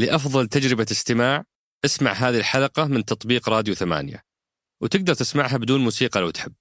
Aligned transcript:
لأفضل 0.00 0.46
تجربة 0.46 0.86
استماع 0.90 1.44
اسمع 1.84 2.12
هذه 2.12 2.38
الحلقة 2.38 2.84
من 2.84 3.04
تطبيق 3.04 3.48
راديو 3.48 3.74
ثمانية. 3.74 4.22
وتقدر 4.82 5.14
تسمعها 5.14 5.56
بدون 5.56 5.80
موسيقى 5.80 6.20
لو 6.20 6.30
تحب. 6.30 6.52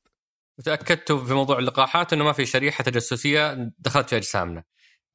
وتاكدت 0.60 1.12
في 1.12 1.34
موضوع 1.34 1.60
اللقاحات 1.60 2.14
إنه 2.14 2.24
ما 2.24 2.34
في 2.34 2.46
شريحة 2.46 2.84
تجسسية 2.84 3.72
دخلت 3.80 4.10
في 4.10 4.18
أجسامنا. 4.18 4.64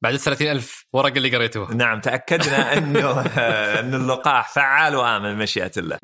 بعد 0.01 0.13
ال 0.13 0.19
30000 0.19 0.85
ورقة 0.93 1.17
اللي 1.17 1.35
قريتوها. 1.35 1.73
نعم 1.73 1.99
تأكدنا 1.99 2.77
إنه 2.77 3.21
ان 3.79 3.93
اللقاح 3.93 4.53
فعال 4.53 4.95
وآمن 4.95 5.37
مشيئة 5.37 5.71
الله. 5.77 5.97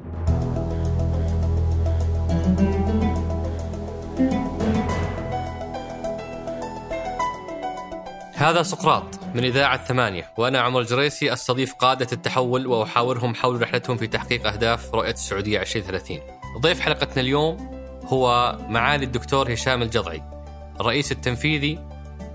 هذا 8.42 8.64
سقراط 8.64 9.20
من 9.36 9.44
إذاعة 9.44 9.86
ثمانية 9.86 10.32
وأنا 10.38 10.60
عمر 10.60 10.80
الجريسي 10.80 11.34
أستضيف 11.34 11.74
قادة 11.74 12.08
التحول 12.12 12.68
وأحاورهم 12.68 13.36
حول 13.36 13.62
رحلتهم 13.62 13.98
في 13.98 14.08
تحقيق 14.08 14.48
أهداف 14.48 14.96
رؤية 14.96 15.12
السعودية 15.12 15.62
2030 15.62 16.20
ضيف 16.60 16.80
حلقتنا 16.80 17.22
اليوم 17.22 17.58
هو 18.06 18.58
معالي 18.70 19.06
الدكتور 19.06 19.54
هشام 19.54 19.82
الجضعي 19.82 20.24
الرئيس 20.80 21.12
التنفيذي 21.12 21.80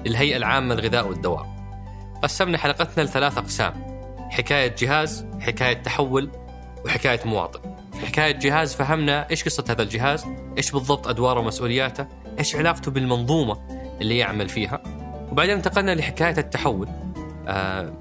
للهيئة 0.06 0.36
العامة 0.36 0.74
للغذاء 0.74 1.08
والدواء. 1.08 1.46
قسمنا 2.22 2.58
حلقتنا 2.58 3.02
لثلاث 3.02 3.38
أقسام 3.38 3.74
حكاية 4.30 4.74
جهاز 4.78 5.26
حكاية 5.40 5.82
تحول 5.82 6.30
وحكاية 6.84 7.20
مواطن. 7.24 7.60
في 7.92 8.06
حكاية 8.06 8.32
جهاز 8.32 8.74
فهمنا 8.74 9.30
إيش 9.30 9.44
قصة 9.44 9.64
هذا 9.68 9.82
الجهاز 9.82 10.24
إيش 10.58 10.70
بالضبط 10.70 11.08
أدواره 11.08 11.40
ومسؤولياته 11.40 12.06
إيش 12.38 12.56
علاقته 12.56 12.90
بالمنظومة 12.90 13.58
اللي 14.00 14.18
يعمل 14.18 14.48
فيها. 14.48 15.05
وبعدين 15.32 15.56
انتقلنا 15.56 15.94
لحكاية 15.94 16.38
التحول. 16.38 16.88
آه، 17.48 17.92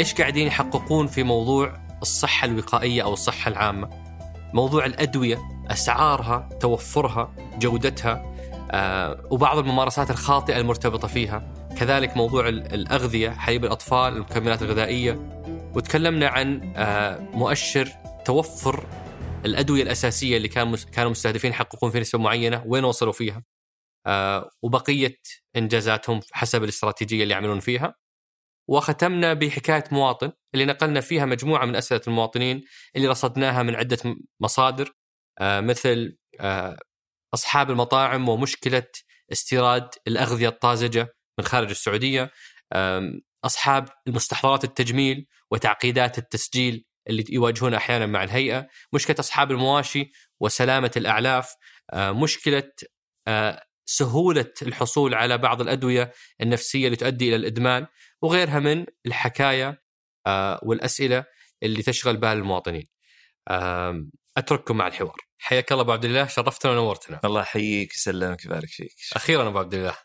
إيش 0.00 0.14
قاعدين 0.14 0.46
يحققون 0.46 1.06
في 1.06 1.22
موضوع 1.22 1.74
الصحة 2.02 2.44
الوقائية 2.44 3.02
أو 3.02 3.12
الصحة 3.12 3.48
العامة؟ 3.48 3.88
موضوع 4.54 4.86
الأدوية 4.86 5.38
أسعارها 5.70 6.48
توفرها 6.60 7.32
جودتها 7.58 8.34
آه، 8.70 9.20
وبعض 9.30 9.58
الممارسات 9.58 10.10
الخاطئة 10.10 10.60
المرتبطة 10.60 11.08
فيها. 11.08 11.52
كذلك 11.78 12.16
موضوع 12.16 12.48
ال- 12.48 12.74
الأغذية 12.74 13.30
حليب 13.30 13.64
الأطفال 13.64 14.16
المكملات 14.16 14.62
الغذائية. 14.62 15.30
وتكلمنا 15.74 16.28
عن 16.28 16.72
آه، 16.76 17.18
مؤشر 17.32 17.88
توفر 18.24 18.84
الأدوية 19.44 19.82
الأساسية 19.82 20.36
اللي 20.36 20.48
كان 20.48 20.76
كانوا 20.76 21.10
مستهدفين 21.10 21.50
يحققون 21.50 21.90
في 21.90 22.00
نسبة 22.00 22.18
معينة. 22.18 22.62
وين 22.66 22.84
وصلوا 22.84 23.12
فيها؟ 23.12 23.42
آه، 24.06 24.50
وبقية 24.62 25.18
إنجازاتهم 25.56 26.20
حسب 26.32 26.64
الاستراتيجية 26.64 27.22
اللي 27.22 27.34
يعملون 27.34 27.60
فيها. 27.60 27.94
وختمنا 28.68 29.34
بحكاية 29.34 29.84
مواطن 29.92 30.32
اللي 30.54 30.64
نقلنا 30.64 31.00
فيها 31.00 31.24
مجموعة 31.26 31.64
من 31.66 31.76
أسئلة 31.76 32.00
المواطنين 32.08 32.64
اللي 32.96 33.08
رصدناها 33.08 33.62
من 33.62 33.74
عدة 33.74 33.98
م- 34.04 34.16
مصادر 34.40 34.92
آه، 35.40 35.60
مثل 35.60 36.16
آه، 36.40 36.78
أصحاب 37.34 37.70
المطاعم 37.70 38.28
ومشكلة 38.28 38.86
استيراد 39.32 39.88
الأغذية 40.08 40.48
الطازجة 40.48 41.14
من 41.38 41.44
خارج 41.44 41.70
السعودية 41.70 42.30
آم، 42.74 43.20
أصحاب 43.44 43.88
المستحضرات 44.08 44.64
التجميل 44.64 45.26
وتعقيدات 45.50 46.18
التسجيل 46.18 46.84
اللي 47.08 47.24
يواجهونها 47.28 47.78
أحيانا 47.78 48.06
مع 48.06 48.24
الهيئة 48.24 48.68
مشكلة 48.92 49.16
أصحاب 49.20 49.50
المواشي 49.50 50.12
وسلامة 50.40 50.90
الأعلاف 50.96 51.54
آه، 53.28 53.62
سهولة 53.86 54.52
الحصول 54.62 55.14
على 55.14 55.38
بعض 55.38 55.60
الأدوية 55.60 56.12
النفسية 56.40 56.86
اللي 56.86 56.96
تؤدي 56.96 57.28
إلى 57.28 57.36
الإدمان 57.36 57.86
وغيرها 58.22 58.58
من 58.58 58.86
الحكاية 59.06 59.82
آه، 60.26 60.60
والأسئلة 60.62 61.24
اللي 61.62 61.82
تشغل 61.82 62.16
بال 62.16 62.28
المواطنين. 62.28 62.86
آم، 63.50 64.10
أترككم 64.36 64.76
مع 64.76 64.86
الحوار. 64.86 65.16
حياك 65.38 65.72
الله 65.72 65.82
أبو 65.82 65.92
عبد 65.92 66.04
الله 66.04 66.26
شرفتنا 66.26 66.72
ونورتنا. 66.72 67.20
الله 67.24 67.40
يحييك 67.40 67.94
يسلمك 67.94 68.44
يبارك 68.44 68.68
فيك. 68.68 68.94
أخيرا 69.12 69.48
أبو 69.48 69.58
عبد 69.58 69.74
الله 69.74 69.96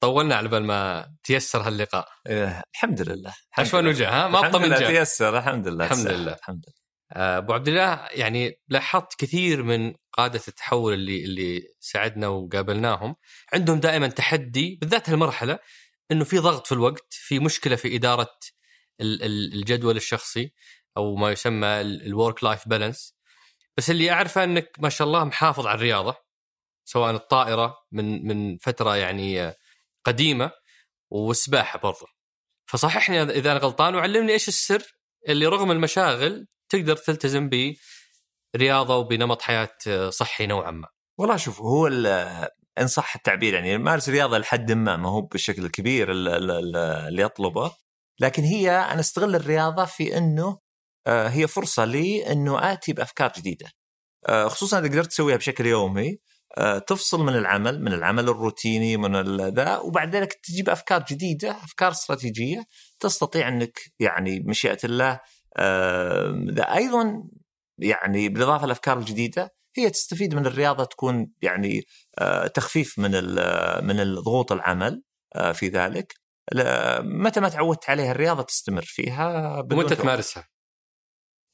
طولنا 0.00 0.34
على 0.36 0.48
بال 0.48 0.64
ما 0.64 1.12
تيسر 1.24 1.60
هاللقاء. 1.60 2.08
إيه، 2.26 2.62
الحمد 2.74 3.02
لله 3.02 3.34
لله. 3.80 3.90
وجه 3.90 4.08
ها؟ 4.08 4.28
ما 4.28 4.40
بطمن 4.40 4.64
لله 4.66 4.86
تيسر 4.86 5.38
الحمد 5.38 5.68
لله 5.68 5.84
الحمد. 5.84 6.08
لله. 6.08 6.32
الحمد 6.34 6.64
لله. 6.66 6.83
أبو 7.16 7.52
عبد 7.52 7.68
الله 7.68 8.08
يعني 8.10 8.60
لاحظت 8.68 9.14
كثير 9.18 9.62
من 9.62 9.94
قادة 10.12 10.40
التحول 10.48 10.92
اللي 10.92 11.24
اللي 11.24 11.62
ساعدنا 11.80 12.28
وقابلناهم. 12.28 13.16
عندهم 13.52 13.80
دائما 13.80 14.08
تحدي 14.08 14.78
بالذات 14.80 15.10
هالمرحلة 15.10 15.58
إنه 16.10 16.24
في 16.24 16.38
ضغط 16.38 16.66
في 16.66 16.72
الوقت 16.72 17.06
في 17.10 17.38
مشكلة 17.38 17.76
في 17.76 17.96
إدارة 17.96 18.30
ال- 19.00 19.22
ال- 19.22 19.54
الجدول 19.54 19.96
الشخصي 19.96 20.52
أو 20.96 21.14
ما 21.16 21.30
يسمى 21.32 21.80
ال 21.80 22.44
work-life 22.44 22.68
balance 22.68 23.14
بس 23.76 23.90
اللي 23.90 24.10
أعرفه 24.10 24.44
إنك 24.44 24.76
ما 24.78 24.88
شاء 24.88 25.06
الله 25.06 25.24
محافظ 25.24 25.66
على 25.66 25.76
الرياضة 25.76 26.16
سواء 26.84 27.14
الطائرة 27.14 27.76
من 27.92 28.26
من 28.26 28.56
فترة 28.58 28.96
يعني 28.96 29.42
آه، 29.42 29.56
قديمة 30.04 30.50
والسباحة 31.10 31.78
برضه 31.78 32.06
فصححني 32.66 33.22
إذا 33.22 33.52
أنا 33.52 33.60
غلطان 33.60 33.94
وعلمني 33.94 34.32
إيش 34.32 34.48
السر 34.48 34.82
اللي 35.28 35.46
رغم 35.46 35.70
المشاغل 35.70 36.46
تقدر 36.68 36.96
تلتزم 36.96 37.50
برياضة 38.54 38.96
وبنمط 38.96 39.42
حياة 39.42 39.76
صحي 40.10 40.46
نوعا 40.46 40.70
ما. 40.70 40.88
والله 41.18 41.36
شوف 41.36 41.60
هو 41.60 41.86
إن 42.78 42.86
صح 42.86 43.14
التعبير 43.16 43.54
يعني 43.54 43.78
مارس 43.78 44.08
رياضة 44.08 44.38
لحد 44.38 44.72
ما 44.72 44.96
ما 44.96 45.08
هو 45.08 45.20
بالشكل 45.22 45.64
الكبير 45.64 46.12
ال- 46.12 46.28
ال- 46.28 46.50
ال- 46.50 46.76
اللي 46.76 47.22
يطلبه. 47.22 47.72
لكن 48.20 48.42
هي 48.42 48.70
أنا 48.70 49.00
أستغل 49.00 49.34
الرياضة 49.36 49.84
في 49.84 50.18
إنه 50.18 50.58
آه، 51.06 51.28
هي 51.28 51.46
فرصة 51.46 51.84
لي 51.84 52.32
إنه 52.32 52.72
آتي 52.72 52.92
بأفكار 52.92 53.32
جديدة. 53.38 53.70
آه، 54.28 54.48
خصوصا 54.48 54.78
إذا 54.78 54.88
قدرت 54.88 55.06
تسويها 55.06 55.36
بشكل 55.36 55.66
يومي. 55.66 56.18
تفصل 56.86 57.22
من 57.22 57.34
العمل 57.36 57.82
من 57.82 57.92
العمل 57.92 58.28
الروتيني 58.28 58.96
من 58.96 59.36
ذا. 59.36 59.76
وبعد 59.78 60.16
ذلك 60.16 60.32
تجيب 60.32 60.68
أفكار 60.68 61.04
جديدة 61.10 61.50
أفكار 61.50 61.90
استراتيجية 61.90 62.64
تستطيع 63.00 63.48
أنك 63.48 63.80
يعني 64.00 64.38
بمشيئه 64.40 64.78
الله 64.84 65.20
آه، 65.56 66.44
ذا. 66.50 66.62
أيضا 66.74 67.22
يعني 67.78 68.28
بالاضافه 68.28 68.64
للافكار 68.66 68.98
الجديدة 68.98 69.54
هي 69.76 69.90
تستفيد 69.90 70.34
من 70.34 70.46
الرياضة 70.46 70.84
تكون 70.84 71.32
يعني 71.42 71.82
آه، 72.18 72.46
تخفيف 72.46 72.98
من 72.98 73.10
من 73.86 74.00
الضغوط 74.00 74.52
العمل 74.52 75.02
آه، 75.34 75.52
في 75.52 75.68
ذلك. 75.68 76.14
متى 77.00 77.40
ما 77.40 77.48
تعودت 77.48 77.90
عليها 77.90 78.12
الرياضة 78.12 78.42
تستمر 78.42 78.82
فيها 78.82 79.60
وأنت. 79.72 79.92
تمارسها. 79.92 80.53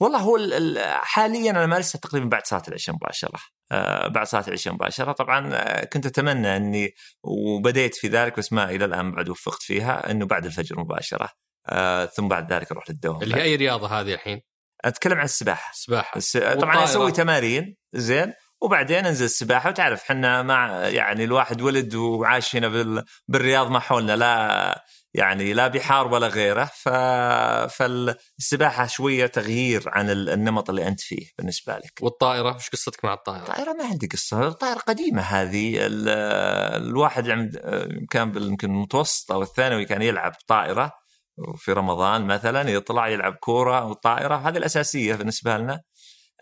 والله 0.00 0.18
هو 0.18 0.36
ال- 0.36 0.52
ال- 0.52 0.94
حاليا 1.02 1.50
أنا 1.50 1.66
مارسها 1.66 1.98
تقريبا 1.98 2.28
بعد 2.28 2.46
صلاه 2.46 2.62
العشاء 2.68 2.94
مباشرة. 2.94 3.38
آه، 3.72 4.08
بعد 4.08 4.26
صلاه 4.26 4.44
العشاء 4.48 4.74
مباشرة. 4.74 5.12
طبعا 5.12 5.50
آه، 5.54 5.84
كنت 5.84 6.06
أتمنى 6.06 6.56
أني 6.56 6.94
وبديت 7.24 7.94
في 7.94 8.08
ذلك 8.08 8.38
بس 8.38 8.52
ما 8.52 8.70
إلى 8.70 8.84
الآن 8.84 9.12
بعد 9.12 9.28
وفقت 9.28 9.62
فيها 9.62 10.10
أنه 10.10 10.26
بعد 10.26 10.46
الفجر 10.46 10.80
مباشرة. 10.80 11.28
آه، 11.68 12.06
ثم 12.06 12.28
بعد 12.28 12.52
ذلك 12.52 12.72
أروح 12.72 12.90
للدوام 12.90 13.22
اللي 13.22 13.36
هي 13.36 13.42
أي 13.42 13.56
رياضة 13.56 14.00
هذه 14.00 14.14
الحين؟ 14.14 14.40
أتكلم 14.84 15.18
عن 15.18 15.24
السباحة. 15.24 15.70
السباحة. 15.70 16.16
الس... 16.16 16.36
طبعا. 16.36 16.84
أسوي 16.84 17.12
تمارين 17.12 17.76
زين. 17.92 18.32
وبعدين 18.62 19.06
أنزل 19.06 19.24
السباحة. 19.24 19.70
وتعرف 19.70 20.02
إحنا 20.02 20.42
مع 20.42 20.88
يعني 20.88 21.24
الواحد 21.24 21.62
ولد 21.62 21.94
وعاش 21.94 22.56
هنا 22.56 22.68
بال... 22.68 23.04
بالرياض 23.28 23.70
ما 23.70 23.80
حولنا 23.80 24.16
لا 24.16 24.84
يعني 25.14 25.52
لا 25.52 25.68
بحار 25.68 26.06
ولا 26.14 26.26
غيره 26.26 26.64
ف... 26.64 26.88
فالسباحة 27.68 28.86
شوية 28.86 29.26
تغيير 29.26 29.82
عن 29.86 30.10
ال- 30.10 30.30
النمط 30.30 30.70
اللي 30.70 30.88
أنت 30.88 31.00
فيه 31.00 31.26
بالنسبة 31.38 31.76
لك. 31.76 31.92
والطائرة 32.00 32.56
وش 32.56 32.68
قصتك 32.70 33.04
مع 33.04 33.12
الطائرة؟ 33.14 33.42
الطائرة 33.42 33.72
ما 33.72 33.84
عندي 33.84 34.06
قصة، 34.06 34.48
الطائرة 34.48 34.78
قديمة 34.78 35.22
هذه، 35.22 35.86
ال- 35.86 36.08
الواحد 36.82 37.30
عند 37.30 37.56
كان 38.10 38.32
بال- 38.32 38.48
يمكن 38.48 38.70
المتوسط 38.70 39.32
أو 39.32 39.42
الثانوي 39.42 39.84
كان 39.84 40.02
يلعب 40.02 40.32
طائرة 40.46 40.92
في 41.56 41.72
رمضان 41.72 42.26
مثلا 42.26 42.70
يطلع 42.70 43.08
يلعب 43.08 43.34
كورة 43.34 43.84
وطائرة 43.84 44.34
هذه 44.36 44.56
الأساسية 44.56 45.14
بالنسبة 45.14 45.56
لنا. 45.56 45.80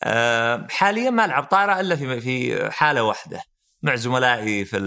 آه، 0.02 0.66
حاليا 0.70 1.10
ما 1.10 1.24
ألعب 1.24 1.44
طائرة 1.44 1.80
إلا 1.80 1.96
في 1.96 2.20
في 2.20 2.70
حالة 2.70 3.02
واحدة 3.02 3.42
مع 3.82 3.94
زملائي 3.94 4.64
في 4.64 4.78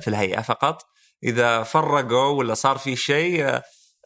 في 0.00 0.08
الهيئة 0.08 0.40
فقط. 0.40 0.82
إذا 1.24 1.62
فرقوا 1.62 2.38
ولا 2.38 2.54
صار 2.54 2.78
في 2.78 2.96
شيء 2.96 3.60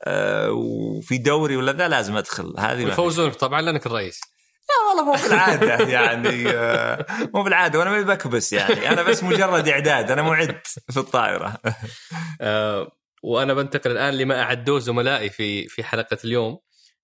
آه، 0.05 0.51
وفي 0.51 1.19
دوري 1.19 1.57
ولا 1.57 1.73
ذا 1.73 1.89
لازم 1.89 2.17
أدخل. 2.17 2.55
هذه 2.59 2.89
يفوزونك 2.89 3.35
طبعا 3.35 3.61
لأنك 3.61 3.87
الرئيس. 3.87 4.21
لا 4.69 4.89
والله 4.89 5.05
مو 5.05 5.29
بالعادة 5.29 5.89
يعني 5.99 6.49
آه، 6.49 7.07
مو 7.35 7.43
بالعادة 7.43 7.79
وأنا 7.79 7.91
ما 7.91 8.03
بكبس 8.03 8.53
يعني. 8.53 8.91
أنا 8.91 9.03
بس 9.03 9.25
مجرد 9.25 9.69
إعداد 9.69 10.11
أنا 10.11 10.23
معد 10.23 10.61
في 10.91 10.97
الطائرة. 10.97 11.59
آه 12.41 12.93
وأنا 13.23 13.55
بنتقل 13.55 13.91
الآن 13.91 14.15
لما 14.15 14.43
أعدوه 14.43 14.79
زملائي 14.79 15.31
في 15.31 15.69
في 15.69 15.85
حلقة 15.85 16.19
اليوم 16.25 16.59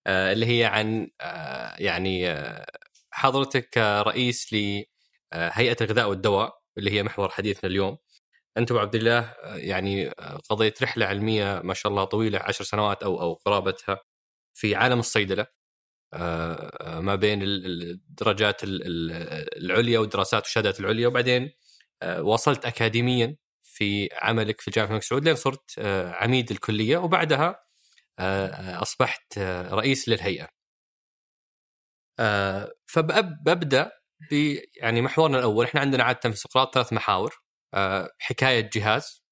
آه 0.07 0.33
اللي 0.33 0.47
هي 0.47 0.65
عن 0.65 1.09
آه 1.21 1.75
يعني 1.79 2.31
آه 2.31 2.67
حضرتك 3.11 3.69
كرئيس 3.69 4.53
لهيئة 4.53 5.77
الغذاء 5.81 6.09
والدواء 6.09 6.59
اللي 6.79 6.91
هي 6.91 7.03
محور 7.03 7.29
حديثنا 7.29 7.71
اليوم. 7.71 7.97
أنت 8.59 8.71
أبو 8.71 8.81
عبد 8.81 8.95
الله 8.95 9.19
آه، 9.19 9.57
يعني 9.57 10.09
آه، 10.09 10.37
قضيت 10.51 10.83
رحلة 10.83 11.07
علمية 11.07 11.61
ما 11.65 11.75
شاء 11.75 11.93
الله 11.93 12.05
طويلة 12.05 12.39
عشر 12.39 12.65
سنوات 12.65 13.03
أو 13.03 13.21
أو 13.23 13.35
قرابتها 13.35 14.01
في 14.55 14.75
عالم 14.75 14.99
الصيدلة 15.01 15.47
ما 17.01 17.15
بين 17.15 17.43
الدرجات 17.43 18.61
العليا 18.65 19.99
والدراسات 19.99 20.43
والشهادات 20.43 20.81
العليا 20.81 21.09
وبعدين 21.09 21.53
وصلت 22.21 22.67
اكاديميا 22.67 23.37
في 23.63 24.09
عملك 24.13 24.61
في 24.61 24.71
جامعه 24.71 24.89
الملك 24.89 25.03
سعود 25.03 25.25
لين 25.25 25.35
صرت 25.37 25.79
عميد 26.15 26.51
الكلية 26.51 26.99
وبعدها 26.99 27.65
أصبحت 28.83 29.39
رئيس 29.73 30.09
للهيئة. 30.09 30.49
فببدا 32.87 33.91
ب 34.31 34.57
يعني 34.77 35.03
محورنا 35.03 35.39
الأول 35.39 35.65
إحنا 35.67 35.81
عندنا 35.81 36.05
عادة 36.05 36.31
في 36.31 36.37
سقراط 36.37 36.75
ثلاث 36.75 36.93
محاور 36.93 37.43
حكاية 38.19 38.71
جهاز 38.75 39.25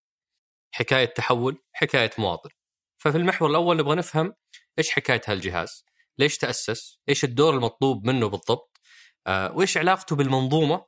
حكاية 0.75 1.05
تحول 1.05 1.63
حكاية 1.73 2.11
مواطن. 2.19 2.51
ففي 2.99 3.19
المحور 3.19 3.51
الأول 3.51 3.77
نبغى 3.77 3.95
نفهم 3.95 4.35
إيش 4.79 4.91
حكاية 4.91 5.21
هالجهاز؟ 5.27 5.85
ليش 6.19 6.39
تأسس؟ 6.39 6.99
إيش 7.09 7.25
الدور 7.25 7.55
المطلوب 7.55 8.07
منه 8.07 8.29
بالضبط؟ 8.29 8.81
وإيش 9.29 9.77
علاقته 9.77 10.17
بالمنظومة 10.17 10.87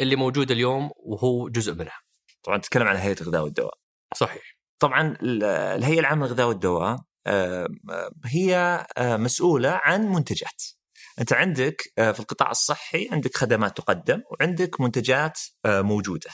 اللي 0.00 0.16
موجودة 0.16 0.54
اليوم 0.54 0.90
وهو 0.96 1.48
جزء 1.48 1.74
منها. 1.74 2.00
طبعا 2.42 2.58
تتكلم 2.58 2.88
عن 2.88 2.96
هيئه 2.96 3.20
الغذاء 3.20 3.42
والدواء. 3.44 3.78
صحيح. 4.14 4.58
طبعا 4.78 5.16
الهيئة 5.22 6.00
العامة 6.00 6.26
للغذاء 6.26 6.48
والدواء 6.48 6.96
هي 8.24 8.86
مسؤولة 9.00 9.70
عن 9.70 10.06
منتجات. 10.06 10.62
أنت 11.20 11.32
عندك 11.32 11.82
في 11.96 12.20
القطاع 12.20 12.50
الصحي 12.50 13.08
عندك 13.12 13.36
خدمات 13.36 13.76
تقدم 13.76 14.22
وعندك 14.30 14.80
منتجات 14.80 15.40
موجودة. 15.66 16.30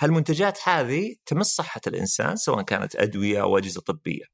هالمنتجات 0.00 0.58
هذه 0.68 1.14
تمس 1.26 1.46
صحة 1.46 1.80
الإنسان 1.86 2.36
سواء 2.36 2.62
كانت 2.62 2.96
أدوية 2.96 3.42
أو 3.42 3.58
أجهزة 3.58 3.80
طبية. 3.80 4.24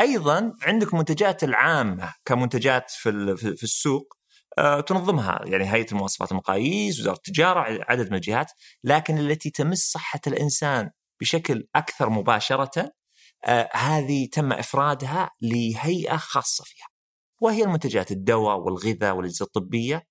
أيضا 0.00 0.52
عندك 0.62 0.94
منتجات 0.94 1.44
العامة 1.44 2.14
كمنتجات 2.24 2.90
في 2.90 3.36
في 3.36 3.62
السوق 3.62 4.14
تنظمها 4.86 5.40
يعني 5.44 5.72
هيئة 5.72 5.92
المواصفات 5.92 6.32
المقاييس، 6.32 7.00
وزارة 7.00 7.16
التجارة، 7.16 7.84
عدد 7.88 8.10
من 8.10 8.14
الجهات، 8.14 8.52
لكن 8.84 9.18
التي 9.18 9.50
تمس 9.50 9.78
صحة 9.78 10.20
الإنسان 10.26 10.90
بشكل 11.20 11.66
أكثر 11.74 12.10
مباشرة 12.10 12.92
هذه 13.72 14.28
تم 14.32 14.52
إفرادها 14.52 15.30
لهيئة 15.40 16.16
خاصة 16.16 16.64
فيها. 16.64 16.86
وهي 17.40 17.62
المنتجات 17.62 18.10
الدواء 18.10 18.56
والغذاء 18.56 19.16
والأجهزة 19.16 19.44
الطبية، 19.44 20.02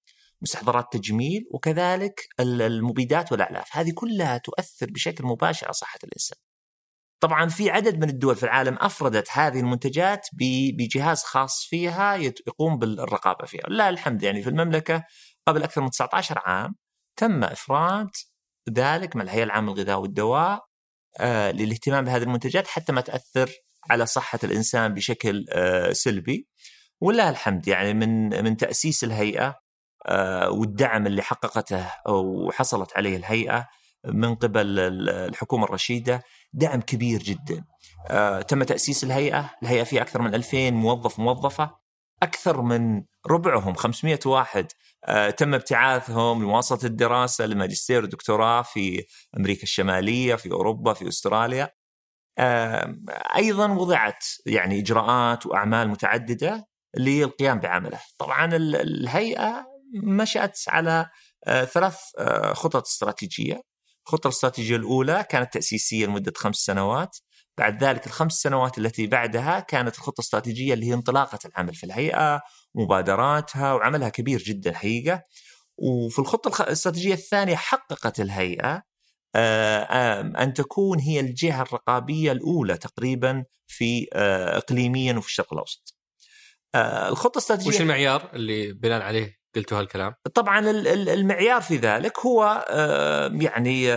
مستحضرات 0.43 0.93
تجميل 0.93 1.45
وكذلك 1.51 2.27
المبيدات 2.39 3.31
والأعلاف، 3.31 3.77
هذه 3.77 3.91
كلها 3.95 4.37
تؤثر 4.37 4.85
بشكل 4.91 5.25
مباشر 5.25 5.65
على 5.65 5.73
صحة 5.73 5.99
الإنسان. 6.03 6.37
طبعا 7.19 7.49
في 7.49 7.69
عدد 7.69 7.99
من 7.99 8.09
الدول 8.09 8.35
في 8.35 8.43
العالم 8.43 8.77
أفردت 8.81 9.27
هذه 9.31 9.59
المنتجات 9.59 10.27
بجهاز 10.77 11.23
خاص 11.23 11.65
فيها 11.65 12.15
يقوم 12.15 12.77
بالرقابة 12.77 13.45
فيها، 13.45 13.63
لله 13.69 13.89
الحمد 13.89 14.23
يعني 14.23 14.43
في 14.43 14.49
المملكة 14.49 15.03
قبل 15.47 15.63
أكثر 15.63 15.81
من 15.81 15.89
19 15.89 16.39
عام 16.45 16.75
تم 17.17 17.43
إفراد 17.43 18.09
ذلك 18.69 19.15
مع 19.15 19.23
الهيئة 19.23 19.43
العامة 19.43 19.73
للغذاء 19.73 19.99
والدواء 19.99 20.65
آه 21.19 21.51
للاهتمام 21.51 22.05
بهذه 22.05 22.23
المنتجات 22.23 22.67
حتى 22.67 22.91
ما 22.91 23.01
تأثر 23.01 23.51
على 23.89 24.05
صحة 24.05 24.39
الإنسان 24.43 24.93
بشكل 24.93 25.45
آه 25.49 25.91
سلبي. 25.91 26.47
ولله 27.01 27.29
الحمد 27.29 27.67
يعني 27.67 27.93
من 27.93 28.43
من 28.43 28.57
تأسيس 28.57 29.03
الهيئة 29.03 29.62
والدعم 30.49 31.07
اللي 31.07 31.21
حققته 31.21 31.85
وحصلت 32.09 32.97
عليه 32.97 33.17
الهيئة 33.17 33.67
من 34.05 34.35
قبل 34.35 34.79
الحكومة 35.09 35.65
الرشيدة 35.65 36.23
دعم 36.53 36.81
كبير 36.81 37.23
جدا. 37.23 37.63
آه، 38.09 38.41
تم 38.41 38.63
تأسيس 38.63 39.03
الهيئة، 39.03 39.49
الهيئة 39.63 39.83
فيها 39.83 40.01
أكثر 40.01 40.21
من 40.21 40.35
2000 40.35 40.73
موظف 40.73 41.19
موظفة، 41.19 41.75
أكثر 42.23 42.61
من 42.61 43.03
ربعهم 43.27 43.73
500 43.73 44.19
واحد 44.25 44.67
آه، 45.05 45.29
تم 45.29 45.53
ابتعاثهم 45.53 46.43
لمواصلة 46.43 46.79
الدراسة 46.83 47.45
لماجستير 47.45 48.03
ودكتوراه 48.03 48.61
في 48.61 49.05
أمريكا 49.37 49.63
الشمالية، 49.63 50.35
في 50.35 50.51
أوروبا، 50.51 50.93
في 50.93 51.07
أستراليا. 51.07 51.69
آه، 52.37 52.95
أيضا 53.35 53.67
وضعت 53.71 54.25
يعني 54.45 54.79
إجراءات 54.79 55.45
وأعمال 55.45 55.89
متعددة 55.89 56.67
للقيام 56.97 57.59
بعمله. 57.59 57.99
طبعا 58.17 58.55
الهيئة 58.55 59.72
مشأت 59.93 60.59
على 60.67 61.09
ثلاث 61.47 61.97
خطط 62.53 62.85
استراتيجية. 62.85 63.61
الخطة 64.05 64.27
الاستراتيجية 64.27 64.75
الأولى 64.75 65.25
كانت 65.29 65.53
تأسيسية 65.53 66.05
لمدة 66.05 66.33
خمس 66.35 66.55
سنوات. 66.55 67.17
بعد 67.57 67.83
ذلك 67.83 68.07
الخمس 68.07 68.33
سنوات 68.33 68.77
التي 68.77 69.07
بعدها 69.07 69.59
كانت 69.59 69.95
الخطة 69.95 70.19
الاستراتيجية 70.19 70.73
اللي 70.73 70.85
هي 70.85 70.93
انطلاقة 70.93 71.39
العمل 71.45 71.75
في 71.75 71.83
الهيئة 71.83 72.41
مبادراتها 72.75 73.73
وعملها 73.73 74.09
كبير 74.09 74.39
جدا 74.43 74.73
حقيقة. 74.73 75.21
وفي 75.77 76.19
الخطة 76.19 76.63
الاستراتيجية 76.63 77.13
الثانية 77.13 77.55
حققت 77.55 78.19
الهيئة 78.19 78.83
أن 80.43 80.53
تكون 80.53 80.99
هي 80.99 81.19
الجهة 81.19 81.61
الرقابية 81.61 82.31
الأولى 82.31 82.77
تقريبا 82.77 83.45
في 83.67 84.07
إقليميا 84.57 85.13
وفي 85.13 85.27
الشرق 85.27 85.53
الأوسط. 85.53 85.97
الخطة 86.75 87.37
الاستراتيجية 87.37 87.69
وش 87.69 87.81
المعيار 87.81 88.29
اللي 88.33 88.73
بناء 88.73 89.01
عليه؟ 89.01 89.42
قلتوا 89.55 89.79
هالكلام؟ 89.79 90.13
طبعا 90.33 90.59
المعيار 90.69 91.61
في 91.61 91.77
ذلك 91.77 92.19
هو 92.19 92.65
يعني 93.41 93.87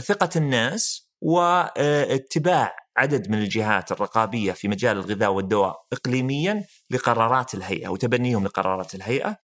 ثقة 0.00 0.30
الناس 0.36 1.10
واتباع 1.22 2.76
عدد 2.96 3.30
من 3.30 3.38
الجهات 3.38 3.92
الرقابية 3.92 4.52
في 4.52 4.68
مجال 4.68 4.96
الغذاء 4.96 5.32
والدواء 5.32 5.86
إقليميا 5.92 6.64
لقرارات 6.90 7.54
الهيئة 7.54 7.88
وتبنيهم 7.88 8.44
لقرارات 8.44 8.94
الهيئة 8.94 9.36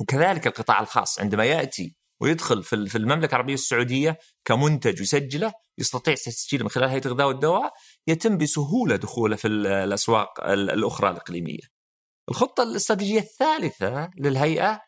وكذلك 0.00 0.46
القطاع 0.46 0.80
الخاص 0.80 1.20
عندما 1.20 1.44
يأتي 1.44 1.96
ويدخل 2.20 2.62
في 2.62 2.96
المملكة 2.98 3.30
العربية 3.30 3.54
السعودية 3.54 4.18
كمنتج 4.44 5.00
يسجله 5.00 5.52
يستطيع 5.78 6.14
تسجيله 6.14 6.64
من 6.64 6.70
خلال 6.70 6.88
هيئة 6.88 7.06
الغذاء 7.06 7.28
والدواء 7.28 7.72
يتم 8.06 8.38
بسهولة 8.38 8.96
دخوله 8.96 9.36
في 9.36 9.48
الأسواق 9.48 10.44
الأخرى 10.44 11.10
الإقليمية 11.10 11.79
الخطة 12.28 12.62
الاستراتيجية 12.62 13.20
الثالثة 13.20 14.10
للهيئة 14.18 14.80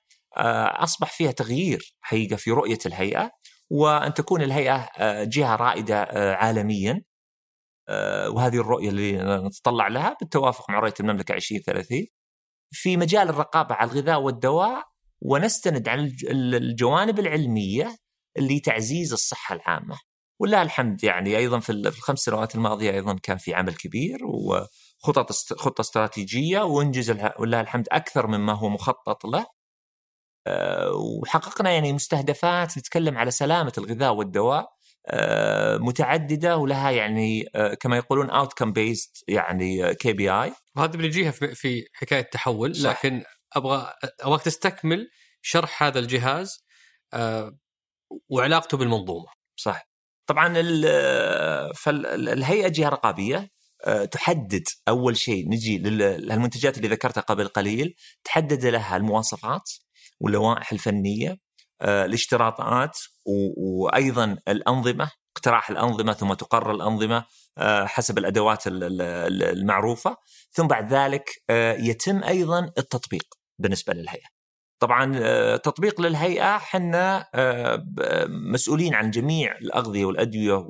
أصبح 0.82 1.12
فيها 1.12 1.32
تغيير 1.32 1.94
حقيقة 2.00 2.36
في 2.36 2.50
رؤية 2.50 2.78
الهيئة 2.86 3.30
وأن 3.70 4.14
تكون 4.14 4.42
الهيئة 4.42 4.88
جهة 5.24 5.56
رائدة 5.56 6.02
عالميا 6.34 7.02
وهذه 8.28 8.56
الرؤية 8.56 8.88
اللي 8.88 9.12
نتطلع 9.46 9.88
لها 9.88 10.16
بالتوافق 10.20 10.70
مع 10.70 10.78
رؤية 10.78 10.94
المملكة 11.00 11.34
2030 11.34 12.06
في 12.74 12.96
مجال 12.96 13.28
الرقابة 13.28 13.74
على 13.74 13.90
الغذاء 13.90 14.20
والدواء 14.20 14.84
ونستند 15.20 15.88
على 15.88 16.12
الجوانب 16.30 17.18
العلمية 17.18 17.96
اللي 18.38 18.60
تعزيز 18.60 19.12
الصحة 19.12 19.54
العامة. 19.54 19.98
ولله 20.40 20.62
الحمد 20.62 21.04
يعني 21.04 21.36
أيضا 21.36 21.60
في 21.60 21.72
الخمس 21.72 22.18
سنوات 22.18 22.54
الماضية 22.54 22.90
أيضا 22.90 23.18
كان 23.22 23.36
في 23.36 23.54
عمل 23.54 23.74
كبير 23.74 24.18
و 24.26 24.60
خطط 25.02 25.32
خطة 25.58 25.80
استراتيجية 25.80 26.60
وانجز 26.60 27.10
ولله 27.38 27.60
الحمد 27.60 27.88
أكثر 27.92 28.26
مما 28.26 28.52
هو 28.52 28.68
مخطط 28.68 29.24
له. 29.24 29.46
آه، 30.46 30.90
وحققنا 30.92 31.70
يعني 31.70 31.92
مستهدفات 31.92 32.78
نتكلم 32.78 33.18
على 33.18 33.30
سلامة 33.30 33.72
الغذاء 33.78 34.14
والدواء. 34.14 34.68
آه، 35.06 35.76
متعددة 35.76 36.56
ولها 36.56 36.90
يعني 36.90 37.46
آه، 37.54 37.74
كما 37.74 37.96
يقولون 37.96 38.30
outcome 38.30 38.72
based 38.72 39.24
يعني 39.28 39.94
KPI 39.94 40.52
وهذا 40.76 40.96
بنجيها 40.96 41.30
في 41.30 41.84
حكاية 41.94 42.22
تحول 42.22 42.76
صح. 42.76 42.90
لكن 42.90 43.24
أبغى 43.52 43.92
أبغاك 44.20 44.42
تستكمل 44.42 45.08
شرح 45.42 45.82
هذا 45.82 45.98
الجهاز 45.98 46.64
وعلاقته 48.28 48.76
بالمنظومة. 48.76 49.26
صح. 49.56 49.88
طبعا 50.26 50.48
فالهيئه 51.74 52.68
جهه 52.68 52.88
رقابيه 52.88 53.48
تحدد 54.10 54.64
أول 54.88 55.16
شيء 55.16 55.48
نجي 55.48 55.78
للمنتجات 55.78 56.76
اللي 56.76 56.88
ذكرتها 56.88 57.20
قبل 57.20 57.48
قليل 57.48 57.94
تحدد 58.24 58.66
لها 58.66 58.96
المواصفات 58.96 59.70
واللوائح 60.20 60.72
الفنية 60.72 61.38
آه، 61.82 62.04
الاشتراطات 62.04 62.98
وأيضا 63.56 64.38
الأنظمة 64.48 65.10
اقتراح 65.36 65.70
الأنظمة 65.70 66.12
ثم 66.12 66.34
تقرر 66.34 66.70
الأنظمة 66.70 67.24
آه، 67.58 67.84
حسب 67.86 68.18
الأدوات 68.18 68.62
المعروفة. 68.66 70.16
ثم 70.52 70.66
بعد 70.66 70.94
ذلك 70.94 71.30
يتم 71.78 72.24
أيضا 72.24 72.72
التطبيق 72.78 73.34
بالنسبة 73.58 73.92
للهيئة. 73.94 74.41
طبعا 74.82 75.12
آه، 75.16 75.56
تطبيق 75.56 76.00
للهيئة 76.00 76.56
إحنا 76.56 77.26
آه، 77.34 77.84
مسؤولين 78.28 78.94
عن 78.94 79.10
جميع 79.10 79.58
الأغذية 79.58 80.04
والأدوية 80.04 80.66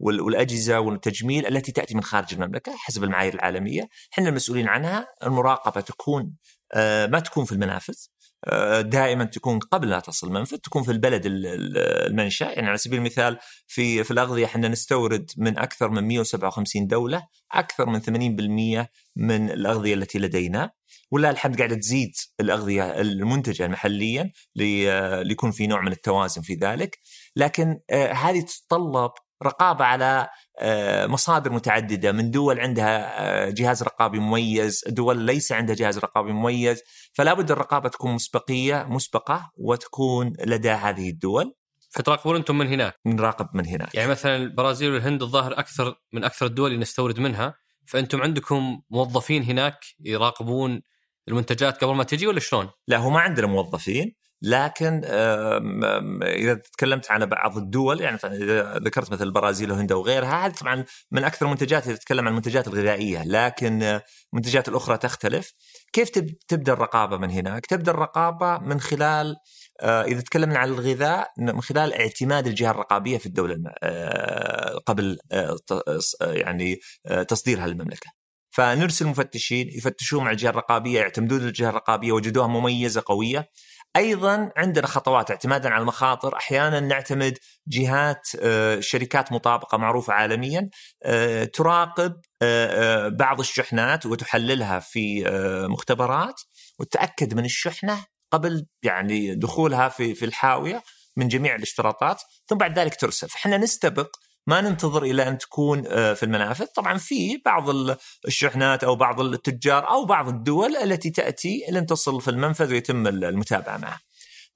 والأجهزة 0.00 0.80
والتجميل 0.80 1.46
التي 1.46 1.72
تأتي 1.72 1.94
من 1.94 2.02
خارج 2.02 2.34
المملكة 2.34 2.72
حسب 2.76 3.04
المعايير 3.04 3.34
العالمية، 3.34 3.88
إحنا 4.12 4.28
المسؤولين 4.28 4.68
عنها، 4.68 5.06
المراقبة 5.22 5.80
تكون 5.80 6.32
آه، 6.74 7.06
ما 7.06 7.20
تكون 7.20 7.44
في 7.44 7.52
المنافذ 7.52 7.94
دائما 8.80 9.24
تكون 9.24 9.58
قبل 9.58 9.90
لا 9.90 10.00
تصل 10.00 10.26
المنفذ 10.26 10.56
تكون 10.56 10.82
في 10.82 10.92
البلد 10.92 11.22
المنشأ. 11.26 12.44
يعني 12.44 12.68
على 12.68 12.78
سبيل 12.78 12.98
المثال 12.98 13.38
في 13.66 14.04
في 14.04 14.10
الأغذية 14.10 14.44
إحنا 14.44 14.68
نستورد 14.68 15.30
من 15.36 15.58
أكثر 15.58 15.90
من 15.90 16.04
157 16.08 16.86
دولة 16.86 17.26
أكثر 17.52 17.86
من 17.86 18.00
80% 18.00 18.90
من 19.16 19.50
الأغذية 19.50 19.94
التي 19.94 20.18
لدينا. 20.18 20.70
ولا 21.14 21.30
الحمد 21.30 21.58
قاعدة 21.58 21.76
تزيد 21.76 22.12
الأغذية 22.40 23.00
المنتجة 23.00 23.68
محليا 23.68 24.32
ليكون 24.56 25.50
في 25.50 25.66
نوع 25.66 25.80
من 25.80 25.92
التوازن 25.92 26.42
في 26.42 26.54
ذلك 26.54 26.98
لكن 27.36 27.80
هذه 27.90 28.40
تتطلب 28.40 29.10
رقابة 29.42 29.84
على 29.84 30.28
آه، 30.58 31.06
مصادر 31.06 31.52
متعددة 31.52 32.12
من 32.12 32.30
دول 32.30 32.60
عندها 32.60 33.20
آه، 33.20 33.50
جهاز 33.50 33.82
رقابي 33.82 34.18
مميز، 34.18 34.84
دول 34.88 35.18
ليس 35.18 35.52
عندها 35.52 35.74
جهاز 35.74 35.98
رقابي 35.98 36.32
مميز، 36.32 36.82
فلا 37.12 37.34
بد 37.34 37.50
الرقابة 37.50 37.88
تكون 37.88 38.14
مسبقية 38.14 38.86
مسبقة 38.88 39.50
وتكون 39.56 40.32
لدى 40.46 40.70
هذه 40.70 41.10
الدول. 41.10 41.54
فتراقبون 41.90 42.36
أنتم 42.36 42.58
من 42.58 42.66
هناك؟ 42.66 42.94
نراقب 43.06 43.48
من 43.54 43.66
هناك. 43.66 43.94
يعني 43.94 44.10
مثلا 44.10 44.36
البرازيل 44.36 44.92
والهند 44.92 45.22
الظاهر 45.22 45.58
أكثر 45.58 45.94
من 46.12 46.24
أكثر 46.24 46.46
الدول 46.46 46.70
اللي 46.70 46.80
نستورد 46.80 47.20
منها، 47.20 47.54
فأنتم 47.86 48.22
عندكم 48.22 48.80
موظفين 48.90 49.42
هناك 49.42 49.78
يراقبون 50.00 50.82
المنتجات 51.28 51.84
قبل 51.84 51.94
ما 51.94 52.04
تجي 52.04 52.26
ولا 52.26 52.40
شلون؟ 52.40 52.70
لا 52.88 52.96
هو 52.96 53.10
ما 53.10 53.20
عندنا 53.20 53.46
موظفين 53.46 54.14
لكن 54.42 55.00
إذا 56.22 56.54
تكلمت 56.54 57.10
على 57.10 57.26
بعض 57.26 57.56
الدول 57.56 58.00
يعني 58.00 58.18
إذا 58.24 58.78
ذكرت 58.78 59.12
مثل 59.12 59.24
البرازيل 59.24 59.72
وهند 59.72 59.92
وغيرها 59.92 60.46
هذه 60.46 60.52
طبعا 60.52 60.84
من 61.10 61.24
أكثر 61.24 61.46
المنتجات 61.46 61.86
إذا 61.86 61.96
تتكلم 61.96 62.20
عن 62.20 62.28
المنتجات 62.28 62.68
الغذائية 62.68 63.24
لكن 63.24 64.00
المنتجات 64.32 64.68
الأخرى 64.68 64.98
تختلف 64.98 65.52
كيف 65.92 66.10
تبدأ 66.48 66.72
الرقابة 66.72 67.16
من 67.16 67.30
هناك؟ 67.30 67.66
تبدأ 67.66 67.92
الرقابة 67.92 68.58
من 68.58 68.80
خلال 68.80 69.36
آه، 69.80 70.02
إذا 70.02 70.20
تكلمنا 70.20 70.58
عن 70.58 70.68
الغذاء 70.68 71.28
من 71.38 71.60
خلال 71.60 71.94
اعتماد 71.94 72.46
الجهة 72.46 72.70
الرقابية 72.70 73.18
في 73.18 73.26
الدولة 73.26 73.56
آه، 73.82 74.78
قبل 74.86 75.18
آه، 75.32 75.56
يعني 76.20 76.80
تصديرها 77.28 77.66
للمملكة. 77.66 78.23
فنرسل 78.54 79.06
مفتشين 79.06 79.68
يفتشون 79.68 80.24
مع 80.24 80.30
الجهة 80.30 80.50
الرقابية 80.50 81.00
يعتمدون 81.00 81.40
الجهة 81.40 81.68
الرقابية 81.68 82.12
وجدوها 82.12 82.46
مميزة 82.46 83.02
قوية. 83.06 83.50
أيضا 83.96 84.52
عندنا 84.56 84.86
خطوات 84.86 85.30
اعتمادا 85.30 85.68
على 85.68 85.80
المخاطر. 85.80 86.36
أحيانا 86.36 86.80
نعتمد 86.80 87.38
جهات 87.68 88.28
آه، 88.40 88.80
شركات 88.80 89.32
مطابقة 89.32 89.78
معروفة 89.78 90.12
عالميا 90.12 90.70
آه، 91.02 91.44
تراقب 91.44 92.20
آه، 92.42 93.08
بعض 93.08 93.40
الشحنات 93.40 94.06
وتحللها 94.06 94.78
في 94.78 95.24
مختبرات 95.70 96.40
وتتاكد 96.78 97.34
من 97.34 97.44
الشحنة 97.44 98.06
قبل 98.32 98.66
يعني 98.82 99.34
دخولها 99.34 99.88
في 99.88 100.14
في 100.14 100.24
الحاوية 100.24 100.82
من 101.16 101.28
جميع 101.28 101.54
الاشتراطات 101.54 102.22
ثم 102.46 102.56
بعد 102.56 102.78
ذلك 102.78 103.00
ترسل. 103.00 103.28
فإحنا 103.28 103.56
نستبق 103.56 104.16
ما 104.46 104.60
ننتظر 104.60 105.02
إلى 105.02 105.28
أن 105.28 105.38
تكون 105.38 105.84
آه، 105.86 106.12
في 106.14 106.22
المنافذ، 106.22 106.64
طبعا 106.64 106.98
في 106.98 107.42
بعض 107.44 107.68
الشحنات 108.26 108.84
أو 108.84 108.96
بعض 108.96 109.20
التجار 109.20 109.90
أو 109.90 110.04
بعض 110.04 110.28
الدول 110.28 110.76
التي 110.76 111.10
تأتي 111.10 111.64
لن 111.70 111.86
تصل 111.86 112.20
في 112.20 112.30
المنفذ 112.30 112.72
ويتم 112.72 113.06
المتابعة 113.06 113.76
معها. 113.76 114.00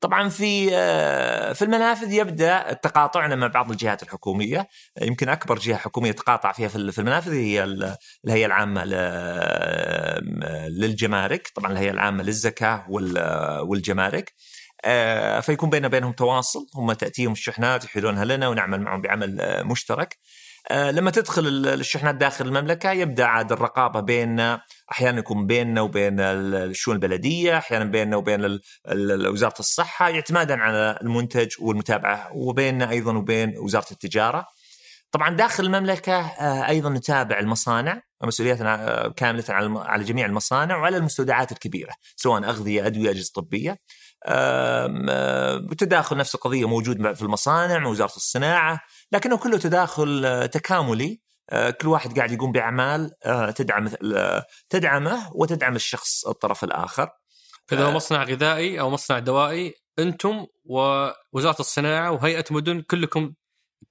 طبعا 0.00 0.28
في 0.28 0.71
آه، 0.73 1.52
في 1.52 1.62
المنافذ 1.64 2.12
يبدأ 2.12 2.73
تقاطعنا 2.73 3.37
مع 3.37 3.47
بعض 3.47 3.71
الجهات 3.71 4.02
الحكومية. 4.02 4.68
يمكن 5.02 5.28
أكبر 5.28 5.59
جهة 5.59 5.76
حكومية 5.76 6.12
تقاطع 6.12 6.52
فيها 6.52 6.68
في 6.68 6.76
المنافذ 7.00 7.33
هي 7.33 7.64
الهيئة 8.25 8.47
العامة 8.47 8.85
للجمارك. 10.68 11.49
طبعا 11.54 11.73
الهيئة 11.73 11.90
العامة 11.90 12.23
للزكاة 12.23 12.87
والجمارك 13.62 14.28
آه، 14.28 14.67
فيكون 15.42 15.70
بيننا 15.70 15.87
وبينهم 15.87 16.12
تواصل 16.12 16.66
هم 16.75 16.92
تأتيهم 16.92 17.32
الشحنات 17.32 17.85
يحيلونها 17.85 18.25
لنا 18.25 18.49
ونعمل 18.49 18.80
معهم 18.80 19.00
بعمل 19.00 19.40
آه، 19.40 19.62
مشترك 19.62 20.18
آه، 20.70 20.90
لما 20.90 21.11
تدخل 21.11 21.47
الشحنات 21.47 22.14
داخل 22.14 22.47
المملكة 22.47 22.90
يبدأ 22.92 23.25
عاد 23.25 23.52
الرقابة 23.52 24.00
بيننا 24.00 24.61
أحيانا 24.92 25.18
يكون 25.18 25.47
بيننا 25.47 25.80
وبين 25.80 26.20
الشؤون 26.20 26.97
البلدية، 26.97 27.58
أحيانا 27.58 27.85
بيننا 27.85 28.16
وبين 28.16 28.58
وزارة 29.26 29.58
الصحة 29.61 30.11
اعتمادا 30.11 30.56
على 30.56 30.99
المنتج 31.02 31.49
والمتابعة 31.61 32.28
وبيننا 32.32 32.90
أيضا 32.90 33.16
وبين 33.16 33.58
وزارة 33.58 33.87
التجارة. 33.92 34.47
طبعا 35.12 35.37
داخل 35.37 35.64
المملكة 35.64 36.26
أيضا 36.68 36.90
نتابع 36.90 37.38
المصانع 37.38 38.02
مسؤوليتنا 38.25 39.08
كاملة 39.16 39.44
على 39.76 40.04
جميع 40.04 40.26
المصانع 40.26 40.76
وعلى 40.76 40.97
المستودعات 40.97 41.52
الكبيرة 41.52 41.92
سواء 42.16 42.44
أغذية، 42.44 42.87
أدوية، 42.87 43.11
أجهزة 43.11 43.32
طبية. 43.35 43.76
تداخل 45.78 46.16
نفس 46.16 46.34
القضية 46.34 46.68
موجود 46.68 47.12
في 47.12 47.22
المصانع 47.22 47.87
وزارة 47.87 48.16
الصناعة 48.16 48.80
لكنه 49.12 49.37
كله 49.37 49.58
تداخل 49.58 50.25
آه، 50.25 50.46
تكاملي. 50.46 51.20
آه، 51.50 51.70
كل 51.70 51.88
واحد 51.88 52.16
قاعد 52.16 52.32
يقوم 52.32 52.52
بأعمال 52.52 53.10
آه، 53.25 53.50
تدعم 53.50 53.88
تدعمه 54.70 55.30
وتدعم 55.34 55.76
الشخص 55.76 56.26
الطرف 56.26 56.64
الآخر. 56.64 57.08
فإذا 57.66 57.84
هو 57.84 57.90
مصنع 57.90 58.22
غذائي 58.22 58.80
أو 58.80 58.90
مصنع 58.90 59.18
دوائي 59.18 59.75
أنتم 59.98 60.46
ووزارة 60.64 61.60
الصناعة 61.60 62.10
وهيئة 62.10 62.44
مدن 62.50 62.80
كلكم 62.80 63.32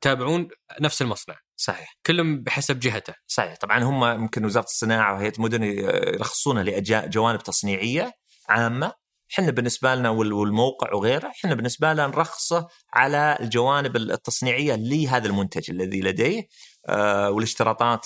تتابعون 0.02 0.48
نفس 0.82 1.02
المصنع. 1.02 1.36
صحيح. 1.56 1.98
كلهم 2.06 2.44
بحسب 2.44 2.80
جهته. 2.80 3.14
صحيح. 3.28 3.56
طبعا 3.56 3.84
هم 3.84 4.20
ممكن 4.22 4.46
وزارة 4.46 4.66
الصناعة 4.66 5.14
وهيئة 5.14 5.34
مدن 5.40 5.64
يرخصونه 5.64 6.62
لجوانب 6.62 7.40
تصنيعية 7.40 8.12
عامة. 8.50 9.07
إحنا 9.34 9.52
بالنسبة 9.52 9.96
لنا 9.96 10.10
والموقع 10.10 10.94
وغيره 10.94 11.28
إحنا 11.28 11.54
بالنسبة 11.54 11.94
لنا 11.94 12.08
نرخصه 12.08 12.68
على 12.94 13.38
الجوانب 13.40 13.96
التصنيعية 13.96 14.76
لهذا 14.76 15.28
المنتج 15.28 15.72
الذي 15.72 16.02
لديه 16.02 16.48
آه 16.90 17.32
والاشتراطات 17.32 18.06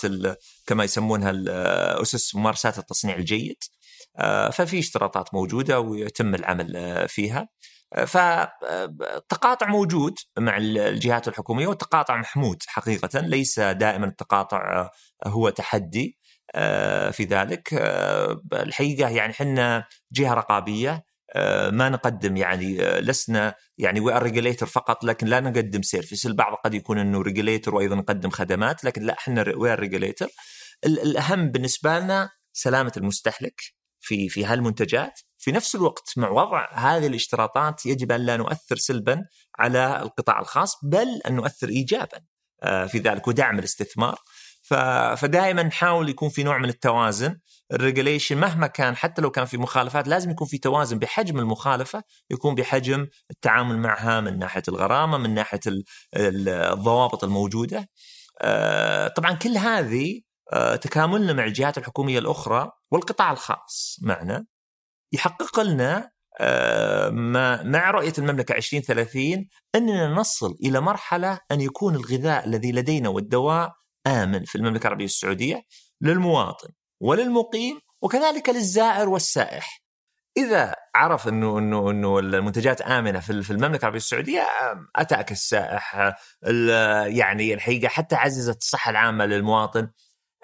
كما 0.67 0.83
يسمونها 0.83 1.33
أسس 2.01 2.35
ممارسات 2.35 2.79
التصنيع 2.79 3.15
الجيد 3.15 3.57
آه 4.17 4.49
ففي 4.49 4.79
اشتراطات 4.79 5.33
موجودة 5.33 5.79
ويتم 5.79 6.35
العمل 6.35 6.75
آه 6.75 7.05
فيها. 7.05 7.47
آه، 7.93 8.05
فالتقاطع 8.05 9.67
موجود 9.67 10.15
مع 10.39 10.57
الجهات 10.57 11.27
الحكومية 11.27 11.67
والتقاطع 11.67 12.17
محمود 12.17 12.63
حقيقة 12.67 13.19
ليس 13.19 13.59
دائما 13.59 14.05
التقاطع 14.05 14.81
آه، 14.81 14.91
هو 15.29 15.49
تحدي 15.49 16.17
في 17.11 17.23
ذلك. 17.29 17.69
الحقيقة 18.53 19.09
يعني 19.09 19.31
إحنا 19.31 19.87
جهة 20.11 20.33
رقابية 20.33 20.91
آه، 20.91 21.03
ما 21.71 21.89
نقدم 21.89 22.37
يعني 22.37 22.83
آه، 22.83 22.99
لسنا 22.99 23.55
يعني 23.77 23.99
we 23.99 24.15
are 24.15 24.23
regulator 24.23 24.65
فقط 24.65 25.03
لكن 25.03 25.27
لا 25.27 25.39
نقدم 25.39 25.81
service 25.81 26.25
البعض 26.25 26.53
قد 26.53 26.73
يكون 26.73 26.99
إنه 26.99 27.21
regulator 27.21 27.75
وأيضا 27.75 27.95
نقدم 27.95 28.29
خدمات 28.29 28.83
لكن 28.83 29.01
لا 29.01 29.13
إحنا 29.13 29.45
we 29.55 29.73
are 29.73 29.79
regulator 29.79 30.27
الأهم 30.85 31.51
بالنسبة 31.51 31.99
لنا 31.99 32.29
سلامة 32.53 32.91
المستهلك 32.97 33.61
في 33.99 34.29
في 34.29 34.45
هالمنتجات. 34.45 35.19
في 35.37 35.51
نفس 35.51 35.75
الوقت 35.75 36.13
مع 36.17 36.29
وضع 36.29 36.73
هذه 36.73 37.07
الاشتراطات 37.07 37.85
يجب 37.85 38.11
أن 38.11 38.21
لا 38.21 38.37
نؤثر 38.37 38.75
سلبا 38.75 39.25
على 39.59 40.01
القطاع 40.01 40.39
الخاص 40.39 40.75
بل 40.83 41.21
أن 41.27 41.35
نؤثر 41.35 41.69
ايجابا 41.69 42.21
آه، 42.63 42.85
في 42.85 42.97
ذلك 42.97 43.27
ودعم 43.27 43.59
الاستثمار. 43.59 44.19
فدائما 45.17 45.63
نحاول 45.63 46.09
يكون 46.09 46.29
في 46.29 46.43
نوع 46.43 46.57
من 46.57 46.69
التوازن. 46.69 47.39
الريجليشن 47.73 48.37
مهما 48.37 48.67
كان 48.67 48.95
حتى 48.95 49.21
لو 49.21 49.31
كان 49.31 49.45
في 49.45 49.57
مخالفات 49.57 50.07
لازم 50.07 50.31
يكون 50.31 50.47
في 50.47 50.57
توازن 50.57 50.99
بحجم 50.99 51.39
المخالفة 51.39 52.03
يكون 52.31 52.55
بحجم 52.55 53.07
التعامل 53.31 53.77
معها 53.77 54.21
من 54.21 54.39
ناحية 54.39 54.63
الغرامة 54.67 55.17
من 55.17 55.33
ناحية 55.33 55.59
الضوابط 56.15 57.23
الموجودة. 57.23 57.89
آه، 58.41 59.07
طبعا 59.07 59.33
كل 59.33 59.57
هذه 59.57 60.21
آه، 60.53 60.75
تكاملنا 60.75 61.33
مع 61.33 61.45
الجهات 61.45 61.77
الحكومية 61.77 62.19
الأخرى 62.19 62.71
والقطاع 62.91 63.31
الخاص 63.31 63.99
معنا 64.01 64.45
يحقق 65.13 65.59
لنا 65.59 66.11
آه، 66.39 67.09
مع 67.63 67.91
رؤية 67.91 68.13
المملكة 68.17 68.55
2030 68.55 69.47
أننا 69.75 70.07
نصل 70.07 70.55
إلى 70.63 70.81
مرحلة 70.81 71.39
أن 71.51 71.61
يكون 71.61 71.95
الغذاء 71.95 72.45
الذي 72.45 72.71
لدينا 72.71 73.09
والدواء 73.09 73.73
آمن 74.07 74.43
في 74.45 74.55
المملكة 74.55 74.83
العربية 74.83 75.05
السعودية 75.05 75.63
للمواطن 76.01 76.69
وللمقيم 77.01 77.79
وكذلك 78.01 78.49
للزائر 78.49 79.09
والسائح. 79.09 79.81
إذا 80.37 80.75
عرف 80.95 81.27
انه 81.27 81.59
انه 81.59 81.89
إنه 81.89 82.19
المنتجات 82.19 82.81
آمنة 82.81 83.19
في 83.19 83.51
المملكة 83.51 83.81
العربية 83.81 83.97
السعودية 83.97 84.47
أتاك 84.95 85.31
السائح 85.31 86.13
يعني 87.05 87.53
الحقيقة 87.53 87.87
حتى 87.87 88.15
عززت 88.15 88.57
الصحة 88.57 88.91
العامة 88.91 89.25
للمواطن 89.25 89.89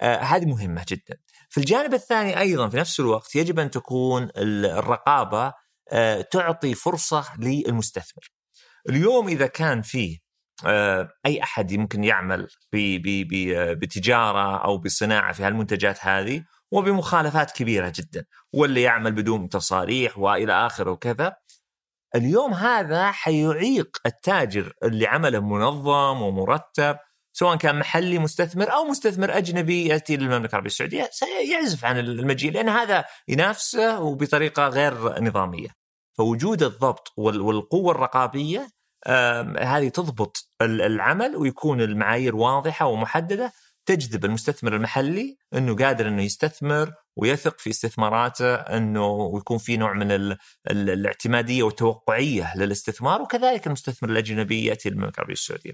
آه، 0.00 0.16
هذه 0.16 0.46
مهمة 0.46 0.84
جدا. 0.88 1.18
في 1.48 1.58
الجانب 1.58 1.94
الثاني 1.94 2.40
أيضا 2.40 2.68
في 2.68 2.76
نفس 2.76 3.00
الوقت 3.00 3.36
يجب 3.36 3.58
أن 3.58 3.70
تكون 3.70 4.28
الرقابة 4.36 5.52
آه، 5.92 6.20
تعطي 6.20 6.74
فرصة 6.74 7.24
للمستثمر. 7.38 8.32
اليوم 8.88 9.28
إذا 9.28 9.46
كان 9.46 9.82
فيه 9.82 10.18
أي 11.26 11.42
أحد 11.42 11.72
يمكن 11.72 12.04
يعمل 12.04 12.48
بتجارة 13.72 14.64
أو 14.64 14.78
بصناعة 14.78 15.32
في 15.32 15.42
هالمنتجات 15.42 15.98
هذه 16.00 16.44
وبمخالفات 16.70 17.50
كبيرة 17.50 17.92
جدا 17.96 18.24
واللي 18.52 18.82
يعمل 18.82 19.12
بدون 19.12 19.48
تصاريح 19.48 20.18
وإلى 20.18 20.52
آخره 20.66 20.90
وكذا 20.90 21.36
اليوم 22.14 22.54
هذا 22.54 23.10
حيعيق 23.10 23.96
التاجر 24.06 24.72
اللي 24.84 25.06
عمله 25.06 25.40
منظم 25.40 26.22
ومرتب 26.22 26.96
سواء 27.32 27.56
كان 27.56 27.78
محلي 27.78 28.18
مستثمر 28.18 28.72
أو 28.72 28.84
مستثمر 28.84 29.36
أجنبي 29.36 29.86
يأتي 29.86 30.16
للمملكة 30.16 30.50
العربية 30.50 30.70
السعودية 30.70 31.08
سيعزف 31.12 31.84
عن 31.84 31.98
المجيء 31.98 32.52
لأن 32.52 32.68
هذا 32.68 33.04
ينافسه 33.28 34.00
وبطريقة 34.00 34.68
غير 34.68 35.22
نظامية. 35.22 35.68
فوجود 36.18 36.62
الضبط 36.62 37.12
والقوة 37.16 37.92
الرقابية 37.92 38.68
هذه 39.58 39.88
تضبط 39.88 40.50
العمل 40.62 41.36
ويكون 41.36 41.80
المعايير 41.80 42.36
واضحة 42.36 42.86
ومحددة 42.86 43.52
تجذب 43.86 44.24
المستثمر 44.24 44.76
المحلي 44.76 45.38
إنه 45.54 45.76
قادر 45.76 46.08
إنه 46.08 46.22
يستثمر 46.22 46.92
ويثق 47.16 47.58
في 47.58 47.70
استثماراته 47.70 48.54
إنه 48.54 49.06
ويكون 49.06 49.58
في 49.58 49.76
نوع 49.76 49.92
من 49.92 50.12
ال 50.12 50.38
ال 50.70 50.90
الاعتمادية 50.90 51.62
والتوقعية 51.62 52.56
للاستثمار 52.56 53.22
وكذلك 53.22 53.66
المستثمر 53.66 54.10
الأجنبي 54.10 54.64
يأتي 54.64 54.90
للمملكة 54.90 55.14
العربية 55.14 55.32
السعودية. 55.32 55.72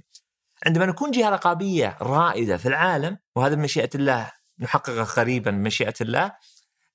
عندما 0.66 0.86
نكون 0.86 1.10
جهة 1.10 1.30
رقابية 1.30 1.96
رائدة 2.00 2.56
في 2.56 2.66
العالم 2.66 3.18
وهذا 3.36 3.54
بمشيئه 3.54 3.90
الله 3.94 4.32
نحققه 4.58 5.04
قريبا 5.04 5.50
بمشيئه 5.50 5.94
الله 6.00 6.32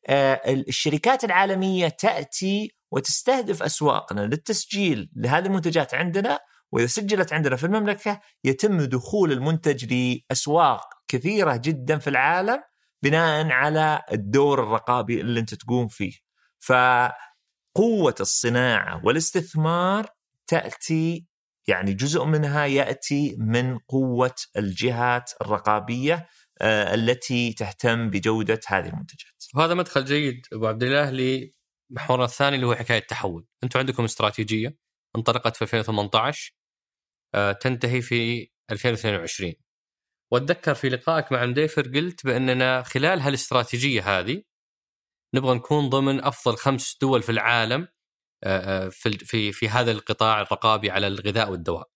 آه، 0.07 0.41
الشركات 0.48 1.24
العالمية 1.24 1.88
تأتي 1.88 2.78
وتستهدف 2.91 3.63
أسواقنا 3.63 4.22
للتسجيل 4.22 5.10
لهذه 5.15 5.46
المنتجات 5.46 5.93
عندنا 5.93 6.39
وإذا 6.72 6.88
سجلت 6.88 7.34
عندنا 7.34 7.55
في 7.55 7.63
المملكة 7.63 8.22
يتم 8.43 8.81
دخول 8.81 9.31
المنتج 9.31 9.93
لأسواق 9.93 10.89
كثيرة 11.08 11.55
جدا 11.55 11.98
في 11.98 12.10
العالم 12.10 12.63
بناء 13.03 13.51
على 13.51 14.01
الدور 14.12 14.63
الرقابي 14.63 15.22
اللي 15.22 15.39
أنت 15.39 15.53
تقوم 15.53 15.88
فيه. 15.88 16.12
فقوة 16.60 18.15
الصناعة 18.19 19.05
والاستثمار 19.05 20.08
تأتي 20.48 21.25
يعني 21.67 21.93
جزء 21.93 22.24
منها 22.25 22.65
يأتي 22.65 23.36
من 23.39 23.77
قوة 23.77 24.36
الجهات 24.58 25.31
الرقابية 25.41 26.27
آه، 26.62 26.93
التي 26.93 27.53
تهتم 27.53 28.10
بجودة 28.10 28.60
هذه 28.67 28.88
المنتجات. 28.88 29.43
وهذا 29.55 29.74
مدخل 29.74 30.05
جيد 30.05 30.41
أبو 30.53 30.67
عبد 30.67 30.84
الله 30.84 31.10
لمحورنا 31.89 32.25
الثاني 32.25 32.55
اللي 32.55 32.67
هو 32.67 32.75
حكاية 32.75 33.00
التحول، 33.00 33.48
أنتم 33.63 33.79
عندكم 33.79 34.03
استراتيجية 34.03 34.77
انطلقت 35.15 35.55
في 35.55 35.62
2018 35.62 36.53
آه، 37.36 37.51
تنتهي 37.51 38.01
في 38.01 38.50
2022 38.72 39.53
وأتذكر 40.31 40.74
في 40.74 40.89
لقائك 40.89 41.31
مع 41.31 41.46
مديفر 41.46 41.81
قلت 41.81 42.25
بأننا 42.25 42.84
خلال 42.84 43.22
هالاستراتيجية 43.22 44.19
هذه 44.19 44.43
نبغى 45.34 45.55
نكون 45.55 45.89
ضمن 45.89 46.24
أفضل 46.24 46.58
خمس 46.58 46.98
دول 47.01 47.22
في 47.24 47.31
العالم 47.31 47.88
آه، 48.43 48.86
آه، 48.86 48.89
في 48.89 49.17
في 49.17 49.51
في 49.51 49.69
هذا 49.69 49.91
القطاع 49.91 50.41
الرقابي 50.41 50.91
على 50.91 51.08
الغذاء 51.08 51.51
والدواء. 51.51 51.89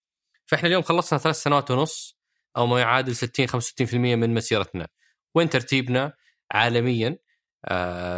فإحنا 0.45 0.67
اليوم 0.67 0.83
خلصنا 0.83 1.19
ثلاث 1.19 1.35
سنوات 1.35 1.71
ونص 1.71 2.19
أو 2.57 2.67
ما 2.67 2.79
يعادل 2.79 3.15
60 3.15 3.47
65% 3.47 4.15
من 4.15 4.33
مسيرتنا. 4.33 4.87
وين 5.35 5.49
ترتيبنا 5.49 6.13
عالميا 6.51 7.17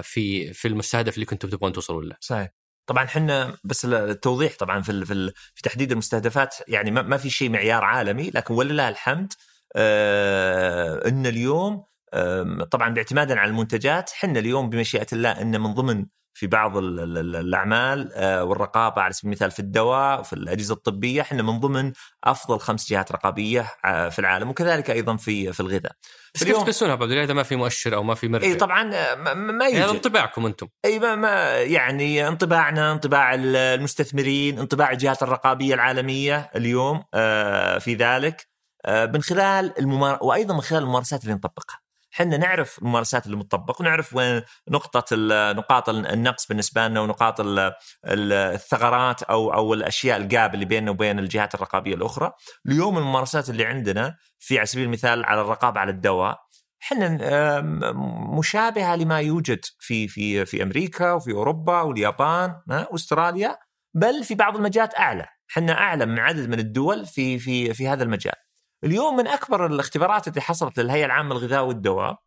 في 0.03 0.53
في 0.53 0.67
المستهدف 0.67 1.15
اللي 1.15 1.25
كنتم 1.25 1.49
تبغون 1.49 1.73
توصلوا 1.73 2.01
له؟ 2.03 2.15
صحيح. 2.19 2.49
طبعا 2.87 3.03
إحنا 3.03 3.57
بس 3.63 3.85
التوضيح 3.85 4.55
طبعا 4.59 4.81
في 4.81 5.05
في, 5.05 5.61
تحديد 5.63 5.91
المستهدفات 5.91 6.55
يعني 6.67 6.91
ما 6.91 7.17
في 7.17 7.29
شيء 7.29 7.49
معيار 7.49 7.83
عالمي 7.83 8.29
لكن 8.29 8.53
ولله 8.53 8.89
الحمد 8.89 9.33
آه 9.75 11.07
إن 11.07 11.25
اليوم 11.25 11.85
آه 12.13 12.67
طبعا 12.71 12.89
باعتمادا 12.89 13.39
على 13.39 13.49
المنتجات 13.49 14.11
إحنا 14.11 14.39
اليوم 14.39 14.69
بمشيئة 14.69 15.07
الله 15.13 15.41
إن 15.41 15.61
من 15.61 15.73
ضمن 15.73 16.05
في 16.35 16.47
بعض 16.47 16.77
الأعمال 16.77 18.11
آه، 18.13 18.43
والرقابة 18.43 19.01
على 19.01 19.13
سبيل 19.13 19.31
المثال 19.31 19.51
في 19.51 19.59
الدواء 19.59 20.19
وفي 20.19 20.33
الأجهزة 20.33 20.73
الطبية 20.73 21.21
إحنا 21.21 21.43
من 21.43 21.59
ضمن 21.59 21.91
أفضل 22.23 22.59
خمس 22.59 22.89
جهات 22.89 23.11
رقابية 23.11 23.73
آه، 23.85 24.09
في 24.09 24.19
العالم 24.19 24.49
وكذلك 24.49 24.91
أيضا 24.91 25.15
في 25.15 25.53
في 25.53 25.59
الغذاء. 25.59 25.91
بس 26.35 26.43
كيف 26.43 26.57
تقيسونها 26.57 26.93
أبو 26.93 27.05
إذا 27.05 27.33
ما 27.33 27.43
في 27.43 27.55
مؤشر 27.55 27.95
أو 27.95 28.03
ما 28.03 28.15
في 28.15 28.27
مرجع؟ 28.27 28.47
اي 28.47 28.55
طبعا 28.55 28.95
آه، 28.95 29.33
ما 29.33 29.65
يوجد 29.65 29.77
يعني 29.77 29.91
انطباعكم 29.91 30.45
أنتم 30.45 30.67
إي 30.85 30.99
ما, 30.99 31.15
ما 31.15 31.61
يعني 31.61 32.27
انطباعنا 32.27 32.91
انطباع 32.91 33.33
المستثمرين 33.35 34.59
انطباع 34.59 34.91
الجهات 34.91 35.23
الرقابية 35.23 35.73
العالمية 35.73 36.51
اليوم 36.55 37.03
في 37.79 37.95
ذلك 37.99 38.47
من 38.87 39.21
خلال 39.21 39.79
الممار... 39.79 40.19
وأيضا 40.21 40.53
من 40.53 40.61
خلال 40.61 40.83
الممارسات 40.83 41.23
اللي 41.23 41.33
نطبقها. 41.33 41.84
إحنا 42.15 42.37
نعرف 42.37 42.79
الممارسات 42.79 43.25
اللي 43.25 43.37
متطبق 43.37 43.81
ونعرف 43.81 44.15
وين 44.15 44.41
نقطة 44.69 45.15
نقاط 45.53 45.89
النقص 45.89 46.47
بالنسبة 46.47 46.87
لنا 46.87 47.01
ونقاط 47.01 47.41
الثغرات 48.05 49.23
أو 49.23 49.53
أو 49.53 49.73
الأشياء 49.73 50.17
الجاب 50.17 50.53
اللي 50.53 50.65
بيننا 50.65 50.91
وبين 50.91 51.19
الجهات 51.19 51.55
الرقابية 51.55 51.95
الأخرى 51.95 52.31
اليوم 52.65 52.97
الممارسات 52.97 53.49
اللي 53.49 53.65
عندنا 53.65 54.15
في 54.39 54.57
على 54.57 54.65
سبيل 54.65 54.85
المثال 54.85 55.25
على 55.25 55.41
الرقابة 55.41 55.79
على 55.79 55.91
الدواء 55.91 56.37
إحنا 56.83 57.17
مشابهة 58.39 58.95
لما 58.95 59.19
يوجد 59.19 59.59
في 59.79 60.07
في 60.07 60.45
في 60.45 60.63
أمريكا 60.63 61.11
وفي 61.11 61.31
أوروبا 61.31 61.81
واليابان 61.81 62.61
واستراليا 62.91 63.57
بل 63.93 64.23
في 64.23 64.35
بعض 64.35 64.55
المجالات 64.55 64.95
أعلى، 64.95 65.25
إحنا 65.51 65.73
أعلى 65.73 66.05
من 66.05 66.19
عدد 66.19 66.49
من 66.49 66.59
الدول 66.59 67.05
في 67.05 67.39
في 67.39 67.73
في 67.73 67.87
هذا 67.87 68.03
المجال. 68.03 68.44
اليوم 68.85 69.15
من 69.15 69.27
أكبر 69.27 69.65
الاختبارات 69.65 70.27
التي 70.27 70.41
حصلت 70.41 70.79
للهيئة 70.79 71.05
العامة 71.05 71.35
للغذاء 71.35 71.65
والدواء 71.65 72.19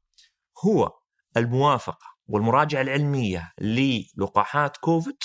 هو 0.65 0.93
الموافقة 1.37 2.07
والمراجعة 2.29 2.81
العلمية 2.81 3.53
للقاحات 3.61 4.77
كوفيد 4.77 5.23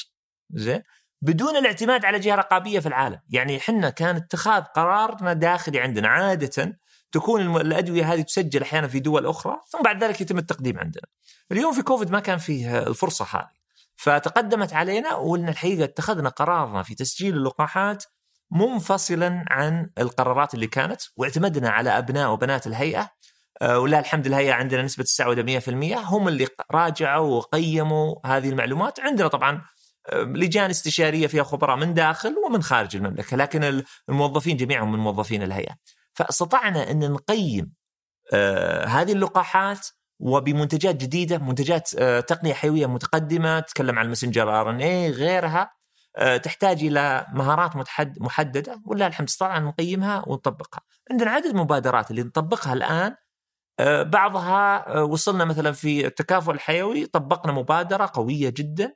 زين 0.50 0.84
بدون 1.22 1.56
الاعتماد 1.56 2.06
على 2.06 2.20
جهة 2.20 2.36
رقابية 2.36 2.80
في 2.80 2.88
العالم، 2.88 3.20
يعني 3.30 3.58
إحنا 3.58 3.90
كان 3.90 4.16
اتخاذ 4.16 4.62
قرارنا 4.62 5.34
داخلي 5.34 5.80
عندنا 5.80 6.08
عادة 6.08 6.80
تكون 7.12 7.58
الأدوية 7.58 8.14
هذه 8.14 8.22
تسجل 8.22 8.62
أحيانا 8.62 8.88
في 8.88 9.00
دول 9.00 9.26
أخرى 9.26 9.58
ثم 9.68 9.82
بعد 9.82 10.04
ذلك 10.04 10.22
يتم 10.22 10.38
التقديم 10.38 10.80
عندنا. 10.80 11.04
اليوم 11.52 11.74
في 11.74 11.82
كوفيد 11.82 12.12
ما 12.12 12.20
كان 12.20 12.38
فيه 12.38 12.80
الفرصة 12.80 13.26
هذه. 13.32 13.64
فتقدمت 13.96 14.74
علينا 14.74 15.16
وقلنا 15.16 15.50
الحقيقة 15.52 15.84
اتخذنا 15.84 16.30
قرارنا 16.30 16.84
في 16.84 16.96
تسجيل 16.96 17.34
اللقاحات 17.38 18.04
منفصلا 18.54 19.46
عن 19.50 19.90
القرارات 19.98 20.54
اللي 20.54 20.68
كانت 20.68 21.02
واعتمدنا 21.18 21.70
على 21.70 21.98
أبناء 21.98 22.32
وبنات 22.32 22.68
الهيئة. 22.68 23.10
آه، 23.62 23.80
ولا 23.80 24.00
الحمد 24.00 24.26
الهيئه 24.26 24.54
عندنا 24.54 24.82
نسبة 24.82 25.04
السعوده 25.04 25.44
100% 25.44 25.98
هم 25.98 26.28
اللي 26.28 26.48
راجعوا 26.72 27.38
وقيموا 27.38 28.16
هذه 28.26 28.50
المعلومات. 28.50 29.00
عندنا 29.00 29.28
طبعا 29.28 29.62
آه، 30.10 30.24
لجان 30.24 30.70
استشارية 30.70 31.28
فيها 31.28 31.44
خبراء 31.44 31.78
من 31.78 31.94
داخل 31.94 32.36
ومن 32.48 32.64
خارج 32.64 32.96
المملكة 32.96 33.38
لكن 33.38 33.84
الموظفين 34.10 34.58
جميعهم 34.58 34.92
من 34.92 35.00
موظفين 35.00 35.44
الهيئة. 35.44 35.76
فاستطعنا 36.14 36.92
أن 36.92 37.12
نقيم 37.12 37.72
آه، 38.34 38.86
هذه 38.86 39.12
اللقاحات 39.12 39.88
وبمنتجات 40.20 40.96
جديدة 40.96 41.38
منتجات 41.38 41.90
تقنية 42.28 42.54
حيوية 42.54 42.86
متقدمة 42.86 43.60
تتكلم 43.60 44.00
عن 44.00 44.06
ال 44.06 44.12
messenger 44.12 44.62
RNA 44.62 45.12
غيرها. 45.12 45.83
تحتاج 46.44 46.84
إلى 46.84 47.26
مهارات 47.34 47.72
محددة 47.98 48.82
ولله 48.86 49.08
الحمد 49.08 49.28
استطعنا 49.28 49.66
نقيمها 49.66 50.24
ونطبقها. 50.28 50.82
عندنا 51.12 51.32
عدد 51.32 51.56
مبادرات 51.56 52.12
اللي 52.12 52.24
نطبقها 52.24 52.74
الآن 52.74 53.16
آه، 53.80 54.04
بعضها 54.04 54.96
آه، 54.96 55.04
وصلنا 55.04 55.46
مثلا 55.46 55.72
في 55.72 56.06
التكافؤ 56.06 56.52
الحيوي 56.52 57.06
طبقنا 57.06 57.52
مبادرة 57.52 58.12
قوية 58.14 58.50
جدا 58.50 58.94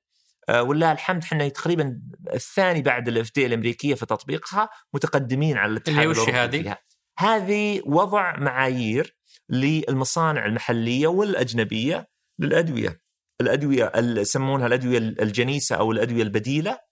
ولله 0.60 0.92
الحمد 0.92 1.24
إحنا 1.24 1.48
تقريبا 1.50 2.02
الثاني 2.34 2.82
بعد 2.82 3.08
ال 3.08 3.32
FDA 3.36 3.46
الأمريكية 3.46 3.96
في 3.96 4.06
تطبيقها 4.06 4.70
متقدمين 4.94 5.58
على 5.58 5.72
الاتحاد 5.72 5.98
اللي 5.98 6.08
وش 6.08 6.30
هذه؟ 6.30 6.78
هذه 7.20 7.82
وضع 7.86 8.40
معايير 8.40 9.18
للمصانع 9.50 10.46
المحلية 10.46 11.08
والأجنبية 11.08 12.08
للأدوية 12.40 13.02
الأدوية 13.42 13.92
يسمونها 13.96 14.68
الأدوية 14.68 14.98
الجنيسة 14.98 15.76
أو 15.76 15.92
الأدوية 15.92 16.24
البديلة 16.24 16.72
آه، 16.72 16.87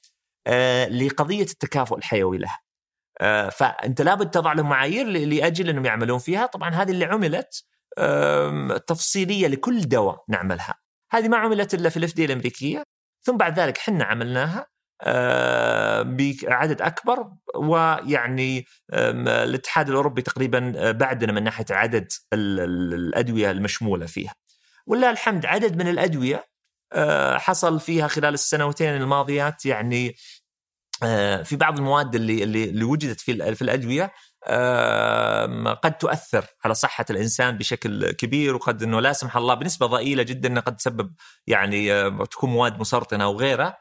لقضية 0.87 1.43
التكافؤ 1.43 1.97
الحيوي 1.97 2.37
لها. 2.37 2.59
آه، 3.21 3.49
فأنت 3.49 4.01
لابد 4.01 4.29
تضع 4.29 4.53
لهم 4.53 4.69
معايير 4.69 5.07
لأجل 5.07 5.69
أنهم 5.69 5.85
يعملون 5.85 6.19
فيها، 6.19 6.45
طبعا 6.45 6.69
هذه 6.69 6.91
اللي 6.91 7.05
عملت 7.05 7.63
تفصيلية 8.87 9.47
لكل 9.47 9.81
دواء 9.81 10.23
نعملها. 10.29 10.75
هذه 11.11 11.27
ما 11.27 11.37
عملت 11.37 11.73
إلا 11.73 11.89
في 11.89 11.97
الاف 11.97 12.19
الأمريكية، 12.19 12.83
ثم 13.25 13.37
بعد 13.37 13.59
ذلك 13.59 13.77
حنا 13.77 14.03
عملناها 14.03 14.67
آه، 15.01 16.01
بعدد 16.01 16.81
أكبر 16.81 17.31
ويعني 17.55 18.65
الاتحاد 18.93 19.89
الأوروبي 19.89 20.21
تقريبا 20.21 20.91
بعدنا 20.91 21.31
من 21.31 21.43
ناحية 21.43 21.65
عدد 21.71 22.07
الأدوية 22.33 23.51
المشمولة 23.51 24.05
فيها. 24.05 24.33
ولله 24.87 25.09
الحمد 25.09 25.45
عدد 25.45 25.77
من 25.77 25.87
الأدوية 25.87 26.45
آه، 26.93 27.37
حصل 27.37 27.79
فيها 27.79 28.07
خلال 28.07 28.33
السنوتين 28.33 28.95
الماضيات 28.95 29.65
يعني 29.65 30.07
آه، 30.09 30.13
في 31.43 31.55
بعض 31.55 31.77
المواد 31.77 32.15
اللي 32.15 32.43
اللي, 32.43 32.83
وجدت 32.83 33.21
في 33.21 33.55
في 33.55 33.61
الأدوية 33.61 34.13
قد 35.83 35.97
تؤثر 35.99 36.45
على 36.63 36.73
صحة 36.73 37.05
الإنسان 37.09 37.57
بشكل 37.57 38.11
كبير 38.11 38.55
وقد 38.55 38.83
إنه 38.83 38.99
لا 38.99 39.13
سمح 39.13 39.37
الله 39.37 39.53
بنسبة 39.53 39.85
ضئيلة 39.85 40.23
جدا 40.23 40.59
قد 40.59 40.75
تسبب 40.75 41.13
يعني 41.47 41.93
آه، 41.93 42.25
تكون 42.31 42.49
مواد 42.49 42.79
مسرطنة 42.79 43.23
أو 43.23 43.37
غيرها. 43.39 43.77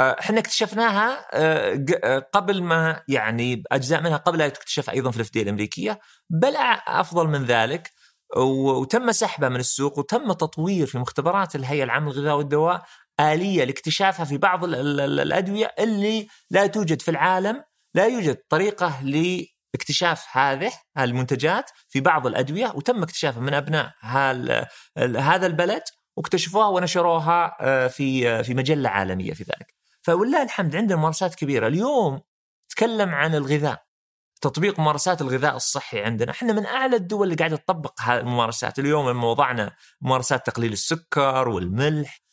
آه، 0.00 0.16
إحنا 0.20 0.38
اكتشفناها 0.38 1.26
آه، 1.32 1.86
آه، 2.04 2.28
قبل 2.32 2.62
ما 2.62 3.02
يعني 3.08 3.62
أجزاء 3.72 4.02
منها 4.02 4.16
قبل 4.16 4.42
ان 4.42 4.52
تكتشف 4.52 4.90
أيضا 4.90 5.10
في 5.10 5.16
الاف 5.16 5.30
الأمريكية 5.36 6.00
بل 6.30 6.56
أفضل 6.86 7.28
من 7.28 7.44
ذلك. 7.44 7.90
وتم 8.36 9.12
سحبها 9.12 9.48
من 9.48 9.60
السوق 9.60 9.98
وتم 9.98 10.32
تطوير 10.32 10.86
في 10.86 10.98
مختبرات 10.98 11.56
الهيئة 11.56 11.84
العامة 11.84 12.12
للغذاء 12.12 12.36
والدواء 12.36 12.82
آلية 13.20 13.64
لاكتشافها 13.64 14.24
في 14.24 14.38
بعض 14.38 14.64
ال- 14.64 14.74
ال- 14.74 15.00
ال- 15.00 15.20
الأدوية 15.20 15.74
اللي 15.78 16.28
لا 16.50 16.66
توجد 16.66 17.02
في 17.02 17.10
العالم 17.10 17.62
لا 17.94 18.06
يوجد 18.06 18.36
طريقة 18.48 19.02
لاكتشاف 19.74 20.24
هذه 20.32 20.72
المنتجات 20.98 21.70
في 21.88 22.00
بعض 22.00 22.26
الأدوية 22.26 22.72
وتم 22.74 23.02
اكتشافها 23.02 23.40
من 23.40 23.54
ال- 24.98 25.16
هذا 25.16 25.46
البلد 25.46 25.82
واكتشفوها 26.16 26.68
ونشروها 26.68 27.56
آه، 27.60 27.86
في 27.86 28.28
آه، 28.28 28.42
في 28.42 28.54
مجلة 28.54 28.88
عالمية 28.88 29.32
في 29.32 29.42
ذلك. 29.44 29.74
فولله 30.02 30.42
الحمد 30.42 30.76
عندنا 30.76 30.96
ممارسات 30.98 31.34
كبيرة، 31.34 31.66
اليوم 31.66 32.20
تكلم 32.68 33.08
عن 33.08 33.34
الغذاء 33.34 33.82
تطبيق 34.40 34.80
ممارسات 34.80 35.20
الغذاء 35.20 35.56
الصحي 35.56 36.02
عندنا، 36.02 36.30
إحنا 36.30 36.52
من 36.52 36.66
أعلى 36.66 36.96
الدول 36.96 37.24
اللي 37.24 37.36
قاعدة 37.36 37.56
تطبق 37.56 38.00
هذه 38.00 38.20
الممارسات، 38.20 38.78
اليوم 38.78 39.10
لما 39.10 39.26
وضعنا 39.30 39.72
ممارسات 40.00 40.46
تقليل 40.46 40.72
السكر 40.72 41.48
والملح، 41.48 42.18
ال- 42.18 42.29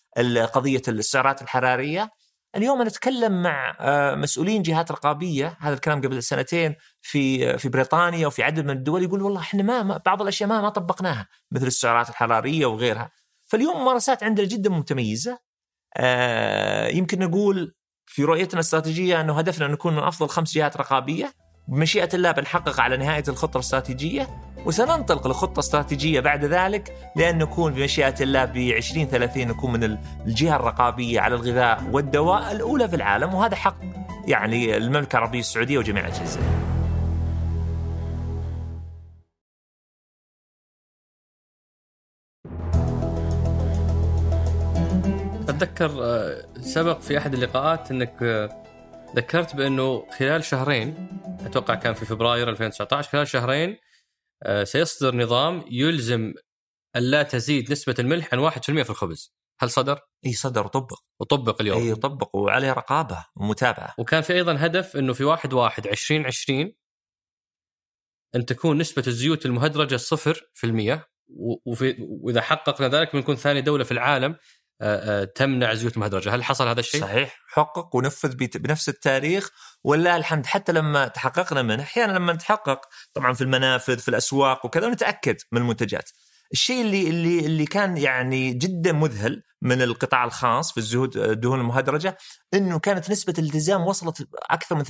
قضية 0.54 0.82
السعرات 0.88 1.42
الحرارية، 1.42 2.10
اليوم 2.56 2.82
أنا 2.82 2.90
أتكلم 2.90 3.42
مع 3.44 3.78
آه، 3.80 4.16
مسؤولين 4.16 4.62
جهات 4.62 4.92
رقابية، 4.92 5.58
هذا 5.60 5.74
الكلام 5.74 6.02
قبل 6.02 6.24
سنتين 6.24 6.76
في 7.02 7.58
في 7.58 7.70
بريطانيا 7.70 8.28
وفي 8.28 8.44
عدد 8.44 8.64
من 8.66 8.70
الدول 8.70 9.04
يقول 9.04 9.22
والله 9.22 9.42
إحنا 9.42 9.64
ما 9.64 9.84
ما- 9.84 10.02
بعض 10.06 10.22
الأشياء 10.22 10.50
ما 10.50 10.62
ما 10.62 10.70
طبقناها 10.70 11.28
مثل 11.52 11.68
السعرات 11.68 12.10
الحرارية 12.10 12.66
وغيرها، 12.66 13.12
فاليوم 13.46 13.82
ممارسات 13.82 14.24
عندنا 14.24 14.48
جدا 14.48 14.70
متميزة. 14.70 15.40
آه، 15.98 16.88
يمكن 16.88 17.20
نقول 17.20 17.76
في 18.06 18.24
رؤيتنا 18.24 18.54
الاستراتيجية 18.54 19.22
أنه 19.22 19.38
هدفنا 19.40 19.66
أن 19.66 19.72
نكون 19.72 19.96
من 19.96 20.04
أفضل 20.04 20.30
خمس 20.30 20.54
جهات 20.54 20.78
رقابية. 20.78 21.34
بمشيئه 21.68 22.10
الله 22.14 22.32
بنحقق 22.32 22.82
على 22.82 22.98
نهاية 22.98 23.24
الخطة 23.28 23.58
الاستراتيجية 23.58 24.28
وسننطلق 24.66 25.28
لخطه 25.28 25.60
استراتيجيه 25.60 26.20
بعد 26.20 26.46
ذلك 26.46 27.12
لأن 27.16 27.38
نكون 27.38 27.74
بمشيئة 27.74 28.16
الله 28.22 28.46
ب 28.46 28.58
2030 28.58 29.48
نكون 29.48 29.74
من 29.74 29.98
الجهة 30.26 30.56
الرقابية 30.56 31.20
على 31.20 31.36
الغذاء 31.36 31.84
والدواء 31.92 32.52
الأولى 32.52 32.90
في 32.90 32.96
العالم 32.96 33.34
وهذا 33.34 33.56
حق 33.56 33.78
يعني 34.28 34.78
المملكة 34.78 35.18
العربية 35.18 35.40
السعودية 35.40 35.78
وجميع 35.78 36.08
اجهزتها. 36.08 36.44
أتذكر 45.50 45.92
آه، 46.04 46.46
سبق 46.62 47.00
في 47.00 47.18
أحد 47.18 47.34
اللقاءات 47.34 47.92
إنك 47.92 48.50
ذكرت 49.18 49.56
بأنه 49.56 50.10
خلال 50.12 50.44
شهرين 50.44 51.10
أتوقع 51.46 51.76
كان 51.76 51.94
في 51.94 52.06
فبراير 52.06 52.50
2019 52.50 53.10
خلال 53.10 53.28
شهرين 53.28 53.78
آه، 54.44 54.64
سيصدر 54.64 55.16
نظام 55.16 55.66
يلزم 55.72 56.34
الا 56.96 57.24
تزيد 57.24 57.72
نسبة 57.72 57.96
الملح 58.00 58.34
عن 58.34 58.40
1% 58.40 58.84
في 58.84 58.90
الخبز. 58.90 59.36
هل 59.60 59.70
صدر؟ 59.70 60.00
إي 60.26 60.34
صدر 60.34 60.66
وطبق. 60.66 61.00
وطبق 61.20 61.62
اليوم. 61.62 61.82
إي 61.82 61.96
طبق 61.96 62.36
وعليه 62.36 62.74
رقابة 62.74 63.26
ومتابعة. 63.36 63.94
وكان 63.98 64.22
في 64.22 64.34
أيضا 64.34 64.56
هدف 64.60 64.98
أنه 64.98 65.14
في 65.14 65.24
1 65.24 65.54
1 65.54 65.88
2020 65.88 66.74
أن 68.36 68.46
تكون 68.46 68.78
نسبة 68.78 69.04
الزيوت 69.08 69.46
المهدرجة 69.46 69.96
صفر 69.96 70.50
في 70.54 70.64
المية 70.68 71.08
و- 71.28 71.72
وفي 71.72 71.96
وإذا 72.00 72.42
حققنا 72.42 72.88
ذلك 72.88 73.16
بنكون 73.16 73.36
ثاني 73.36 73.62
دولة 73.62 73.84
في 73.84 73.92
العالم. 73.92 74.36
تمنع 75.36 75.72
الزيوت 75.72 75.94
المهدرجه، 75.94 76.36
هل 76.36 76.44
حصل 76.44 76.68
هذا 76.68 76.80
الشيء؟ 76.80 77.02
صحيح. 77.02 77.38
حقق 77.48 77.96
ونفذ 77.96 78.36
بنفس 78.36 78.90
التاريخ 78.90 79.50
ولله 79.84 80.16
الحمد 80.16 80.46
حتى 80.46 80.72
لما 80.72 81.08
تحققنا 81.08 81.62
منه 81.62 81.84
أحيانا 81.84 82.12
لما 82.12 82.34
نتحقق 82.34 82.82
طبعا 83.14 83.34
في 83.34 83.42
المنافذ 83.42 83.98
في 83.98 84.10
الأسواق 84.10 84.66
وكذا 84.66 84.90
نتاكد 84.90 85.38
من 85.52 85.62
المنتجات. 85.62 86.10
الشيء 86.54 86.82
اللي 86.82 87.10
اللي 87.10 87.40
اللي 87.40 87.66
كان 87.66 87.98
يعني 87.98 88.54
جدا 88.54 88.92
مذهل 88.92 89.44
من 89.62 89.82
القطاع 89.82 90.24
الخاص 90.24 90.72
في 90.72 90.78
الزهود 90.78 91.18
الدهون 91.18 91.60
المهدرجة 91.60 92.18
إنه 92.54 92.80
كانت 92.80 93.12
نسبة 93.12 93.34
الالتزام 93.40 93.82
وصلت 93.82 94.28
أكثر 94.50 94.76
من 94.76 94.84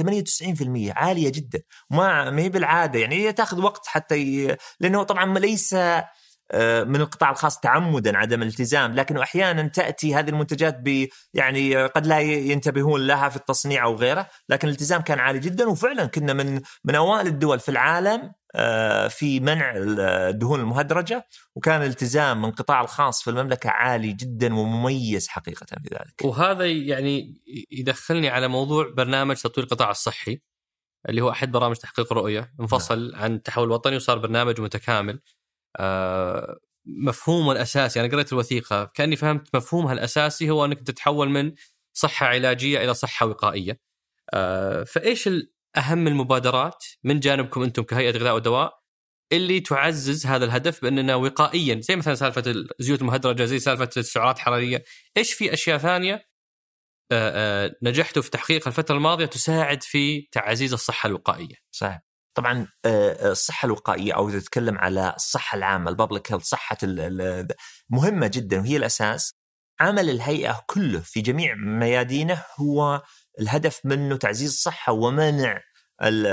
98% 0.92 0.94
عالية 0.98 1.30
جدا. 1.30 1.62
ما 1.90 2.30
ما 2.30 2.42
هي 2.42 2.50
بالعادة 2.50 3.00
يعني 3.00 3.34
تاخذ 3.34 3.62
وقت 3.62 3.88
حتى 3.88 4.18
ي... 4.18 4.58
لأنه 4.80 5.04
طبعا 5.04 5.40
ليس 5.40 5.74
آه، 5.74 6.10
من 6.86 6.96
القطاع 6.96 7.32
الخاص 7.32 7.60
تعمدا 7.60 8.18
عدم 8.18 8.42
الالتزام 8.42 8.94
لكنه 8.94 9.24
أحيانا 9.24 9.68
تأتي 9.68 10.16
هذه 10.16 10.30
المنتجات 10.30 10.80
ب 10.80 11.08
يعني 11.34 11.86
قد 11.86 12.08
لا 12.08 12.20
ينتبهون 12.20 13.08
لها 13.08 13.30
في 13.30 13.36
التصنيع 13.36 13.84
أو 13.84 13.96
غيره 13.96 14.28
لكن 14.50 14.68
الالتزام 14.68 15.02
كان 15.02 15.20
عالي 15.20 15.40
جدا 15.40 15.70
وفعلا 15.70 16.06
كنا 16.06 16.34
من 16.34 16.62
من 16.84 16.96
أوائل 16.96 17.28
الدول 17.28 17.60
في 17.60 17.70
العالم 17.70 18.32
آه، 18.56 19.08
في 19.08 19.40
منع 19.40 19.74
الدهون 19.76 20.60
المهدرجة 20.60 21.28
وكان 21.56 21.82
الالتزام 21.82 22.42
من 22.42 22.50
القطاع 22.50 22.82
الخاص 22.82 23.24
في 23.24 23.30
المملكة 23.30 23.70
عالي 23.70 24.14
جدا 24.14 24.56
ومميز 24.56 25.28
حقيقة 25.28 25.66
في 25.66 25.90
ذلك. 25.94 26.22
وهذا 26.24 26.66
يعني 26.66 27.42
يدخلني 27.72 28.30
على 28.30 28.48
موضوع 28.48 28.94
برنامج 28.98 29.36
تطوير 29.36 29.66
القطاع 29.66 29.92
الصحي 29.92 30.42
اللي 31.10 31.22
هو 31.22 31.30
أحد 31.30 31.52
برامج 31.52 31.76
تحقيق 31.76 32.12
الرؤيه 32.12 32.54
انفصل 32.60 33.16
عن 33.16 33.34
التحول 33.36 33.68
الوطني 33.68 33.96
وصار 33.96 34.18
برنامج 34.18 34.62
متكامل 34.62 35.14
آه، 35.14 35.37
مفهومه 36.88 37.52
الاساسي 37.52 38.00
أنا 38.00 38.08
قريت 38.12 38.34
الوثيقة 38.34 38.86
كأني 38.86 39.16
فهمت 39.16 39.56
مفهومها 39.56 39.94
الأساسي 39.94 40.50
هو 40.50 40.66
أنك 40.66 40.82
تتحول 40.88 41.30
من 41.30 41.54
صحة 41.94 42.26
علاجية 42.26 42.84
إلى 42.84 42.94
صحة 42.94 43.26
وقائية. 43.26 43.80
آه، 44.34 44.84
فإيش 44.84 45.30
أهم 45.78 46.08
المبادرات 46.08 46.86
من 47.04 47.20
جانبكم 47.20 47.64
أنتم 47.64 47.84
كهيئة 47.84 48.12
غذاء 48.12 48.36
ودواء 48.36 48.80
اللي 49.34 49.60
تعزز 49.60 50.26
هذا 50.26 50.46
الهدف 50.46 50.82
بأننا 50.82 51.16
وقائيا؟ 51.16 51.82
زي 51.82 51.96
مثلا 51.96 52.16
سالفة 52.16 52.44
الزيوت 52.80 53.02
المهدرجة 53.02 53.46
زي 53.46 53.60
سالفة 53.60 53.90
السعرات 53.98 54.36
الحرارية. 54.38 54.84
إيش 55.18 55.34
في 55.34 55.54
أشياء 55.54 55.78
ثانية 55.78 56.28
آه، 57.12 57.66
آه، 57.66 57.76
نجحتوا 57.84 58.22
في 58.22 58.30
تحقيقها 58.30 58.68
الفترة 58.68 58.96
الماضية 58.96 59.26
تساعد 59.26 59.84
في 59.84 60.22
تعزيز 60.32 60.74
الصحة 60.74 61.08
الوقائية؟ 61.08 61.56
صحيح. 61.72 62.07
طبعا 62.38 62.68
آه، 62.86 63.32
الصحة 63.32 63.66
الوقائية 63.66 64.14
أو 64.14 64.30
إذا 64.30 64.40
تتكلم 64.40 64.78
على 64.78 65.14
الصحة 65.16 65.56
العامة 65.58 65.90
الببليك 65.90 66.32
هيلث 66.32 66.44
صحة 66.44 66.78
مهمة 67.90 68.28
جدا 68.28 68.60
وهي 68.60 68.78
الأساس 68.78 69.34
عمل 69.80 70.10
الهيئة 70.10 70.64
كله 70.68 71.00
في 71.00 71.22
جميع 71.22 71.56
ميادينه 71.56 72.44
هو 72.60 73.02
الهدف 73.40 73.80
منه 73.84 74.18
تعزيز 74.18 74.50
الصحة 74.50 74.94
ومنع 74.94 75.62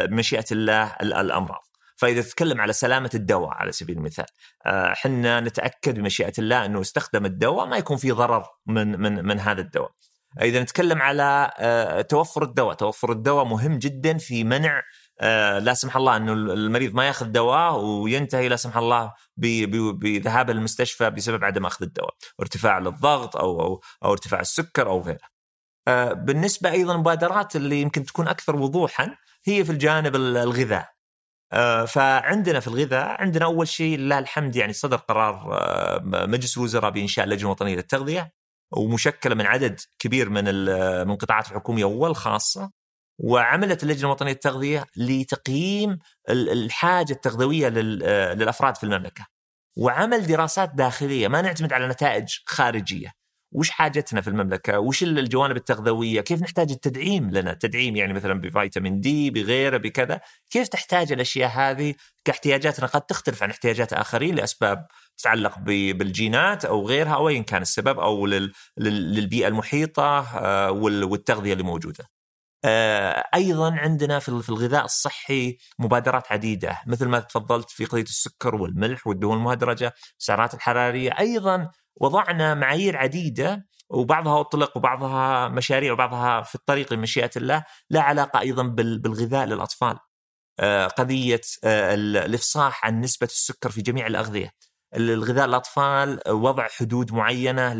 مشيئة 0.09 0.45
الله 0.53 0.97
ال- 1.03 1.15
الأمراض. 1.15 1.61
فإذا 1.97 2.23
تتكلم 2.23 2.61
على 2.61 2.73
سلامة 2.73 3.11
الدواء 3.15 3.51
على 3.51 3.73
سبيل 3.73 3.97
المثال 3.99 4.25
آه، 4.67 4.93
إحنا 4.93 5.41
نتأكد 5.41 5.95
بمشيئة 5.99 6.33
الله 6.39 6.65
إنه 6.65 6.81
استخدم 6.81 7.25
الدواء 7.27 7.67
ما 7.67 7.77
يكون 7.77 7.97
في 7.97 8.11
ضرر 8.11 8.45
من 8.67 9.01
من 9.01 9.25
من 9.25 9.41
هذا 9.41 9.61
الدواء. 9.61 9.91
إذا 10.43 10.63
نتكلم 10.63 11.03
على 11.03 11.51
آه، 11.59 12.01
توفر 12.01 12.43
الدواء، 12.43 12.75
توفر 12.75 13.13
الدواء 13.13 13.45
مهم 13.45 13.79
جدا 13.79 14.19
في 14.19 14.45
منع 14.45 14.79
آه، 14.79 14.83
لا 15.61 15.75
سمح 15.75 15.97
الله 15.97 16.17
أنه 16.17 16.33
المريض 16.33 16.95
ما 16.95 17.07
يأخذ 17.07 17.27
دواء 17.27 17.77
وينتهي 17.81 18.49
لا 18.49 18.57
سمح 18.57 18.77
الله 18.77 19.13
بذهاب 19.37 20.51
المستشفى 20.51 21.11
بسبب 21.11 21.45
عدم 21.45 21.67
أخذ 21.67 21.85
الدواء، 21.85 22.15
ارتفاع 22.41 22.79
للضغط 22.79 23.37
أو 23.37 23.61
أو 23.61 23.81
أو 24.05 24.13
ارتفاع 24.13 24.41
السكر 24.41 24.87
أو 24.87 25.01
غيره. 25.01 25.35
آه، 25.89 26.13
بالنسبة 26.13 26.71
أيضا 26.71 26.95
المبادرات 26.95 27.57
اللي 27.57 27.81
يمكن 27.81 28.05
تكون 28.05 28.29
أكثر 28.29 28.57
وضوحا 28.57 29.17
هي 29.47 29.65
في 29.65 29.73
الجانب 29.73 30.17
ال- 30.17 30.37
الغذاء. 30.37 30.89
آه، 31.53 31.85
فعندنا 31.85 32.61
في 32.61 32.69
الغذاء 32.69 33.21
عندنا 33.21 33.45
أول 33.45 33.69
شيء 33.69 33.99
لله 33.99 34.19
الحمد 34.19 34.57
يعني 34.57 34.73
صدر 34.73 34.97
قرار 34.97 35.49
آه، 35.53 36.01
مجلس 36.05 36.57
الوزراء 36.59 36.91
بإنشاء 36.91 37.27
لجنه 37.27 37.51
وطنيه 37.51 37.77
للتغذية 37.77 38.33
ومشكلة 38.77 39.35
من 39.35 39.47
عدد 39.47 39.81
كبير 39.99 40.31
من 40.31 40.45
من 41.05 41.11
القطاعات 41.11 41.49
الحكوميه 41.49 41.85
والخاصه 41.85 42.71
وعملت 43.19 43.83
اللجنة 43.83 44.05
الوطنية 44.07 44.33
للتغذيه 44.33 44.85
لتقييم 44.97 45.99
ال- 46.31 46.49
الحاجة 46.65 47.13
التغذوية 47.13 47.67
آه، 47.67 48.35
للأفراد 48.35 48.77
في 48.77 48.85
المملكة. 48.85 49.27
وعمل 49.77 50.27
دراسات 50.27 50.71
داخلية 50.75 51.29
ما 51.29 51.43
نعتمد 51.43 51.73
على 51.73 51.89
نتائج 51.89 52.29
خارجية. 52.47 53.13
وش 53.53 53.71
حاجتنا 53.71 54.21
في 54.21 54.29
المملكة؟ 54.29 54.79
وش 54.79 55.03
الجوانب 55.03 55.57
التغذوية؟ 55.57 56.21
كيف 56.21 56.43
نحتاج 56.43 56.71
التدعيم 56.71 57.31
لنا؟ 57.31 57.55
تدعيم 57.55 57.97
يعني 57.97 58.13
مثلا 58.13 58.41
بفيتامين 58.41 59.01
دي 59.01 59.31
بغيره 59.31 59.77
بكذا، 59.77 60.21
كيف 60.51 60.69
تحتاج 60.69 61.13
الأشياء 61.13 61.51
هذه 61.51 61.95
كاحتياجاتنا 62.25 62.87
قد 62.87 63.01
تختلف 63.03 63.43
عن 63.43 63.51
احتياجات 63.51 63.93
آخرين 63.93 64.35
لأسباب 64.35 64.87
تتعلق 65.19 65.59
بالجينات 65.59 66.65
أو 66.65 66.87
غيرها 66.89 67.15
أو 67.15 67.29
ايا 67.29 67.43
كان 67.43 67.63
السبب 67.63 67.99
أو 67.99 68.27
لل- 68.27 68.53
لل- 68.79 69.15
للبيئة 69.15 69.49
المحيطة 69.49 70.21
آه، 70.39 70.71
وال- 70.71 71.05
والتغذية 71.05 71.53
اللي 71.53 71.65
موجودة. 71.65 72.05
آه، 72.65 73.25
أيضا 73.35 73.75
عندنا 73.75 74.19
في 74.19 74.29
الغذاء 74.29 74.85
الصحي 74.85 75.57
مبادرات 75.79 76.33
عديدة 76.33 76.81
مثل 76.87 77.07
ما 77.09 77.21
تفضلت 77.21 77.71
في 77.71 77.85
قضيه 77.85 78.03
السكر 78.03 78.55
والملح 78.55 79.07
والدهون 79.07 79.37
المهدرجة 79.37 79.95
السعرات 80.21 80.55
الحرارية 80.55 81.11
أيضا 81.19 81.71
وضعنا 81.97 82.55
معايير 82.55 82.97
عديدة 82.97 83.67
وبعضها 83.91 84.41
أطلق 84.41 84.77
وبعضها 84.77 85.49
مشاريع 85.49 85.93
وبعضها 85.93 86.43
في 86.43 86.55
الطريق 86.55 86.95
بمشيئه 86.95 87.31
الله 87.37 87.65
لا 87.91 88.01
علاقة 88.01 88.41
أيضا 88.41 88.63
بالغذاء 88.73 89.47
للأطفال. 89.47 89.99
آه، 90.61 90.87
قضية 90.87 91.41
آه، 91.65 91.95
الإفصاح 91.95 92.87
عن 92.87 93.01
نسبة 93.01 93.27
السكر 93.27 93.71
في 93.71 93.83
جميع 93.83 94.07
الأغذية. 94.07 94.51
الغذاء 94.97 95.45
الاطفال 95.45 96.21
وضع 96.29 96.69
حدود 96.69 97.13
معينة 97.13 97.75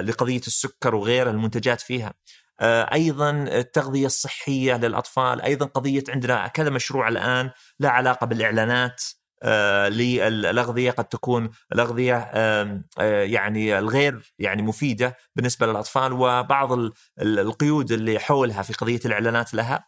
لقضية 0.00 0.40
السكر 0.46 0.94
وغير 0.94 1.30
المنتجات 1.30 1.80
فيها. 1.80 2.14
أيضا 2.62 3.30
التغذية 3.30 4.06
الصحية 4.06 4.76
للأطفال 4.76 5.42
أيضا 5.42 5.66
قضية 5.66 6.04
عندنا 6.08 6.46
كذا 6.46 6.70
مشروع 6.70 7.08
الآن 7.08 7.50
لا 7.78 7.88
علاقة 7.90 8.26
بالإعلانات 8.26 9.02
آه، 9.42 9.88
للأغذية 9.88 10.90
قد 10.90 11.04
تكون 11.04 11.50
الأغذية 11.72 12.16
آه، 12.16 12.82
يعني 13.22 13.78
الغير 13.78 14.32
يعني 14.38 14.62
مفيدة 14.62 15.16
بالنسبة 15.36 15.66
للأطفال 15.66 16.12
وبعض 16.12 16.78
القيود 17.20 17.92
اللي 17.92 18.18
حولها 18.18 18.62
في 18.62 18.72
قضية 18.72 19.00
الإعلانات 19.04 19.54
لها. 19.54 19.86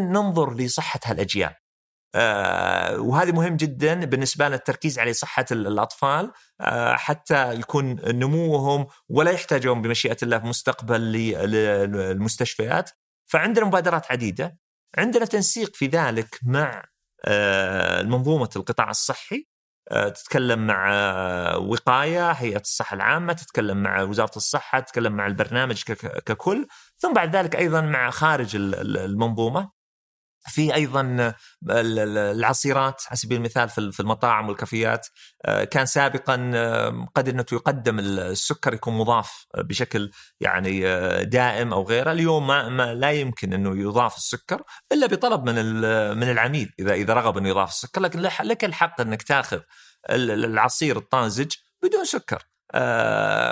ننظر 0.00 0.54
لصحة 0.54 1.00
هالأجيال. 1.04 1.54
آه 2.14 3.00
وهذه 3.00 3.32
مهم 3.32 3.56
جدا 3.56 4.04
بالنسبة 4.04 4.46
لنا 4.46 4.56
التركيز 4.56 4.98
على 4.98 5.12
صحة 5.12 5.44
الأطفال 5.52 6.32
آه 6.60 6.94
حتى 6.96 7.54
يكون 7.54 7.96
نموهم 8.06 8.86
ولا 9.08 9.30
يحتاجون 9.30 9.82
بمشيئة 9.82 10.16
الله 10.22 10.38
في 10.38 10.44
المستقبل 10.44 11.00
للمستشفيات. 11.00 12.90
فعندنا 13.26 13.66
مبادرات 13.66 14.12
عديدة. 14.12 14.58
عندنا 14.98 15.24
تنسيق 15.24 15.76
في 15.76 15.86
ذلك 15.86 16.38
مع 16.42 16.84
آه 17.24 18.02
منظومه 18.02 18.50
القطاع 18.56 18.90
الصحي 18.90 19.48
تتكلم 20.14 20.66
مع 20.66 20.90
وقاية 21.56 22.30
هيئة 22.32 22.60
الصحة 22.60 22.94
العامة 22.94 23.32
تتكلم 23.32 23.82
مع 23.82 24.02
وزارة 24.02 24.36
الصحة 24.36 24.80
تتكلم 24.80 25.12
مع 25.12 25.26
البرنامج 25.26 25.82
ككل. 26.26 26.66
ثم 26.98 27.12
بعد 27.12 27.36
ذلك 27.36 27.56
أيضا 27.56 27.80
مع 27.80 28.10
خارج 28.10 28.56
المنظومة. 28.56 29.77
في 30.48 30.74
أيضا 30.74 31.34
العصيرات 31.70 33.02
على 33.08 33.16
سبيل 33.16 33.38
المثال 33.38 33.92
في 33.92 34.00
المطاعم 34.00 34.48
والكافيات 34.48 35.06
آه، 35.44 35.64
كان 35.64 35.86
سابقا 35.86 36.50
آه، 36.54 37.08
قد 37.14 37.28
أنه 37.28 37.44
يقدم 37.52 37.98
السكر 37.98 38.74
يكون 38.74 38.94
مضاف 38.94 39.46
بشكل 39.56 40.10
يعني 40.40 40.86
آه، 40.86 41.22
دائم 41.22 41.72
أو 41.72 41.82
غيره. 41.82 42.12
اليوم 42.12 42.46
ما, 42.46 42.94
لا 42.94 43.10
يمكن 43.10 43.52
أنه 43.52 43.78
يضاف 43.78 44.16
السكر 44.16 44.62
إلا 44.92 45.06
بطلب 45.06 45.50
من 45.50 45.54
من 46.18 46.30
العميل 46.30 46.72
إذا 46.78 46.92
إذا 46.92 47.14
رغب 47.14 47.38
أنه 47.38 47.48
يضاف 47.48 47.68
السكر. 47.68 48.00
لكن 48.00 48.20
لك 48.42 48.64
الحق 48.64 49.00
أنك 49.00 49.22
تأخذ 49.22 49.60
العصير 50.10 50.96
الطازج 50.96 51.52
بدون 51.82 52.04
سكر 52.04 52.42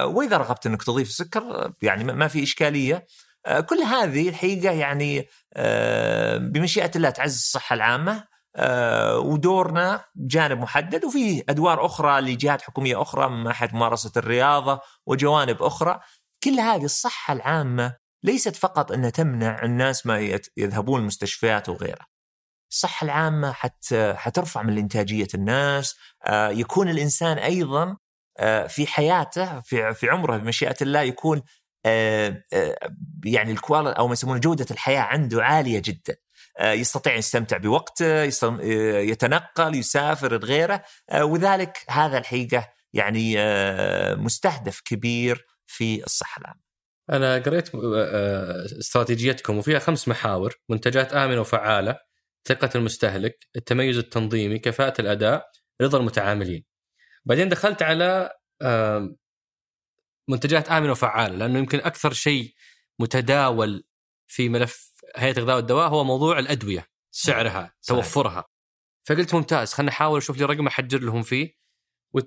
وإذا 0.04 0.36
رغبت 0.36 0.66
أنك 0.66 0.82
تضيف 0.82 1.08
السكر 1.08 1.72
يعني 1.82 2.04
ما 2.04 2.28
في 2.28 2.42
إشكالية. 2.42 2.94
آه، 2.94 3.25
كل 3.46 3.78
هذه 3.78 4.28
الحقيقة 4.28 4.72
يعني 4.72 5.28
آه، 5.54 6.36
بمشيئة 6.36 6.90
الله 6.96 7.10
تعزز 7.10 7.36
الصحة 7.36 7.74
العامة 7.74 8.24
آه، 8.56 9.18
ودورنا 9.18 10.04
جانب 10.16 10.58
محدد 10.58 11.04
وفي 11.04 11.44
أدوار 11.48 11.86
أخرى 11.86 12.20
لجهات 12.20 12.62
حكومية 12.62 13.02
أخرى 13.02 13.30
من 13.30 13.44
ناحية 13.44 13.68
ممارسة 13.72 14.12
الرياضة 14.16 14.80
وجوانب 15.06 15.62
أخرى 15.62 16.00
كل 16.44 16.60
هذه 16.60 16.84
الصحة 16.84 17.32
العامة 17.32 17.96
ليست 18.22 18.56
فقط 18.56 18.92
انها 18.92 19.10
تمنع 19.10 19.64
الناس 19.64 20.06
ما 20.06 20.18
يذهبون 20.56 21.00
المستشفيات 21.00 21.68
وغيره. 21.68 22.06
الصحة 22.72 23.04
العامة 23.04 23.52
حتى 23.52 24.14
حترفع 24.14 24.62
من 24.62 24.78
إنتاجية 24.78 25.28
الناس، 25.34 25.96
يكون 26.32 26.88
الإنسان 26.88 27.38
أيضا 27.38 27.96
في 28.68 28.86
حياته 28.86 29.60
في 29.60 30.08
عمره 30.10 30.36
بمشيئة 30.36 30.76
الله 30.82 31.00
يكون 31.00 31.38
آه، 31.38 31.42
آه، 31.42 31.65
يعني 33.24 33.52
الكواليتي 33.52 33.98
أو 33.98 34.06
ما 34.06 34.12
يسمونه 34.12 34.40
جودة 34.40 34.66
الحياة 34.70 35.00
عنده 35.00 35.44
عالية 35.44 35.82
جدا. 35.84 36.16
آه، 36.58 36.72
يستطيع 36.72 37.14
يستمتع 37.14 37.56
بوقته 37.56 38.22
يتنقل 39.02 39.74
يسافر 39.74 40.36
غيره. 40.36 40.82
وذلك 41.20 41.78
هذا 41.88 42.18
الحقيقة 42.18 42.68
يعني 42.92 43.36
مستهدف 44.14 44.80
كبير 44.84 45.46
في 45.66 46.04
الصحة 46.04 46.40
العامة. 46.40 46.60
أنا 47.10 47.38
قريت 47.38 47.74
استراتيجيتكم 48.78 49.58
وفيها 49.58 49.78
خمس 49.78 50.08
محاور 50.08 50.54
منتجات 50.68 51.12
آمنة 51.12 51.40
وفعالة 51.40 51.98
ثقة 52.48 52.70
المستهلك 52.74 53.46
التميز 53.56 53.98
التنظيمي 53.98 54.58
كفاءة 54.58 55.00
الأداء 55.00 55.46
رضا 55.82 55.98
المتعاملين. 55.98 56.64
بعدين 57.24 57.48
دخلت 57.48 57.82
على 57.82 58.30
منتجات 60.28 60.68
آمنة 60.68 60.92
وفعالة 60.92 61.36
لأنه 61.36 61.58
يمكن 61.58 61.78
أكثر 61.78 62.12
شيء 62.12 62.54
متداول 62.98 63.84
في 64.26 64.48
ملف 64.48 64.92
هيئة 65.16 65.38
الغذاء 65.38 65.56
والدواء 65.56 65.88
هو 65.88 66.04
موضوع 66.04 66.38
الأدوية 66.38 66.86
سعرها 67.10 67.74
صحيح. 67.80 68.00
توفرها. 68.00 68.44
فقلت 69.04 69.34
ممتاز 69.34 69.72
خليني 69.72 69.90
أحاول 69.90 70.18
أشوف 70.18 70.38
لي 70.38 70.44
رقم 70.44 70.66
أحجر 70.66 71.00
لهم 71.00 71.22
فيه 71.22 71.56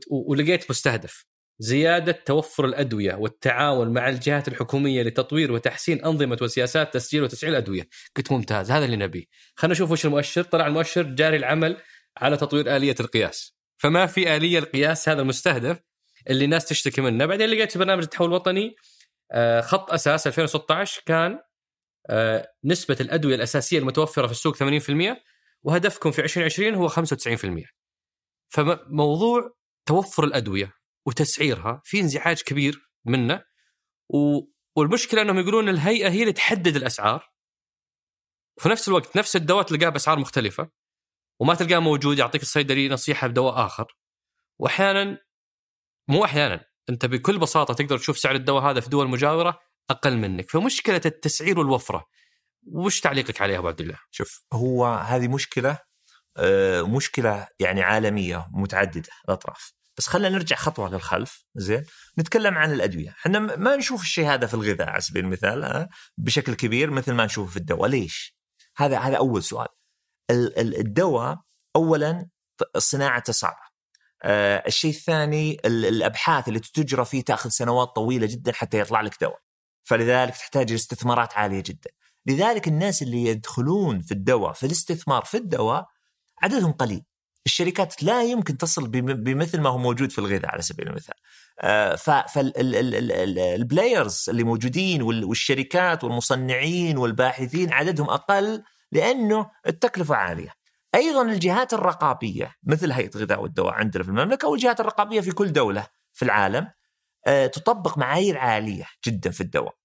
ولقيت 0.09 0.69
مستهدف. 0.69 1.25
زيادة 1.61 2.11
توفر 2.11 2.65
الأدوية 2.65 3.15
والتعاون 3.15 3.93
مع 3.93 4.09
الجهات 4.09 4.47
الحكومية 4.47 5.03
لتطوير 5.03 5.51
وتحسين 5.51 6.05
أنظمة 6.05 6.37
وسياسات 6.41 6.93
تسجيل 6.93 7.23
وتسعير 7.23 7.53
الأدوية. 7.53 7.87
قلت 8.17 8.31
ممتاز 8.31 8.71
هذا 8.71 8.85
اللي 8.85 8.97
نبيه. 8.97 9.25
خلينا 9.55 9.73
نشوف 9.73 9.91
وش 9.91 10.05
المؤشر. 10.05 10.43
طلع 10.43 10.67
المؤشر 10.67 11.03
جاري 11.03 11.37
العمل 11.37 11.77
على 12.17 12.37
تطوير 12.37 12.75
آلية 12.75 12.95
القياس. 12.99 13.57
فما 13.77 14.05
في 14.05 14.35
آلية 14.35 14.59
القياس 14.59 15.09
هذا 15.09 15.21
المستهدف 15.21 15.79
اللي 16.29 16.45
الناس 16.45 16.65
تشتكي 16.65 17.01
منه. 17.01 17.25
بعدين 17.25 17.49
لقيت 17.49 17.77
برنامج 17.77 18.03
التحول 18.03 18.27
الوطني 18.27 18.75
آه، 19.31 19.61
خط 19.61 19.91
أساس 19.91 20.27
2016 20.27 21.01
كان 21.05 21.39
آه، 22.09 22.53
نسبة 22.63 22.97
الأدوية 23.01 23.35
الأساسية 23.35 23.79
المتوفرة 23.79 24.25
في 24.25 24.31
السوق 24.31 24.55
80% 24.55 25.23
وهدفكم 25.63 26.11
في 26.11 26.21
2020 26.21 26.75
هو 26.75 26.89
95% 26.89 27.65
فموضوع 28.49 29.53
توفر 29.85 30.23
الأدوية 30.23 30.73
وتسعيرها 31.05 31.81
في 31.83 31.99
انزعاج 31.99 32.41
كبير 32.41 32.89
منه 33.05 33.43
و... 34.09 34.39
والمشكلة 34.75 35.21
إنهم 35.21 35.39
يقولون 35.39 35.69
الهيئة 35.69 36.09
هي 36.09 36.21
اللي 36.21 36.33
تحدد 36.33 36.75
الأسعار. 36.75 37.29
وفي 38.57 38.69
نفس 38.69 38.87
الوقت 38.87 39.17
نفس 39.17 39.35
الدواء 39.35 39.63
تلقاه 39.63 39.89
بأسعار 39.89 40.19
مختلفة 40.19 40.69
وما 41.39 41.55
تلقاه 41.55 41.79
موجود 41.79 42.19
يعطيك 42.19 42.41
الصيدلي 42.41 42.89
نصيحة 42.89 43.27
بدواء 43.27 43.65
آخر. 43.65 43.97
واحيانا 44.59 45.17
مو 46.09 46.25
أحيانا. 46.25 46.65
أنت 46.89 47.05
بكل 47.05 47.39
بساطة 47.39 47.73
تقدر 47.73 47.97
تشوف 47.97 48.17
سعر 48.17 48.35
الدواء 48.35 48.63
هذا 48.63 48.79
في 48.79 48.89
دول 48.89 49.09
مجاورة 49.09 49.59
أقل 49.89 50.17
منك. 50.17 50.51
فمشكلة 50.51 51.01
التسعير 51.05 51.59
والوفرة 51.59 52.05
وش 52.67 52.99
تعليقك 52.99 53.41
عليها 53.41 53.59
أبو 53.59 53.67
عبد 53.67 53.81
الله؟ 53.81 53.97
شوف 54.11 54.45
هو 54.53 54.85
هذه 54.85 55.27
مشكلة 55.27 55.77
آه، 56.37 56.81
مشكلة 56.81 57.47
يعني 57.59 57.81
عالمية 57.81 58.47
متعددة 58.51 59.09
الأطراف. 59.25 59.73
بس 59.97 60.07
خلينا 60.07 60.29
نرجع 60.29 60.55
خطوة 60.55 60.89
للخلف 60.89 61.45
زين؟ 61.55 61.85
نتكلم 62.19 62.57
عن 62.57 62.73
الأدوية. 62.73 63.09
إحنا 63.09 63.39
ما 63.39 63.75
نشوف 63.75 64.01
الشيء 64.01 64.25
هذا 64.27 64.47
في 64.47 64.53
الغذاء 64.53 64.89
على 64.89 65.01
سبيل 65.01 65.25
المثال 65.25 65.63
آه، 65.63 65.89
بشكل 66.17 66.53
كبير 66.53 66.91
مثل 66.91 67.13
ما 67.13 67.25
نشوفه 67.25 67.51
في 67.51 67.57
الدواء. 67.57 67.89
ليش؟ 67.89 68.37
هذا 68.77 68.99
هذا 68.99 69.17
أول 69.17 69.43
سؤال. 69.43 69.67
الدواء 70.57 71.37
اولا 71.75 72.29
صناعته 72.77 73.33
صعبه 73.33 73.68
آه 74.23 74.63
الشيء 74.67 74.91
الثاني 74.91 75.57
الأبحاث 75.65 76.47
اللي 76.47 76.59
تجرى 76.59 77.05
فيه 77.05 77.21
تأخذ 77.23 77.49
سنوات 77.49 77.87
طويلة 77.95 78.27
جدا 78.27 78.51
حتى 78.51 78.79
يطلع 78.79 79.01
لك 79.01 79.17
دواء. 79.21 79.39
فلذلك 79.83 80.37
تحتاج 80.37 80.71
استثمارات 80.71 81.33
عالية 81.33 81.63
جدا. 81.65 81.89
لذلك 82.25 82.67
الناس 82.67 83.01
اللي 83.01 83.25
يدخلون 83.25 84.01
في 84.01 84.11
الدواء 84.11 84.53
في 84.53 84.65
الاستثمار 84.65 85.25
في 85.25 85.37
الدواء 85.37 85.85
عددهم 86.41 86.71
قليل. 86.71 87.03
الشركات 87.45 88.03
لا 88.03 88.23
يمكن 88.23 88.57
تصل 88.57 88.87
بمثل 88.87 89.61
ما 89.61 89.69
هو 89.69 89.77
موجود 89.77 90.11
في 90.11 90.19
الغذاء 90.19 90.51
على 90.51 90.61
سبيل 90.61 90.87
المثال. 90.87 91.15
آه، 91.61 91.95
فالبلايرز 93.15 94.25
اللي 94.29 94.43
موجودين 94.43 95.01
والشركات 95.01 96.03
والمصنعين 96.03 96.97
والباحثين 96.97 97.73
عددهم 97.73 98.09
أقل 98.09 98.63
لأنه 98.91 99.51
التكلفة 99.67 100.15
عالية. 100.15 100.58
أيضا 100.95 101.21
الجهات 101.21 101.73
الرقابية 101.73 102.55
مثل 102.63 102.91
هيئة 102.91 103.15
الغذاء 103.15 103.41
والدواء 103.41 103.73
عندنا 103.73 104.03
في 104.03 104.09
المملكة 104.09 104.47
والجهات 104.47 104.79
الرقابية 104.79 105.21
في 105.21 105.31
كل 105.31 105.53
دولة 105.53 105.87
في 106.13 106.25
العالم 106.25 106.71
آه، 107.27 107.47
تطبق 107.47 107.97
معايير 107.97 108.37
عالية 108.37 108.85
جدا 109.05 109.31
في 109.31 109.41
الدواء. 109.41 109.75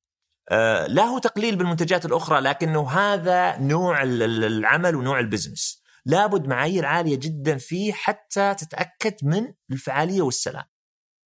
آه، 0.51 0.87
لا 0.87 1.03
هو 1.03 1.19
تقليل 1.19 1.57
بالمنتجات 1.57 2.05
الأخرى 2.05 2.41
لكنه 2.41 2.91
هذا 2.91 3.59
نوع 3.59 4.03
العمل 4.03 4.97
ونوع 4.97 5.21
البزنس. 5.21 5.83
لابد 6.07 6.47
معايير 6.47 6.87
عالية 6.87 7.17
جدا 7.17 7.57
فيه 7.57 7.93
حتى 7.93 8.55
تتأكد 8.55 9.15
من 9.23 9.55
الفعالية 9.71 10.23
والسلام. 10.23 10.65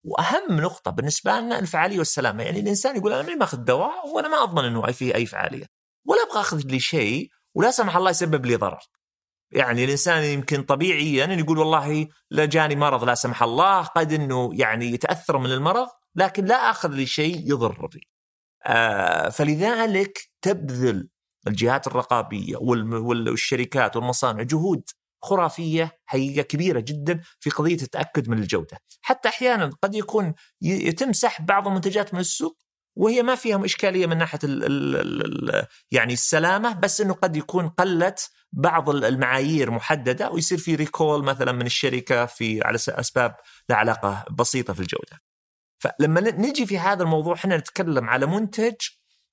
وأهم 0.04 0.60
نقطة 0.60 0.90
بالنسبة 0.90 1.40
لنا 1.40 1.58
الفعالية 1.58 1.98
والسلامة، 1.98 2.42
يعني 2.42 2.60
الإنسان 2.60 2.96
يقول 2.96 3.12
أنا 3.12 3.22
ما 3.22 3.34
ماخذ 3.34 3.58
دواء 3.58 4.08
وأنا 4.08 4.28
ما 4.28 4.42
أضمن 4.42 4.64
إنه 4.64 4.92
فيه 4.92 5.14
أي 5.14 5.26
فعالية. 5.26 5.66
ولا 6.06 6.22
أبغى 6.22 6.40
أخذ 6.40 6.60
لي 6.66 6.80
شيء 6.80 7.30
ولا 7.54 7.70
سمح 7.70 7.96
الله 7.96 8.10
يسبب 8.10 8.46
لي 8.46 8.56
ضرر 8.56 8.80
يعني 9.50 9.84
الإنسان 9.84 10.24
يمكن 10.24 10.62
طبيعيا 10.62 11.18
يعني 11.18 11.42
يقول 11.42 11.58
والله 11.58 12.08
لا 12.30 12.44
جاني 12.44 12.76
مرض 12.76 13.04
لا 13.04 13.14
سمح 13.14 13.42
الله 13.42 13.82
قد 13.82 14.12
إنه 14.12 14.50
يعني 14.52 14.86
يتأثر 14.86 15.38
من 15.38 15.52
المرض 15.52 15.88
لكن 16.14 16.44
لا 16.44 16.70
أخذ 16.70 16.88
لي 16.88 17.06
شيء 17.06 17.42
يضر 17.52 17.86
بي. 17.86 18.08
آه 18.66 19.28
فلذلك 19.28 20.18
تبذل 20.42 21.08
الجهات 21.46 21.86
الرقابية 21.86 22.56
والشركات 22.56 23.96
والمصانع 23.96 24.42
جهود 24.42 24.82
خرافية 25.22 25.98
حقيقة 26.06 26.42
كبيرة 26.42 26.80
جدا 26.80 27.20
في 27.40 27.50
قضية 27.50 27.82
التأكد 27.82 28.28
من 28.28 28.38
الجودة، 28.38 28.78
حتى 29.00 29.28
أحيانا 29.28 29.70
قد 29.82 29.94
يكون 29.94 30.34
يتم 30.62 31.12
سحب 31.12 31.46
بعض 31.46 31.68
المنتجات 31.68 32.14
من 32.14 32.20
السوق 32.20 32.58
وهي 32.98 33.22
ما 33.22 33.34
فيها 33.34 33.64
إشكالية 33.64 34.06
من 34.06 34.18
ناحية 34.18 34.38
ال 34.44 34.64
ال 34.64 35.50
ال 35.50 35.66
يعني 35.90 36.12
السلامة 36.12 36.72
بس 36.72 37.00
إنه 37.00 37.14
قد 37.14 37.36
يكون 37.36 37.68
قلت 37.68 38.30
بعض 38.52 38.90
المعايير 38.90 39.70
محددة 39.70 40.30
ويصير 40.30 40.58
في 40.58 40.74
ريكول 40.74 41.24
مثلا 41.24 41.52
من 41.52 41.66
الشركة 41.66 42.26
في 42.26 42.60
على 42.64 42.76
أسباب 42.88 43.34
لها 43.68 43.78
علاقة 43.78 44.24
بسيطة 44.38 44.72
في 44.72 44.80
الجودة. 44.80 45.18
فلما 45.78 46.20
نجي 46.20 46.66
في 46.66 46.78
هذا 46.78 47.02
الموضوع 47.02 47.34
إحنا 47.34 47.56
نتكلم 47.56 48.08
على 48.10 48.26
منتج 48.26 48.74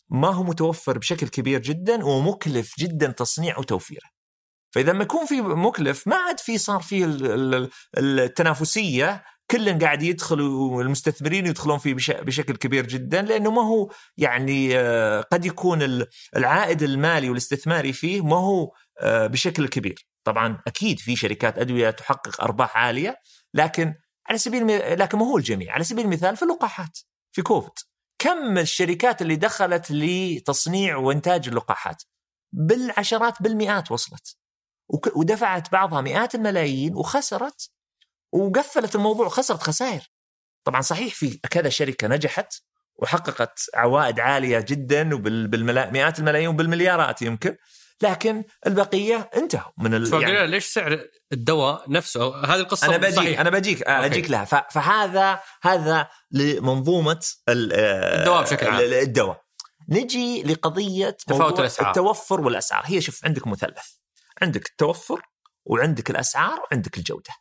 ما 0.10 0.28
هو 0.28 0.44
متوفر 0.44 0.98
بشكل 0.98 1.28
كبير 1.28 1.62
جدا 1.62 2.06
ومكلف 2.06 2.74
جدا 2.80 3.08
تصنيعه 3.08 3.60
وتوفيره. 3.60 4.10
فإذا 4.72 4.94
ما 4.94 5.04
يكون 5.04 5.26
في 5.26 5.42
مكلف 5.42 6.08
ما 6.08 6.16
عاد 6.16 6.40
في 6.40 6.58
صار 6.58 6.82
في 6.82 7.06
التنافسية 7.98 9.24
كل 9.52 9.80
قاعد 9.80 10.04
يدخل 10.04 10.42
والمستثمرين 10.42 11.46
يدخلون 11.46 11.78
فيه 11.78 11.94
بشكل 12.10 12.56
كبير 12.56 12.86
جدا 12.88 13.22
لأنه 13.22 13.52
ما 13.52 13.62
هو 13.62 13.92
يعني 14.18 14.80
آه، 14.80 15.22
قد 15.22 15.46
يكون 15.46 16.06
العائد 16.36 16.84
المالي 16.84 17.30
والاستثماري 17.30 17.94
فيه 17.94 18.22
ما 18.22 18.36
هو 18.36 18.72
آه، 19.02 19.28
بشكل 19.28 19.68
كبير. 19.68 20.08
طبعا 20.24 20.62
أكيد 20.68 21.00
في 21.00 21.16
شركات 21.16 21.58
أدوية 21.58 21.90
تحقق 21.90 22.44
أرباح 22.44 22.78
عالية 22.78 23.18
لكن 23.54 23.96
على 24.28 24.38
سبيل 24.38 24.68
لكن 25.00 25.18
ما 25.18 25.26
هو 25.26 25.38
الجميع. 25.38 25.74
على 25.74 25.84
سبيل 25.84 26.06
المثال 26.06 26.38
في 26.38 26.44
اللقاحات 26.44 27.00
في 27.32 27.42
كوفيد. 27.42 27.74
كم 28.20 28.58
الشركات 28.58 29.22
اللي 29.22 29.36
دخلت 29.36 29.92
لتصنيع 29.92 30.98
وإنتاج 30.98 31.48
اللقاحات؟ 31.48 32.04
بالعشرات 32.54 33.42
بالمئات 33.42 33.92
وصلت. 33.92 34.38
ودفعت 35.16 35.72
بعضها 35.72 36.02
مئات 36.02 36.36
الملايين 36.36 36.96
وخسرت 36.96 37.75
وقفلت 38.36 38.96
الموضوع 38.96 39.30
خسرت 39.30 39.64
خسائر. 39.64 40.02
طبعا 40.64 40.82
صحيح 40.82 41.14
في 41.14 41.40
كذا 41.52 41.70
شركة 41.70 42.08
نجحت 42.08 42.54
وحققت 42.96 43.60
عوائد 43.74 44.20
عالية 44.20 44.60
جدا 44.60 45.16
وبالمئات 45.16 46.20
الملايين 46.20 46.48
وبالمليارات 46.48 47.22
يمكن 47.22 47.58
لكن 48.02 48.44
البقية 48.68 49.30
انتهوا 49.36 49.72
من 49.78 49.94
ال... 49.94 50.22
يعني 50.24 50.48
ليش 50.48 50.66
سعر 50.66 51.08
الدواء 51.32 51.92
نفسه؟ 51.92 52.46
هذه 52.46 52.60
القصة 52.60 52.88
أنا 52.88 52.98
بجيك 52.98 53.16
صحيح. 53.16 53.40
أنا 53.40 53.50
بجيك 53.50 53.84
أوكي. 53.84 54.06
اجيك 54.06 54.32
لها. 54.32 54.46
فهذا 54.46 55.40
هذا 55.62 56.10
لمنظومة 56.32 57.26
الدواء 57.50 58.44
بشكل 58.44 58.68
عام. 58.68 58.80
الدواء. 58.80 59.42
نجي 59.90 60.44
لقضية 60.44 61.10
تفاوت 61.10 61.60
الأسعار. 61.60 61.90
التوفر 61.90 62.42
والأسعار. 62.42 62.84
هي 62.86 63.02
شوف 63.02 63.26
عندك 63.26 63.48
مثلث. 63.48 63.88
عندك 64.42 64.70
التوفر 64.70 65.22
وعندك 65.66 66.10
الأسعار 66.10 66.60
وعندك 66.60 66.98
الجودة. 66.98 67.34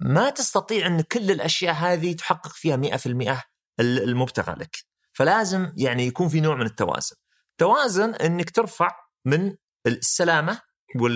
ما 0.00 0.30
تستطيع 0.30 0.86
أن 0.86 1.00
كل 1.00 1.30
الأشياء 1.30 1.74
هذه 1.74 2.12
تحقق 2.12 2.52
فيها 2.52 2.76
100% 2.76 3.44
المبتغى 3.80 4.54
لك. 4.54 4.76
فلازم 5.12 5.72
يعني 5.76 6.06
يكون 6.06 6.28
في 6.28 6.40
نوع 6.40 6.54
من 6.54 6.66
التوازن. 6.66 7.16
توازن 7.58 8.14
إنك 8.14 8.50
ترفع 8.50 8.90
من 9.24 9.56
السلامة 9.86 10.60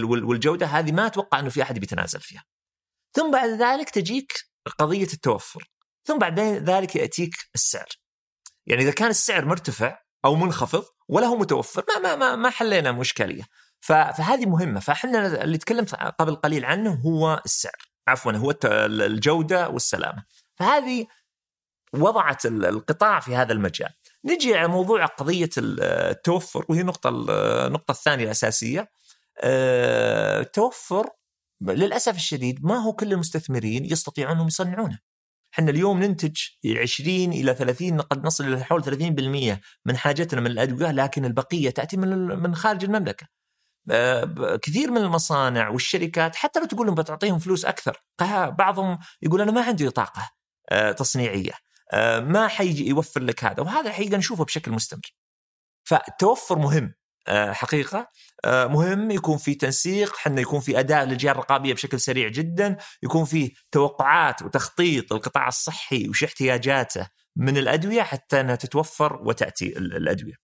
والجودة 0.05 0.67
هذه 0.67 0.93
ما 0.93 1.07
أتوقع 1.07 1.41
إنه 1.41 1.51
في 1.51 1.63
أحد 1.63 1.79
بيتنازل 1.79 2.21
فيها. 2.21 2.45
ثم 3.13 3.31
بعد 3.31 3.49
ذلك 3.49 3.91
تجيك 3.91 4.33
قضية 4.79 5.13
التوفر. 5.13 5.71
ثم 6.05 6.19
بعد 6.19 6.41
ذلك 6.41 6.97
يأتيك 6.97 7.35
السعر. 7.55 7.89
يعني 8.67 8.83
إذا 8.83 8.91
كان 8.91 9.11
السعر 9.11 9.45
مرتفع 9.45 9.99
أو 10.25 10.35
منخفض 10.35 10.85
ولا 11.09 11.27
هو 11.27 11.37
متوفر 11.37 11.85
ما 11.89 11.99
ما 11.99 12.17
ما, 12.17 12.37
ما 12.37 12.51
حلينا 12.51 12.93
مشكلة. 12.93 13.45
فهذه 13.81 14.47
مهمة. 14.47 14.81
فاحنا 14.81 15.43
اللي 15.45 15.59
تكلمت 15.59 15.95
قبل 15.95 16.35
قليل 16.35 16.65
عنه 16.65 16.95
هو 16.95 17.43
السعر. 17.45 17.91
عفوا 18.09 18.33
هو 18.33 18.55
الجودة 18.65 19.69
والسلامة. 19.69 20.25
فهذه 20.57 21.07
وضعت 21.95 22.47
القطاع 22.47 23.21
في 23.21 23.37
هذا 23.37 23.53
المجال. 23.53 23.91
نجي 24.25 24.55
على 24.55 24.69
موضوع 24.69 25.07
قضية 25.07 25.51
التوفر 25.59 26.65
وهي 26.69 26.81
النقطه 26.81 27.09
النقطه 27.67 27.93
الثانية 27.93 28.25
الأساسية. 28.25 28.91
آه، 29.43 30.41
التوفر 30.41 31.11
للأسف 31.63 32.17
الشديد 32.17 32.65
ما 32.65 32.77
هو 32.77 32.93
كل 32.93 33.13
المستثمرين 33.13 33.85
يستطيعون 33.85 34.33
انهم 34.33 34.47
يصنعونه. 34.47 34.99
إحنا 35.55 35.71
اليوم 35.71 36.03
ننتج 36.03 36.37
20 36.77 37.33
إلى 37.33 37.55
30 37.55 38.01
قد 38.01 38.25
نصل 38.27 38.45
إلى 38.45 38.65
حول 38.65 38.85
30% 38.85 39.61
من 39.87 39.97
حاجتنا 39.97 40.41
من 40.41 40.47
الأدوية 40.47 40.91
لكن 40.91 41.25
البقية 41.25 41.71
تأتي 41.71 41.97
من 41.97 42.09
من 42.27 42.55
خارج 42.55 42.85
المملكة. 42.85 43.40
كثير 44.63 44.91
من 44.91 44.99
المصانع 44.99 45.69
والشركات 45.69 46.37
حتى 46.37 46.61
لو 46.61 46.67
تقول 46.67 46.87
لهم 46.87 46.95
بتعطيهم 46.95 47.39
فلوس 47.39 47.65
أكثر 47.65 48.03
بعضهم 48.59 48.99
يقول 49.23 49.41
أنا 49.41 49.53
ما 49.53 49.63
عندي 49.63 49.91
طاقة 49.91 50.31
آه، 50.71 50.93
تصنيعية 50.93 51.53
آه، 51.93 52.21
ما 52.21 52.49
حيجي 52.49 52.89
يوفر 52.89 53.23
لك 53.23 53.45
هذا 53.45 53.63
وهذا 53.63 53.89
الحقيقة 53.89 54.17
نشوفه 54.17 54.45
بشكل 54.45 54.71
مستمر. 54.71 55.15
فالتوفر 55.85 56.59
مهم 56.59 56.95
حقيقة 57.29 58.09
مهم 58.47 59.11
يكون 59.11 59.39
في 59.39 59.55
تنسيق 59.55 60.17
حنا 60.17 60.41
يكون 60.41 60.61
في 60.61 60.79
أداء 60.79 61.05
للجهة 61.05 61.31
الرقابية 61.31 61.75
بشكل 61.75 62.01
سريع 62.01 62.29
جدا 62.29 62.77
يكون 63.03 63.25
في 63.25 63.53
توقعات 63.73 64.43
وتخطيط 64.43 65.13
القطاع 65.13 65.49
الصحي 65.49 66.09
وش 66.09 66.25
احتياجاته 66.25 67.09
من 67.37 67.57
الأدوية 67.57 68.03
حتى 68.03 68.41
إنها 68.41 68.57
تتوفر 68.57 69.23
وتأتي 69.23 69.79
الأدوية. 69.79 70.35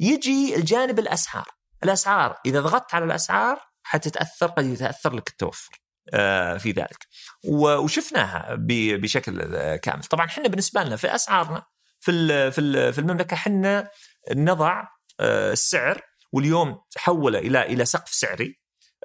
يجي 0.00 0.56
الجانب 0.56 0.98
الأسعار. 0.98 1.57
الأسعار 1.84 2.36
إذا 2.46 2.60
ضغطت 2.60 2.94
على 2.94 3.04
الأسعار 3.04 3.60
حتتأثر 3.82 4.46
قد 4.46 4.64
يتأثر 4.66 5.14
لك 5.14 5.28
التوفر 5.28 5.80
آه، 6.14 6.56
في 6.56 6.70
ذلك. 6.70 7.06
وشفناها 7.44 8.56
بشكل 8.58 9.42
كامل. 9.76 10.02
طبعا 10.02 10.26
إحنا 10.26 10.48
بالنسبة 10.48 10.82
لنا 10.82 10.96
في 10.96 11.14
أسعارنا 11.14 11.62
في 12.00 12.50
في 12.92 12.98
المملكة 12.98 13.34
إحنا 13.34 13.90
نضع 14.34 14.84
آه، 15.20 15.52
السعر 15.52 16.02
واليوم 16.32 16.80
تحول 16.90 17.36
إلى 17.36 17.62
إلى 17.62 17.84
سقف 17.84 18.10
سعري 18.10 18.58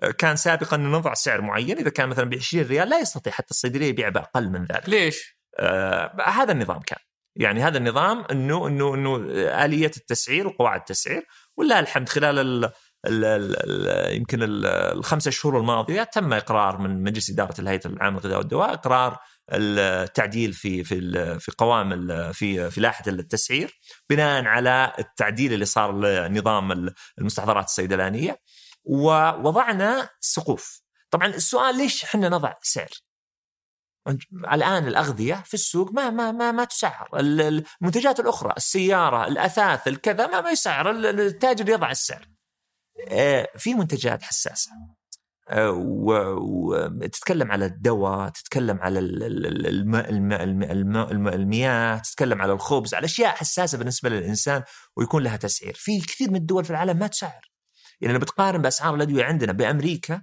آه، 0.03 0.11
كان 0.11 0.35
سابقا 0.35 0.77
نضع 0.77 1.13
سعر 1.13 1.41
معين 1.41 1.77
إذا 1.77 1.89
كان 1.89 2.09
مثلا 2.09 2.25
ب 2.25 2.33
20 2.33 2.65
ريال 2.65 2.89
لا 2.89 2.99
يستطيع 2.99 3.33
حتى 3.33 3.51
الصيدلية 3.51 3.87
يبيع 3.87 4.09
بأقل 4.09 4.49
من 4.49 4.65
ذلك. 4.65 4.89
ليش؟ 4.89 5.37
آه 5.59 6.15
هذا 6.25 6.51
النظام 6.51 6.79
كان. 6.79 6.99
يعني 7.35 7.63
هذا 7.63 7.77
النظام 7.77 8.25
إنه 8.31 8.67
إنه 8.67 8.95
إنه 8.95 9.15
آلية 9.65 9.91
التسعير 9.97 10.47
وقواعد 10.47 10.79
التسعير 10.79 11.25
ولله 11.57 11.79
الحمد 11.79 12.09
خلال 12.09 12.39
ال 12.39 12.65
ال 13.05 13.25
ال 13.25 14.15
يمكن 14.15 14.39
الخمسة 14.43 15.31
شهور 15.31 15.59
الماضية 15.59 16.03
تم 16.03 16.33
إقرار 16.33 16.77
من 16.77 17.03
مجلس 17.03 17.29
إدارة 17.29 17.61
الهيئة 17.61 17.85
العامة 17.85 18.19
للغذاء 18.19 18.37
والدواء 18.37 18.73
إقرار 18.73 19.19
التعديل 19.51 20.53
في 20.53 20.83
في 20.83 21.39
في 21.39 21.51
قوام 21.57 22.07
في 22.33 22.71
في 22.71 22.81
لائحة 22.81 23.03
التسعير 23.07 23.79
بناء 24.09 24.45
على 24.45 24.93
التعديل 24.99 25.53
اللي 25.53 25.65
صار 25.65 25.99
لنظام 25.99 26.93
المستحضرات 27.19 27.65
الصيدلانية 27.65 28.39
ووضعنا 28.85 30.09
سقوف. 30.19 30.81
طبعا 31.11 31.27
السؤال 31.27 31.77
ليش 31.77 32.03
إحنا 32.03 32.29
نضع 32.29 32.53
سعر؟ 32.61 32.89
الآن 34.53 34.87
الأغذية 34.87 35.43
في 35.45 35.53
السوق 35.53 35.91
ما 35.91 36.09
ما 36.09 36.31
ما 36.31 36.51
ما 36.51 36.63
تسعر. 36.63 37.09
المنتجات 37.19 38.19
الأخرى 38.19 38.53
السيارة 38.57 39.27
الأثاث 39.27 39.87
الكذا 39.87 40.27
ما 40.27 40.41
ما 40.41 40.49
يسعر. 40.49 40.91
التاجر 40.91 41.69
يضع 41.69 41.91
السعر. 41.91 42.27
آه، 43.09 43.47
في 43.57 43.73
منتجات 43.73 44.23
حساسة. 44.23 44.71
آه، 45.49 45.71
وتتكلم 45.71 47.51
على 47.51 47.65
الدواء 47.65 48.29
تتكلم 48.29 48.79
على 48.81 48.99
الماء 48.99 51.11
المياه 51.11 51.97
تتكلم 51.97 52.41
على 52.41 52.53
الخبز 52.53 52.93
على 52.93 53.05
أشياء 53.05 53.35
حساسة 53.35 53.77
بالنسبة 53.77 54.09
للإنسان 54.09 54.63
ويكون 54.95 55.23
لها 55.23 55.37
تسعير. 55.37 55.73
في 55.73 56.01
كثير 56.01 56.29
من 56.29 56.35
الدول 56.35 56.65
في 56.65 56.69
العالم 56.69 56.97
ما 56.97 57.07
تسعر. 57.07 57.51
يعني 58.01 58.19
بتقارن 58.19 58.61
بأسعار 58.61 58.95
الأدوية 58.95 59.23
عندنا 59.23 59.51
بأمريكا 59.51 60.21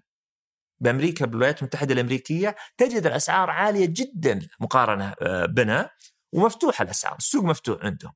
بأمريكا 0.81 1.27
بالولايات 1.27 1.59
المتحدة 1.59 1.95
الأمريكية 1.95 2.57
تجد 2.77 3.07
الأسعار 3.07 3.51
عالية 3.51 3.87
جدا 3.87 4.49
مقارنة 4.61 5.15
آه، 5.23 5.47
بنا 5.47 5.91
ومفتوحة 6.33 6.83
الأسعار 6.83 7.17
السوق 7.17 7.45
مفتوح 7.45 7.79
عندهم 7.83 8.13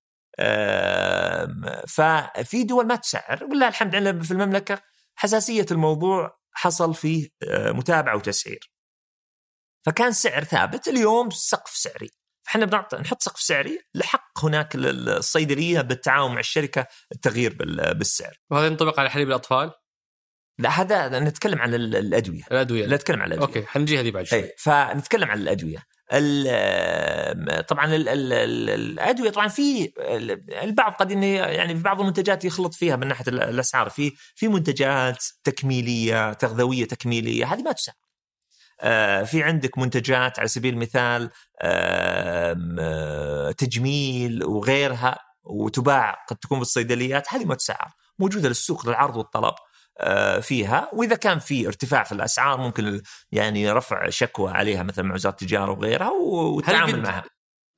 ففي 1.89 2.65
دول 2.65 2.87
ما 2.87 2.97
تسعر 2.97 3.45
ولله 3.45 3.69
الحمد 3.69 3.95
عندنا 3.95 4.23
في 4.23 4.31
المملكة 4.31 4.83
حساسية 5.15 5.67
الموضوع 5.71 6.39
حصل 6.53 6.95
فيه 6.95 7.29
آه، 7.43 7.73
متابعة 7.73 8.17
وتسعير 8.17 8.73
فكان 9.87 10.13
سعر 10.13 10.45
ثابت 10.45 10.89
اليوم 10.89 11.31
سقف 11.31 11.71
سعري 11.71 12.11
فإحنا 12.45 12.65
بنعطي 12.67 12.97
نحط 12.97 13.23
سقف 13.23 13.41
سعري 13.41 13.79
لحق 13.95 14.45
هناك 14.45 14.75
الصيدليه 14.75 15.81
بالتعاون 15.81 16.33
مع 16.33 16.41
الشركة 16.41 16.87
التغيير 17.13 17.57
بالسعر. 17.93 18.35
وهذا 18.51 18.67
ينطبق 18.67 19.01
على 19.01 19.11
حليب 19.11 19.29
الأطفال؟ 19.29 19.73
لا 20.59 20.71
هذا 20.71 21.21
نتكلم 21.21 21.59
عن 21.59 21.75
الأدوية. 21.75 22.43
الأدوية 22.53 22.87
لا 22.87 22.97
نتكلم 22.97 23.21
عن 23.21 23.29
الأدوية. 23.29 23.47
أوكي 23.47 23.67
حنجي 23.67 24.01
هذه 24.01 24.11
بعد 24.11 24.25
شوي. 24.25 24.39
أي 24.39 24.55
فنتكلم 24.59 25.31
عن 25.31 25.39
الأدوية. 25.39 25.95
طبعا 27.69 27.95
الأدوية 27.95 29.31
طبعا 29.31 29.49
في 29.49 29.93
البعض 30.63 30.93
قد 30.93 31.11
يعني 31.11 31.77
في 31.77 31.83
بعض 31.83 32.01
المنتجات 32.01 32.45
يخلط 32.45 32.75
فيها 32.75 32.97
من 32.97 33.09
ناحية 33.09 33.25
الأسعار 33.29 33.91
في 33.91 34.13
في 34.35 34.49
منتجات 34.49 35.25
تكميلية 35.45 36.33
تغذوية 36.33 36.85
تكميلية 36.85 37.55
هذه 37.55 37.63
ما 37.63 37.73
تسعر 37.73 37.95
آه، 38.81 39.23
في 39.23 39.43
عندك 39.43 39.79
منتجات 39.79 40.39
على 40.39 40.49
سبيل 40.49 40.75
المثال 40.75 41.31
تجميل 43.57 44.45
وغيرها 44.45 45.19
وتباع 45.45 46.25
قد 46.29 46.37
تكون 46.37 46.59
بالصيدليات 46.59 47.35
هذه 47.35 47.45
ما 47.45 47.55
تسعر 47.55 47.93
موجودة 48.19 48.49
للسوق 48.49 48.87
للعرض 48.87 49.17
والطلب 49.17 49.45
آه، 49.45 49.74
فيها 50.41 50.91
وإذا 50.93 51.17
كان 51.17 51.39
في 51.39 51.67
ارتفاع 51.67 52.03
في 52.03 52.13
الأسعار 52.13 52.59
ممكن 52.61 53.03
يعني 53.33 53.71
رفع 53.73 54.09
شكوى 54.09 54.51
عليها 54.53 54.83
مثلا 54.83 55.05
مع 55.05 55.15
وزاره 55.15 55.33
التجاره 55.33 55.71
وغيرها 55.71 56.11
والتعامل 56.11 57.03
معها. 57.03 57.25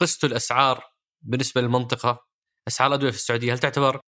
قستوا 0.01 0.29
الأسعار 0.29 0.85
بالنسبة 1.23 1.61
للمنطقة 1.61 2.27
أسعار 2.69 2.89
الأدوية 2.91 3.11
في 3.11 3.17
السعودية 3.17 3.53
هل 3.53 3.59
تعتبر 3.59 4.01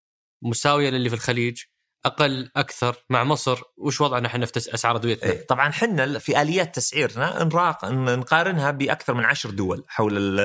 مساوية 0.44 0.90
للي 0.90 1.08
في 1.08 1.14
الخليج؟ 1.14 1.62
أقل 2.04 2.50
أكثر 2.56 2.96
مع 3.10 3.24
مصر 3.24 3.62
وش 3.76 4.00
وضعنا 4.00 4.26
إحنا 4.26 4.46
في 4.46 4.74
أسعار 4.74 4.96
ادويتنا؟ 4.96 5.30
إيه 5.30 5.46
طبعا 5.46 5.68
إحنا 5.68 6.18
في 6.18 6.42
آليات 6.42 6.74
تسعيرنا 6.74 7.44
نراق 7.44 7.84
نقارنها 7.84 8.70
بأكثر 8.70 9.14
من 9.14 9.24
عشر 9.24 9.50
دول 9.50 9.84
حول 9.88 10.38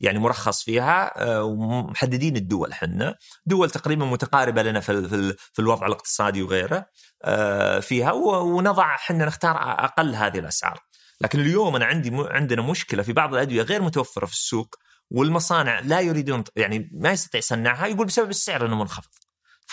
يعني 0.00 0.18
مرخص 0.18 0.62
فيها 0.62 1.22
آه، 1.22 1.42
ومحددين 1.42 2.36
الدول 2.36 2.70
إحنا. 2.72 3.14
دول 3.46 3.70
تقريبا 3.70 4.04
متقاربة 4.04 4.62
لنا 4.62 4.80
في 4.80 5.34
في 5.52 5.58
الوضع 5.58 5.86
الاقتصادي 5.86 6.42
وغيره 6.42 6.86
آه، 7.24 7.80
فيها 7.80 8.12
ونضع 8.12 8.94
إحنا 8.94 9.24
نختار 9.24 9.56
أقل 9.84 10.14
هذه 10.14 10.38
الأسعار. 10.38 10.80
لكن 11.20 11.40
اليوم 11.40 11.76
أنا 11.76 11.84
عندي 11.84 12.10
عندنا 12.14 12.62
مشكلة 12.62 13.02
في 13.02 13.12
بعض 13.12 13.34
الأدوية 13.34 13.62
غير 13.62 13.82
متوفرة 13.82 14.26
في 14.26 14.32
السوق 14.32 14.74
والمصانع 15.10 15.80
لا 15.80 16.00
يريدون 16.00 16.44
يعني 16.56 16.90
ما 16.92 17.12
يستطيع 17.12 17.38
يصنعها 17.38 17.86
يقول 17.86 18.06
بسبب 18.06 18.30
السعر 18.30 18.66
إنه 18.66 18.76
منخفض. 18.76 19.23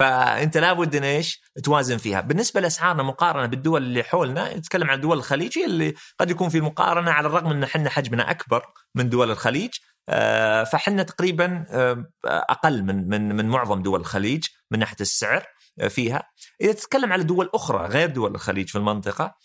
فأنت 0.02 0.58
لابد 0.58 0.96
إن 0.96 1.04
إيش؟ 1.04 1.42
توازن 1.64 1.98
فيها، 1.98 2.22
بالنسبة 2.22 2.62
لأسعارنا 2.62 3.04
مقارنة 3.04 3.46
بالدول 3.46 3.84
اللي 3.84 4.04
حولنا 4.04 4.58
نتكلم 4.58 4.90
عن 4.90 4.96
الدول 4.96 5.18
الخليجية 5.18 5.66
اللي 5.66 5.94
قد 6.20 6.32
يكون 6.32 6.50
في 6.50 6.62
مقارنة 6.62 7.12
على 7.12 7.28
الرغم 7.28 7.52
إن 7.52 7.64
إحنا 7.64 7.90
حجمنا 7.90 8.32
أكبر 8.32 8.66
من 8.96 9.10
دول 9.10 9.32
الخليج 9.32 9.70
آه، 10.10 10.64
فحنا 10.64 11.04
تقريبا 11.04 11.66
آه، 11.70 12.06
أقل 12.26 12.84
من 12.84 13.08
من 13.08 13.36
من 13.36 13.46
معظم 13.46 13.82
دول 13.82 14.00
الخليج 14.00 14.44
من 14.72 14.80
ناحية 14.80 14.98
السعر 15.02 15.46
آه، 15.80 15.88
فيها. 15.88 16.24
إذا 16.62 16.72
تتكلم 16.72 17.14
على 17.14 17.24
دول 17.24 17.50
أخرى 17.54 17.88
غير 17.88 18.10
دول 18.10 18.36
الخليج 18.36 18.70
في 18.70 18.78
المنطقة 18.78 19.36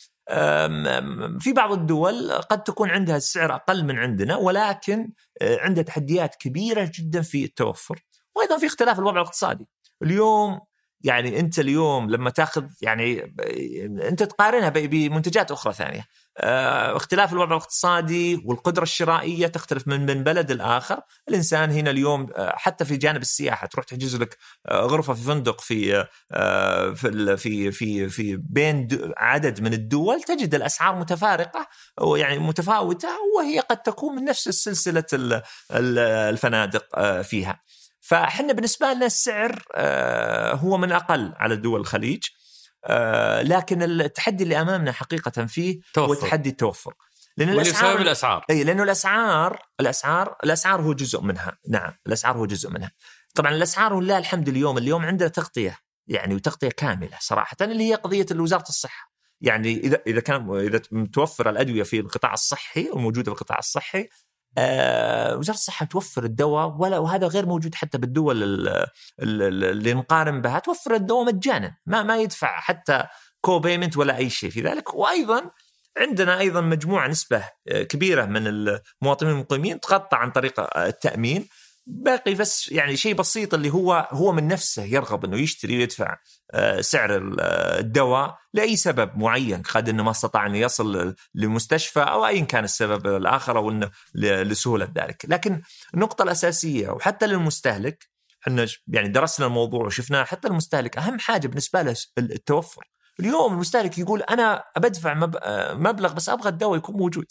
في 1.40 1.52
بعض 1.56 1.72
الدول 1.72 2.32
قد 2.32 2.62
تكون 2.62 2.90
عندها 2.90 3.16
السعر 3.16 3.54
أقل 3.54 3.84
من 3.84 3.98
عندنا 3.98 4.36
ولكن 4.36 5.12
عندها 5.42 5.82
تحديات 5.82 6.34
كبيرة 6.34 6.90
جدا 6.94 7.22
في 7.22 7.44
التوفر 7.44 8.00
وأيضا 8.36 8.58
في 8.58 8.66
اختلاف 8.66 8.98
الوضع 8.98 9.20
الاقتصادي 9.20 9.66
اليوم 10.02 10.60
يعني 11.00 11.40
انت 11.40 11.58
اليوم 11.58 12.10
لما 12.10 12.30
تاخذ 12.30 12.64
يعني 12.82 13.34
انت 14.08 14.22
تقارنها 14.22 14.68
بمنتجات 14.68 15.50
أخرى 15.50 15.72
ثانية. 15.72 16.06
آه 16.38 16.96
اختلاف 16.96 17.32
الوضع 17.32 17.56
الاقتصادي 17.56 18.42
والقدرة 18.44 18.82
الشرائية 18.82 19.46
تختلف 19.46 19.88
من 19.88 20.06
من 20.06 20.24
بلد 20.24 20.52
لآخر. 20.52 21.00
الإنسان 21.28 21.70
هنا 21.70 21.90
اليوم 21.90 22.26
آه، 22.36 22.54
حتى 22.56 22.84
في 22.84 22.96
جانب 22.96 23.22
السياحة 23.22 23.66
تروح 23.66 23.84
تحجز 23.84 24.16
لك 24.16 24.36
آه، 24.66 24.80
غرفة 24.80 25.14
في 25.14 25.22
فندق 25.22 25.60
في 25.60 26.06
آه، 26.32 26.90
في 26.90 27.36
في 27.36 27.70
في, 27.70 28.08
في 28.08 28.36
بين 28.36 28.88
عدد 29.16 29.60
من 29.60 29.72
الدول 29.72 30.22
تجد 30.22 30.54
الأسعار 30.54 30.94
متفارقة 30.96 31.66
ويعني 32.00 32.38
متفاوتة 32.38 33.08
وهي 33.36 33.60
قد 33.60 33.82
تكون 33.82 34.16
من 34.16 34.24
نفس 34.24 34.48
سلسلة 34.48 35.04
الفنادق 35.70 37.22
فيها. 37.22 37.60
فاحنا 38.06 38.52
بالنسبة 38.52 38.92
لنا 38.92 39.06
السعر 39.06 39.64
آه، 39.74 40.54
هو 40.54 40.76
من 40.76 40.92
أقل 40.92 41.32
على 41.36 41.56
دول 41.56 41.80
الخليج 41.80 42.22
آه، 42.84 43.42
لكن 43.42 43.82
التحدي 43.82 44.44
اللي 44.44 44.60
أمامنا 44.60 44.92
حقيقة 44.92 45.46
فيه 45.46 45.80
توفر. 45.94 46.14
هو 46.14 46.14
تحدي 46.14 46.48
التوفر. 46.48 46.94
لأن 47.36 47.48
الأسعار 47.48 48.00
الأسعار. 48.00 48.44
إي 48.50 48.64
لأنه 48.64 48.82
الأسعار 48.82 49.62
الأسعار 49.80 50.36
الأسعار 50.44 50.80
هو 50.82 50.92
جزء 50.92 51.20
منها. 51.20 51.58
نعم 51.68 51.92
الأسعار 52.06 52.36
هو 52.36 52.46
جزء 52.46 52.70
منها. 52.70 52.90
طبعا 53.34 53.52
الأسعار 53.52 53.94
ولله 53.94 54.18
الحمد 54.18 54.48
اليوم 54.48 54.78
اليوم 54.78 55.06
عندنا 55.06 55.28
تغطية 55.28 55.78
يعني 56.06 56.34
وتغطية 56.34 56.68
كاملة 56.68 57.18
صراحة 57.20 57.56
اللي 57.60 57.90
هي 57.90 57.94
قضية 57.94 58.26
وزارة 58.32 58.68
الصحة. 58.68 59.12
يعني 59.40 59.76
إذا 59.76 60.02
إذا 60.06 60.20
كان 60.20 60.56
إذا 60.56 60.82
متوفر 60.90 61.50
الأدوية 61.50 61.82
في 61.82 62.00
القطاع 62.00 62.32
الصحي 62.32 62.90
وموجودة 62.92 63.24
في 63.24 63.40
القطاع 63.40 63.58
الصحي 63.58 64.08
وزارة 65.38 65.56
الصحة 65.56 65.86
توفر 65.86 66.24
الدواء 66.24 66.76
ولا 66.78 66.98
وهذا 66.98 67.26
غير 67.26 67.46
موجود 67.46 67.74
حتى 67.74 67.98
بالدول 67.98 68.36
اللي 69.20 69.94
نقارن 69.94 70.40
بها 70.40 70.58
توفر 70.58 70.94
الدواء 70.94 71.24
مجانا 71.24 71.76
ما 71.86 72.02
ما 72.02 72.16
يدفع 72.18 72.60
حتى 72.60 73.04
كو 73.40 73.58
بيمنت 73.58 73.96
ولا 73.96 74.16
أي 74.16 74.30
شيء 74.30 74.50
في 74.50 74.60
ذلك. 74.60 74.94
وأيضا 74.94 75.50
عندنا 75.98 76.38
أيضا 76.38 76.60
مجموعة 76.60 77.08
نسبة 77.08 77.44
آه، 77.68 77.82
كبيرة 77.82 78.24
من 78.24 78.46
المواطنين 78.46 79.32
المقيمين 79.32 79.80
تغطى 79.80 80.16
عن 80.16 80.30
طريق 80.30 80.78
التأمين. 80.78 81.48
باقي 81.86 82.34
بس 82.34 82.72
يعني 82.72 82.96
شيء 82.96 83.14
بسيط 83.14 83.54
اللي 83.54 83.70
هو 83.70 84.08
هو 84.10 84.32
من 84.32 84.48
نفسه 84.48 84.82
يرغب 84.82 85.24
إنه 85.24 85.36
يشتري 85.36 85.78
ويدفع 85.78 86.16
آه، 86.50 86.80
سعر 86.80 87.20
الدواء 87.78 88.38
لأي 88.54 88.76
سبب 88.76 89.18
معين 89.18 89.62
قد 89.62 89.88
إنه 89.88 90.02
ما 90.02 90.10
استطاع 90.10 90.46
إنه 90.46 90.58
يصل 90.58 91.14
لمستشفى 91.34 92.00
أو 92.00 92.26
ايا 92.26 92.44
كان 92.44 92.64
السبب 92.64 93.06
الآخر 93.06 93.58
أو 93.58 93.70
إنه 93.70 93.90
لسهولة 94.14 94.88
ذلك، 94.96 95.24
لكن 95.28 95.62
النقطة 95.94 96.22
الأساسية 96.22 96.88
وحتى 96.88 97.26
للمستهلك 97.26 98.08
إحنا 98.42 98.66
يعني 98.88 99.08
درسنا 99.08 99.46
الموضوع 99.46 99.86
وشفناه 99.86 100.24
حتى 100.24 100.48
المستهلك 100.48 100.98
أهم 100.98 101.18
حاجة 101.18 101.48
بالنسبة 101.48 101.82
له 101.82 101.96
التوفر. 102.18 102.84
اليوم 103.20 103.52
المستهلك 103.52 103.98
يقول 103.98 104.22
أنا 104.22 104.64
بدفع 104.76 105.14
مبلغ 105.74 106.12
بس 106.12 106.28
أبغى 106.28 106.48
الدواء 106.48 106.78
يكون 106.78 106.96
موجود 106.96 107.26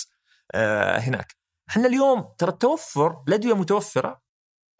آه، 0.53 0.97
هناك. 0.97 1.35
إحنا 1.69 1.87
اليوم 1.87 2.33
ترى 2.37 2.51
التوفر 2.51 3.23
الأدوية 3.27 3.55
متوفرة 3.55 4.09
آه، 4.09 4.24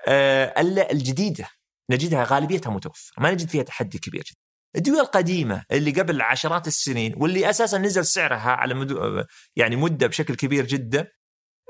الجديدة. 0.08 1.50
نجدها 1.92 2.24
غالبيتها 2.24 2.70
متوفرة. 2.70 3.24
ما 3.24 3.32
نجد 3.32 3.50
فيها 3.50 3.64
تحدي 3.64 4.00
كبير 4.00 4.24
جدا. 4.24 4.46
الدول 4.76 5.00
القديمة 5.00 5.66
اللي 5.72 5.92
قبل 5.92 6.22
عشرات 6.22 6.68
السنين 6.68 7.14
واللي 7.18 7.50
أساسا 7.50 7.78
نزل 7.78 8.06
سعرها 8.06 8.52
على 8.52 8.74
مدو 8.74 9.24
يعني 9.56 9.76
مدة 9.76 10.08
بشكل 10.08 10.36
كبير 10.36 10.66
جدا 10.66 11.08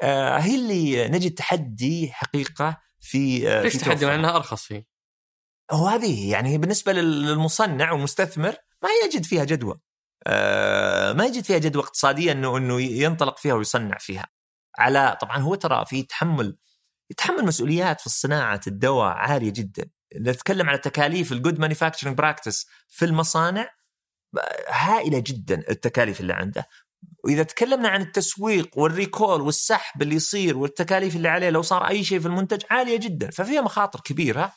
آه، 0.02 0.38
هي 0.38 0.56
اللي 0.56 1.08
نجد 1.08 1.34
تحدي 1.34 2.12
حقيقة 2.12 2.78
في 3.00 3.50
آه، 3.50 3.62
ليش 3.62 3.78
تحدي؟ 3.78 4.06
مع 4.06 4.16
أنها 4.16 4.36
أرخص 4.36 4.64
فيه؟ 4.64 4.88
هو 5.72 5.88
هذه 5.88 6.32
يعني 6.32 6.58
بالنسبة 6.58 6.94
للمصنع 6.94 7.92
والمستثمر 7.92 8.56
ما 8.84 8.90
يجد 9.06 9.24
فيها 9.24 9.44
جدوى. 9.44 9.80
ما 11.16 11.26
يجد 11.26 11.44
فيها 11.44 11.58
جدوى 11.58 11.84
اقتصادية 11.84 12.32
انه 12.32 12.58
إنه 12.58 12.82
ينطلق 12.82 13.38
فيها 13.38 13.54
ويصنع 13.54 13.98
فيها. 13.98 14.28
على 14.78 15.18
طبعا 15.22 15.38
هو 15.38 15.56
ترى 15.56 15.86
في 15.86 16.04
تحمل 16.04 16.58
يتحمل 17.12 17.46
مسؤوليات 17.46 18.02
في 18.02 18.10
صناعه 18.10 18.62
الدواء 18.68 19.14
عالية 19.14 19.54
جدا. 19.54 19.86
نتكلم 20.16 20.70
على 20.70 20.78
تكاليف 20.78 21.32
ال 21.32 21.37
good 21.37 21.60
manufacturing 21.60 22.18
practice 22.18 22.68
في 22.90 23.06
المصانع 23.06 23.70
هائلة 24.70 25.20
جدا 25.20 25.64
التكاليف 25.70 26.22
اللي 26.22 26.34
عنده. 26.34 26.68
وإذا 27.24 27.44
تكلمنا 27.44 27.90
عن 27.90 28.02
التسويق 28.02 28.78
والريكول 28.78 29.42
والسحب 29.42 30.02
اللي 30.02 30.16
يصير 30.16 30.58
والتكاليف 30.58 31.16
اللي 31.16 31.28
عليه 31.28 31.50
لو 31.50 31.62
صار 31.62 31.88
أي 31.88 32.04
شيء 32.04 32.20
في 32.20 32.26
المنتج 32.26 32.62
عالية 32.70 32.98
جدا. 32.98 33.32
ففيها 33.32 33.62
مخاطر 33.62 34.00
كبيرة. 34.00 34.54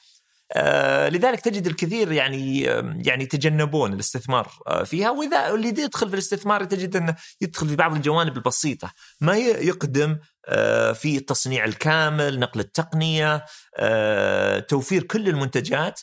لذلك 1.09 1.41
تجد 1.41 1.67
الكثير 1.67 2.13
يعني 2.13 2.61
يعني 3.07 3.25
يتجنبون 3.25 3.93
الاستثمار 3.93 4.53
آه 4.67 4.85
فيها. 4.85 5.11
وإذا 5.11 5.49
اللي 5.49 5.69
يدخل 5.69 6.09
في 6.09 6.15
الاستثمار 6.15 6.65
تجد 6.65 6.97
أنه 6.97 7.15
يدخل 7.41 7.69
في 7.69 7.77
بعض 7.77 7.95
الجوانب 7.97 8.37
البسيطة 8.37 8.93
ما 9.21 9.37
يقدم 9.37 10.19
آه 10.47 10.93
في 10.93 11.17
التصنيع 11.17 11.65
الكامل 11.65 12.39
نقل 12.39 12.61
التقنية 12.61 13.45
آه، 13.77 14.59
توفير 14.59 15.03
كل 15.03 15.29
المنتجات. 15.29 16.01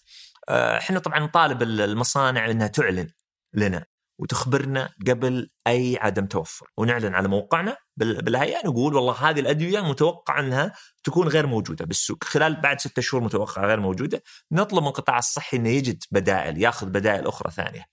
آه، 0.50 0.78
إحنا 0.78 1.00
طبعا 1.00 1.20
نطالب 1.20 1.64
المصانع 1.64 2.52
إنها 2.52 2.68
تعلن 2.68 3.10
لنا. 3.54 3.86
وتخبرنا 4.18 4.90
قبل 5.08 5.50
أي 5.68 5.98
عدم 6.02 6.26
توفر. 6.26 6.68
ونعلن 6.78 7.16
على 7.16 7.28
موقعنا 7.28 7.78
بالهيئة 7.98 8.68
نقول 8.68 8.96
والله 8.96 9.30
هذه 9.30 9.40
الأدوية 9.40 9.82
متوقع 9.82 10.40
أنها 10.40 10.74
تكون 11.04 11.28
غير 11.28 11.48
موجودة 11.48 11.86
بالسوق. 11.86 12.24
خلال 12.24 12.62
بعد 12.62 12.80
ستة 12.80 13.02
شهور 13.02 13.24
متوقع 13.24 13.66
غير 13.66 13.80
موجودة. 13.80 14.24
نطلب 14.52 14.82
من 14.82 14.88
القطاع 14.88 15.18
الصحي 15.18 15.58
إنه 15.58 15.70
يجد 15.70 16.04
بدائل 16.12 16.62
يأخذ 16.62 16.88
بدائل 16.88 17.28
أخرى 17.28 17.52
ثانية 17.52 17.86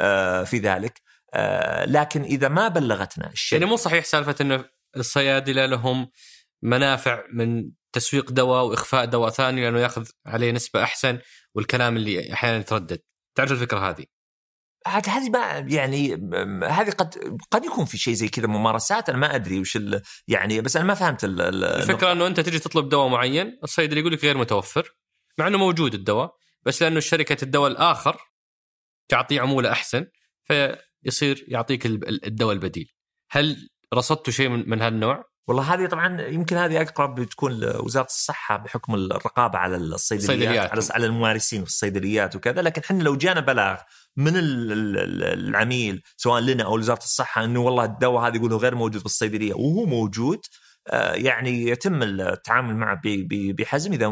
آه، 0.00 0.44
في 0.44 0.58
ذلك. 0.58 1.00
آه، 1.34 1.84
لكن 1.84 2.22
إذا 2.22 2.48
ما 2.48 2.68
بلغتنا 2.68 3.30
الشركة 3.30 3.60
يعني 3.60 3.70
مو 3.70 3.76
صحيح 3.76 4.04
سالفة 4.04 4.34
إنه 4.40 4.64
الصيادلة 4.96 5.66
لهم 5.66 6.10
منافع 6.62 7.24
من 7.32 7.70
تسويق 7.92 8.30
دواء 8.30 8.64
وإخفاء 8.64 9.04
دواء 9.04 9.30
ثاني 9.30 9.62
لأنه 9.62 9.80
يأخذ 9.80 10.08
عليه 10.26 10.52
نسبة 10.52 10.82
أحسن 10.82 11.18
والكلام 11.54 11.96
اللي 11.96 12.32
أحيانا 12.32 12.56
يتردد. 12.56 13.00
تعرف 13.34 13.52
الفكرة 13.52 13.90
هذه؟ 13.90 14.04
هذه 14.86 15.30
ما 15.30 15.66
يعني 15.68 16.14
هذه 16.64 16.90
قد 16.90 17.38
قد 17.50 17.64
يكون 17.64 17.84
في 17.84 17.98
شيء 17.98 18.14
زي 18.14 18.28
كذا 18.28 18.46
ممارسات 18.46 19.08
أنا 19.08 19.18
ما 19.18 19.34
أدري 19.34 19.60
وش 19.60 19.78
يعني 20.28 20.60
بس 20.60 20.76
أنا 20.76 20.84
ما 20.84 20.94
فهمت 20.94 21.24
ال- 21.24 21.40
ال- 21.40 21.64
الفكرة 21.64 22.12
إنه 22.12 22.26
أنت 22.26 22.40
تجي 22.40 22.58
تطلب 22.58 22.88
دواء 22.88 23.08
معين 23.08 23.58
الصيدلي 23.64 24.00
يقول 24.00 24.12
لك 24.12 24.24
غير 24.24 24.38
متوفر 24.38 24.88
مع 25.38 25.46
إنه 25.46 25.58
موجود 25.58 25.94
الدواء 25.94 26.34
بس 26.62 26.82
لأنه 26.82 27.00
شركة 27.00 27.44
الدواء 27.44 27.70
الآخر 27.70 28.16
تعطيه 29.08 29.40
عمولة 29.40 29.72
أحسن 29.72 30.06
فيصير 30.44 31.44
يعطيك 31.48 31.86
ال- 31.86 32.26
الدواء 32.26 32.52
البديل 32.54 32.92
هل 33.30 33.68
رصدتوا 33.94 34.32
شيء 34.32 34.48
من 34.48 34.82
هالنوع؟ 34.82 35.24
والله 35.48 35.74
هذه 35.74 35.86
طبعا 35.86 36.20
يمكن 36.22 36.56
هذه 36.56 36.80
أقرب 36.82 37.14
بتكون 37.14 37.52
لوزارة 37.60 38.06
الصحة 38.06 38.56
بحكم 38.56 38.94
الرقابة 38.94 39.58
على 39.58 39.76
الصيدليات 39.76 40.30
الصيدليات. 40.30 40.70
على 40.70 40.82
على 40.90 41.06
الممارسين 41.06 41.64
في 41.64 41.70
الصيدليات 41.70 42.36
وكذا. 42.36 42.62
لكن 42.62 42.82
إحنا 42.84 43.02
لو 43.02 43.16
جانا 43.16 43.40
بلاغ 43.40 43.76
من 44.16 44.36
ال- 44.36 44.72
ال- 44.72 44.98
ال- 44.98 45.48
العميل 45.48 46.02
سواء 46.16 46.40
لنا 46.40 46.64
أو 46.64 46.76
لوزارة 46.76 46.98
الصحة 46.98 47.44
إنه 47.44 47.60
والله 47.60 47.84
الدواء 47.84 48.26
هذا 48.28 48.36
يقولوا 48.36 48.58
غير 48.58 48.74
موجود 48.74 49.00
في 49.00 49.06
الصيدليه 49.06 49.54
وهو 49.54 49.86
موجود 49.86 50.40
آه، 50.88 51.12
يعني 51.14 51.62
يتم 51.68 52.02
التعامل 52.02 52.76
معه 52.76 53.00
بحزم. 53.30 53.92
إذا 53.92 54.06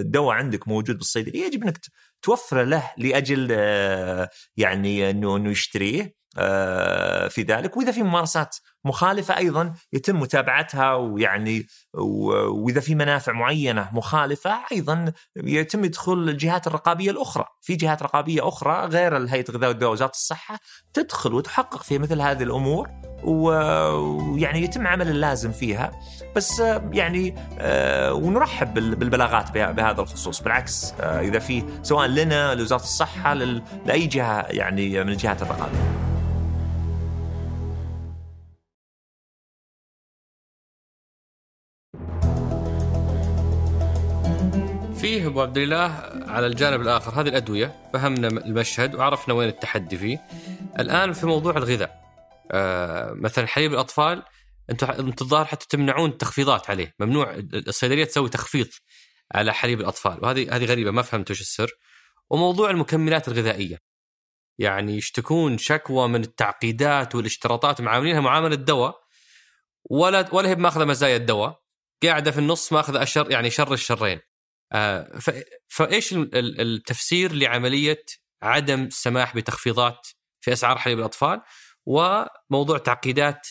الدواء 0.00 0.36
عندك 0.36 0.68
موجود 0.68 0.96
بالصيدلية 0.98 1.46
يجب 1.46 1.62
إنك 1.62 1.78
توفره 2.22 2.62
له 2.62 2.90
لأجل 2.98 3.48
آه، 3.50 4.28
يعني 4.56 5.10
إنه 5.10 5.36
إنه 5.36 5.50
يشتريه 5.50 6.14
آه، 6.38 7.28
في 7.28 7.42
ذلك. 7.42 7.76
وإذا 7.76 7.92
في 7.92 8.02
ممارسات 8.02 8.56
مخالفة 8.84 9.36
أيضا 9.36 9.72
يتم 9.92 10.20
متابعتها 10.20 10.94
ويعني 10.94 11.66
وإذا 11.94 12.80
في 12.80 12.94
منافع 12.94 13.32
معينة 13.32 13.88
مخالفة 13.92 14.50
أيضا 14.72 15.12
يتم 15.36 15.84
يدخل 15.84 16.12
الجهات 16.12 16.66
الرقابية 16.66 17.10
الأخرى، 17.10 17.44
في 17.60 17.76
جهات 17.76 18.02
رقابية 18.02 18.48
أخرى 18.48 18.86
غير 18.86 19.16
الهيئة 19.16 19.44
الغذاء 19.48 19.68
والدواء 19.68 19.92
وزارة 19.92 20.10
الصحة 20.10 20.58
تدخل 20.94 21.34
وتحقق 21.34 21.82
في 21.82 21.98
مثل 21.98 22.20
هذه 22.20 22.42
الأمور 22.42 22.88
ويعني 23.24 24.62
يتم 24.62 24.86
عمل 24.86 25.08
اللازم 25.08 25.52
فيها. 25.52 25.90
بس 26.36 26.60
يعني 26.92 27.34
آه، 27.58 28.12
ونرحب 28.12 28.74
بال- 28.74 28.94
بالبلاغات 28.94 29.50
بهذا 29.50 30.00
الخصوص. 30.00 30.40
بالعكس 30.42 30.94
آه، 31.00 31.20
إذا 31.20 31.38
في 31.38 31.64
سواء 31.82 32.06
لنا 32.06 32.54
لوزارة 32.54 32.82
الصحة 32.82 33.34
لأي 33.34 34.06
جهة 34.06 34.46
يعني 34.50 35.04
من 35.04 35.08
الجهات 35.12 35.42
الرقابية. 35.42 36.08
فيه 44.98 45.26
أبو 45.26 45.42
عبد 45.42 45.58
الله 45.58 46.12
على 46.26 46.46
الجانب 46.46 46.80
الآخر. 46.80 47.20
هذه 47.20 47.28
الأدوية 47.28 47.90
فهمنا 47.92 48.28
المشهد 48.28 48.94
وعرفنا 48.94 49.34
وين 49.34 49.48
التحدي 49.48 49.98
فيه. 49.98 50.26
الآن 50.78 51.12
في 51.12 51.26
موضوع 51.26 51.56
الغذاء. 51.56 52.02
آه 52.50 53.12
مثلا 53.12 53.46
حليب 53.46 53.72
الأطفال 53.72 54.22
أنتم 54.70 54.90
أنتم 54.90 55.24
الظاهر 55.24 55.44
حتى 55.44 55.66
تمنعون 55.68 56.10
التخفيضات 56.10 56.70
عليه، 56.70 56.94
ممنوع 57.00 57.34
الصيدلية 57.54 58.04
تسوي 58.04 58.28
تخفيض 58.28 58.68
على 59.34 59.54
حليب 59.54 59.80
الأطفال. 59.80 60.18
وهذه 60.22 60.56
هذه 60.56 60.64
غريبة 60.64 60.90
ما 60.90 61.02
فهمت 61.02 61.30
وش 61.30 61.40
السر. 61.40 61.70
وموضوع 62.30 62.70
المكملات 62.70 63.28
الغذائية. 63.28 63.78
يعني 64.58 64.96
يشتكون 64.96 65.58
شكوى 65.58 66.08
من 66.08 66.20
التعقيدات 66.22 67.14
والاشتراطات 67.14 67.80
معاملينها 67.80 68.20
معاملة 68.20 68.54
دواء. 68.54 69.00
ولا 69.90 70.28
ولا 70.32 70.48
هي 70.48 70.54
ماخذه 70.54 70.84
مزايا 70.84 71.16
الدواء. 71.16 71.60
قاعدة 72.02 72.30
في 72.30 72.38
النص 72.38 72.72
ماخذة 72.72 73.02
أشر 73.02 73.30
يعني 73.30 73.50
شر 73.50 73.72
الشرين. 73.72 74.20
آه، 74.72 75.18
فإيش 75.68 76.12
ال- 76.12 76.34
ال- 76.36 76.60
التفسير 76.60 77.32
لعملية 77.32 78.04
عدم 78.42 78.82
السماح 78.84 79.36
بتخفيضات 79.36 80.06
في 80.40 80.52
أسعار 80.52 80.78
حليب 80.78 80.98
الأطفال 80.98 81.40
وموضوع 81.86 82.78
تعقيدات 82.78 83.46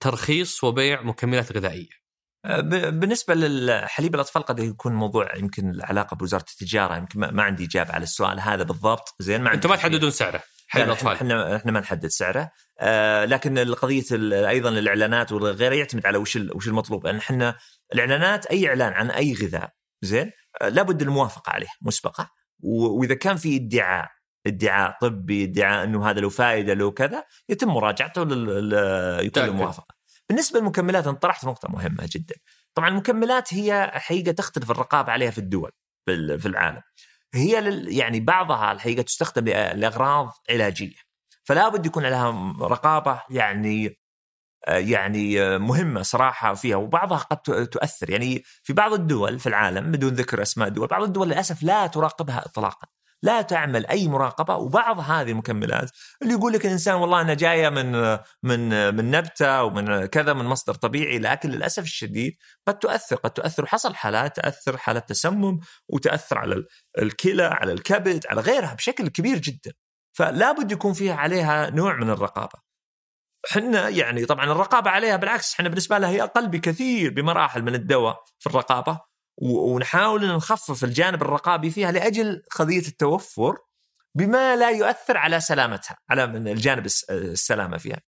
ترخيص 0.00 0.64
وبيع 0.64 1.02
مكملات 1.02 1.52
غذائية. 1.52 2.04
ب- 2.46 3.00
بالنسبة 3.00 3.34
للحليب 3.34 4.14
الأطفال 4.14 4.42
قد 4.42 4.58
يكون 4.58 4.92
موضوع 4.94 5.36
يمكن 5.36 5.70
العلاقة 5.70 6.14
بوزارة 6.16 6.44
التجارة 6.52 6.96
يمكن 6.96 7.20
ما 7.20 7.42
عندي 7.42 7.64
إجابة 7.64 7.92
على 7.92 8.02
السؤال 8.02 8.40
هذا 8.40 8.62
بالضبط. 8.62 9.14
زين 9.20 9.40
ما 9.42 9.54
أنتم 9.54 9.70
ما 9.70 9.76
تحددون 9.76 10.10
سعره 10.10 10.42
حليب 10.68 10.86
لا، 10.86 10.92
الأطفال. 10.92 11.12
إحنا 11.12 11.56
إحنا 11.56 11.72
ما 11.72 11.80
نحدد 11.80 12.06
سعره. 12.06 12.50
آه 12.80 13.24
لكن 13.24 13.58
القضية 13.58 14.04
ال- 14.12 14.32
أيضا 14.34 14.68
الإعلانات 14.68 15.32
وغيره 15.32 15.74
يعتمد 15.74 16.06
على 16.06 16.18
وش 16.18 16.36
وش 16.36 16.68
المطلوب. 16.68 17.06
لأن 17.06 17.16
إحنا 17.16 17.56
الإعلانات 17.94 18.46
أي 18.46 18.68
إعلان 18.68 18.92
عن 18.92 19.10
أي 19.10 19.34
غذاء 19.34 19.70
زين؟ 20.02 20.26
آه 20.26 20.32
لابد 20.62 21.02
الموافقة 21.02 21.50
عليه 21.50 21.68
مسبقة. 21.82 22.30
وإذا 22.62 23.14
كان 23.14 23.36
في 23.36 23.56
ادعاء 23.56 24.08
ادعاء 24.46 24.96
طبي 25.00 25.44
ادعاء 25.44 25.84
إنه 25.84 26.10
هذا 26.10 26.20
له 26.20 26.28
فائدة 26.28 26.74
له 26.74 26.90
كذا 26.90 27.24
يتم 27.48 27.68
مراجعته 27.68 28.24
لل... 28.24 28.72
يكون. 29.26 29.54
الموافقة. 29.54 29.94
بالنسبة 30.28 30.58
للمكملات 30.60 31.06
انت 31.06 31.22
طرحت 31.22 31.44
نقطة 31.44 31.68
مهمة 31.68 32.08
جدا. 32.12 32.34
طبعا 32.74 32.88
المكملات 32.88 33.54
هي 33.54 33.90
حقيقة 33.94 34.32
تختلف 34.32 34.70
الرقابة 34.70 35.12
عليها 35.12 35.30
في 35.30 35.38
الدول 35.38 35.70
في 36.06 36.12
ال- 36.14 36.40
في 36.40 36.46
العالم. 36.48 36.82
هي 37.34 37.60
لل 37.60 37.92
يعني 37.92 38.20
بعضها 38.20 38.72
الحقيقة 38.72 39.02
تستخدم 39.02 39.44
لأغراض 39.48 40.32
علاجية. 40.50 40.96
فلا 41.44 41.68
بد 41.68 41.86
يكون 41.86 42.04
عليها 42.04 42.54
رقابة 42.60 43.22
يعني 43.30 43.86
آه، 43.86 43.94
يعني 44.68 45.42
آه، 45.42 45.58
مهمة 45.58 46.02
صراحة 46.02 46.54
فيها 46.54 46.76
وبعضها 46.76 47.18
قد 47.18 47.66
تؤثر. 47.68 48.10
يعني 48.10 48.42
في 48.62 48.72
بعض 48.72 48.92
الدول 48.92 49.38
في 49.38 49.46
العالم 49.48 49.90
بدون 49.92 50.14
ذكر 50.14 50.42
أسماء 50.42 50.68
دول 50.68 50.86
بعض 50.88 51.02
الدول 51.02 51.28
للأسف 51.28 51.62
لا 51.62 51.86
تراقبها 51.86 52.46
اطلاقا 52.46 52.86
لا 53.22 53.42
تعمل 53.42 53.86
أي 53.86 54.08
مراقبة. 54.08 54.56
وبعض 54.56 55.00
هذه 55.00 55.30
المكملات 55.30 55.90
اللي 56.22 56.32
يقول 56.34 56.52
لك 56.52 56.66
الإنسان 56.66 56.94
والله 56.94 57.20
أنا 57.20 57.34
جاية 57.34 57.68
من 57.68 57.92
من 58.42 58.94
من 58.96 59.10
نبتة 59.10 59.62
ومن 59.62 60.06
كذا 60.06 60.32
من 60.32 60.44
مصدر 60.44 60.74
طبيعي 60.74 61.18
لكن 61.18 61.50
للأسف 61.50 61.82
الشديد 61.82 62.36
قد 62.68 62.78
تؤثر 62.78 63.16
قد 63.16 63.30
تؤثر. 63.30 63.62
وحصل 63.64 63.94
حالات 63.94 64.36
تاثر 64.36 64.76
حالات 64.76 65.08
تسمم 65.08 65.58
وتأثر 65.88 66.38
على 66.38 66.54
ال- 66.54 66.66
الكلى 66.98 67.42
على 67.44 67.72
الكبد 67.72 68.26
على 68.30 68.40
غيرها 68.40 68.74
بشكل 68.74 69.08
كبير 69.08 69.38
جدا. 69.38 69.72
فلا 70.12 70.52
بد 70.52 70.72
يكون 70.72 70.92
فيها 70.92 71.14
عليها 71.14 71.70
نوع 71.70 71.96
من 71.96 72.10
الرقابة. 72.10 72.63
حنا 73.50 73.88
يعني 73.88 74.24
طبعا 74.26 74.44
الرقابة 74.44 74.90
عليها 74.90 75.16
بالعكس 75.16 75.54
إحنا 75.54 75.68
بالنسبة 75.68 75.98
لها 75.98 76.08
هي 76.10 76.22
أقل 76.22 76.48
بكثير 76.48 77.10
بمراحل 77.10 77.62
من 77.62 77.74
الدواء 77.74 78.24
في 78.38 78.46
الرقابة 78.46 79.00
ونحاول 79.42 80.24
إن 80.24 80.30
نخفف 80.36 80.84
الجانب 80.84 81.22
الرقابي 81.22 81.70
فيها 81.70 81.92
لأجل 81.92 82.42
قضية 82.58 82.88
التوفر 82.88 83.56
بما 84.14 84.56
لا 84.56 84.70
يؤثر 84.70 85.16
على 85.16 85.40
سلامتها 85.40 85.96
على 86.10 86.26
من 86.26 86.48
الجانب 86.48 86.86
الس- 86.86 87.04
السلامة 87.10 87.76
فيها. 87.76 88.00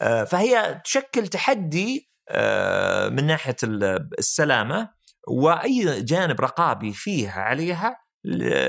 آه، 0.00 0.24
فهي 0.24 0.80
تشكل 0.84 1.28
تحدي 1.28 2.10
آه، 2.28 3.08
من 3.08 3.26
ناحية 3.26 3.56
ال- 3.62 4.08
السلامة 4.18 4.90
وأي 5.28 6.02
جانب 6.02 6.40
رقابي 6.40 6.92
فيها 6.92 7.40
عليها 7.40 7.96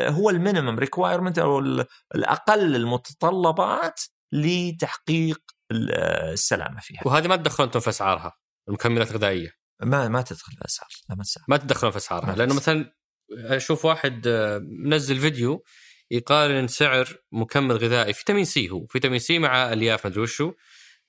هو 0.10 0.30
ال 0.30 0.36
minimum 0.36 0.80
requirement 0.80 1.40
أو 1.40 1.60
ال- 1.60 1.86
الأقل 2.16 2.76
المتطلبات 2.76 4.02
لتحقيق 4.32 5.42
السلامة 5.72 6.80
فيها. 6.80 7.02
وهذه 7.06 7.28
ما 7.28 7.36
تدخلون 7.36 7.68
أنتم 7.68 7.80
في 7.80 7.90
أسعارها 7.90 8.34
المكملات 8.68 9.12
الغذائية. 9.12 9.52
ما 9.82 10.08
ما 10.08 10.22
تدخل 10.22 10.54
الاسعار 10.62 10.90
لا 11.10 11.16
ما 11.16 11.24
تسعر 11.24 11.44
ما 11.48 11.58
تدخلون 11.58 11.92
في 11.92 11.98
أسعارها 11.98 12.28
ما 12.28 12.36
لأنه 12.36 12.54
تدخل. 12.54 12.56
مثلا 12.56 12.94
أشوف 13.32 13.86
واحد 13.86 14.28
آه، 14.28 14.62
منزل 14.64 15.20
فيديو 15.20 15.64
يقارن 16.12 16.68
سعر 16.68 17.18
مكمل 17.32 17.78
غذائي 17.78 18.14
فيتامين 18.14 18.46
C 18.46 18.70
هو 18.70 18.86
فيتامين 18.86 19.20
C 19.20 19.40
مع 19.40 19.74
ألياف 19.74 20.08
مدري 20.08 20.22
وشو 20.22 20.52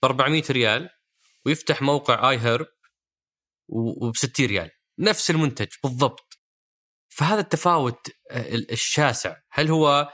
ب 0.02 0.04
400 0.04 0.42
ريال 0.50 0.88
ويفتح 1.46 1.82
موقع 1.82 2.30
iHerb 2.30 2.66
وب 3.68 4.16
60 4.16 4.46
ريال. 4.46 4.70
نفس 4.98 5.30
المنتج 5.30 5.68
بالضبط. 5.82 6.38
فهذا 7.09 7.40
التفاوت 7.40 8.09
آه، 8.30 8.54
الشاسع. 8.54 9.36
هل 9.50 9.70
هو 9.70 10.12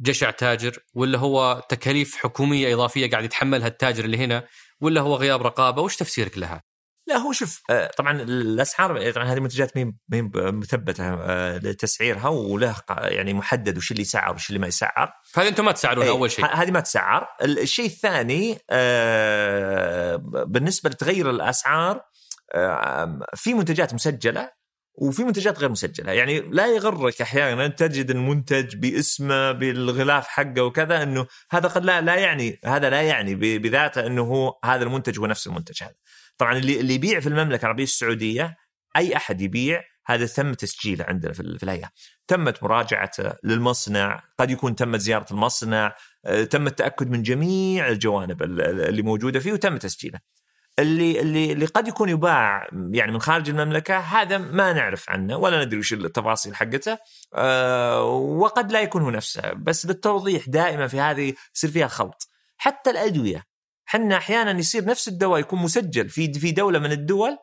جشع 0.00 0.30
تاجر 0.30 0.78
ولا 0.94 1.18
هو 1.18 1.62
تكاليف 1.68 2.16
حكومية 2.16 2.74
إضافية 2.74 3.10
قاعد 3.10 3.24
يتحملها 3.24 3.66
التاجر 3.68 4.04
اللي 4.04 4.16
هنا 4.18 4.44
ولا 4.80 5.00
هو 5.00 5.14
غياب 5.14 5.42
رقابة؟ 5.42 5.82
وش 5.82 5.96
تفسيرك 5.96 6.38
لها؟ 6.38 6.62
لا 7.06 7.16
هو 7.16 7.32
شوف 7.32 7.62
آه، 7.70 7.90
طبعا 7.98 8.22
الأسعار 8.22 9.10
طبعا 9.10 9.24
هذه 9.24 9.40
منتجات 9.40 9.76
مين 9.76 9.96
مين 10.08 10.30
مثبتة 10.34 11.04
آه، 11.14 11.58
لتسعيرها 11.58 12.28
وله 12.28 12.76
يعني 12.90 13.34
محدد 13.34 13.76
وش 13.76 13.90
اللي 13.90 14.02
يسعر 14.02 14.34
وش 14.34 14.48
اللي 14.48 14.58
ما 14.58 14.66
يسعر. 14.66 15.12
فهذه 15.32 15.48
أنتم 15.48 15.64
ما 15.64 15.72
تسعرون 15.72 16.04
إيه، 16.04 16.10
أول 16.10 16.30
شيء؟ 16.30 16.46
هذه 16.46 16.70
ما 16.70 16.80
تسعر. 16.80 17.28
ال- 17.42 17.58
الشيء 17.58 17.86
الثاني 17.86 18.58
آه، 18.70 20.16
بالنسبة 20.46 20.90
لتغير 20.90 21.30
الأسعار 21.30 22.00
آه، 22.54 23.18
في 23.34 23.54
منتجات 23.54 23.94
مسجلة 23.94 24.50
وفي 25.00 25.24
منتجات 25.24 25.58
غير 25.58 25.70
مسجلة. 25.70 26.12
يعني 26.12 26.40
لا 26.40 26.66
يغرك 26.66 27.20
أحيانا 27.20 27.68
تجد 27.68 28.10
المنتج 28.10 28.76
باسمه 28.76 29.52
بالغلاف 29.52 30.26
حقه 30.26 30.62
وكذا 30.62 31.02
إنه 31.02 31.26
هذا 31.50 31.68
قد 31.68 31.84
لا 31.84 32.00
لا 32.00 32.14
يعني 32.14 32.60
هذا 32.64 32.90
لا 32.90 33.02
يعني 33.02 33.34
بذاته 33.58 34.06
إنه 34.06 34.22
هو 34.22 34.58
هذا 34.64 34.82
المنتج 34.82 35.18
هو 35.18 35.26
نفس 35.26 35.46
المنتج 35.46 35.82
هذا. 35.82 35.94
طبعا 36.38 36.56
اللي 36.56 36.80
اللي 36.80 36.94
يبيع 36.94 37.20
في 37.20 37.28
المملكة 37.28 37.62
العربية 37.62 37.84
السعودية 37.84 38.56
أي 38.96 39.16
أحد 39.16 39.40
يبيع 39.40 39.82
هذا 40.06 40.26
تم 40.26 40.54
تسجيله 40.54 41.04
عندنا 41.04 41.32
في 41.32 41.58
في 41.58 41.62
الهيئه 41.62 41.90
تمت 42.26 42.62
مراجعته 42.62 43.32
للمصنع 43.44 44.22
قد 44.38 44.50
يكون 44.50 44.76
تمت 44.76 45.00
زيارة 45.00 45.26
المصنع 45.30 45.94
آه، 46.24 46.44
تم 46.44 46.66
التاكد 46.66 47.10
من 47.10 47.22
جميع 47.22 47.88
الجوانب 47.88 48.42
اللي 48.42 49.02
موجودة 49.02 49.40
فيه 49.40 49.52
وتم 49.52 49.76
تسجيله. 49.76 50.18
اللي 50.80 51.20
اللي 51.20 51.52
اللي 51.52 51.66
قد 51.66 51.88
يكون 51.88 52.08
يباع 52.08 52.68
يعني 52.90 53.12
من 53.12 53.20
خارج 53.20 53.48
المملكة 53.48 53.98
هذا 53.98 54.38
ما 54.38 54.72
نعرف 54.72 55.10
عنه 55.10 55.36
ولا 55.36 55.64
ندري 55.64 55.78
وش 55.78 55.92
التفاصيل 55.92 56.56
حقته 56.56 56.98
أه 57.34 58.04
وقد 58.12 58.72
لا 58.72 58.80
يكون 58.80 59.02
هو 59.02 59.10
نفسه. 59.10 59.52
بس 59.52 59.86
للتوضيح 59.86 60.48
دائما 60.48 60.86
في 60.86 61.00
هذه 61.00 61.34
يصير 61.56 61.70
فيها 61.70 61.86
خلط. 61.86 62.28
حتى 62.56 62.90
الأدوية 62.90 63.46
حنا 63.84 64.16
أحيانا 64.16 64.58
يصير 64.58 64.84
نفس 64.84 65.08
الدواء 65.08 65.40
يكون 65.40 65.58
مسجل 65.58 66.08
في 66.08 66.32
في 66.32 66.52
دولة 66.52 66.78
من 66.78 66.92
الدول 66.92 67.38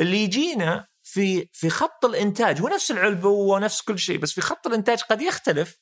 اللي 0.00 0.24
يجينا 0.24 0.86
في 1.02 1.48
في 1.52 1.70
خط 1.70 2.04
الإنتاج 2.04 2.60
هو 2.60 2.68
نفس 2.68 2.90
العلبة 2.90 3.28
ونفس 3.28 3.82
كل 3.82 3.98
شيء 3.98 4.18
بس 4.18 4.32
في 4.32 4.40
خط 4.40 4.66
الإنتاج 4.66 5.02
قد 5.02 5.22
يختلف 5.22 5.78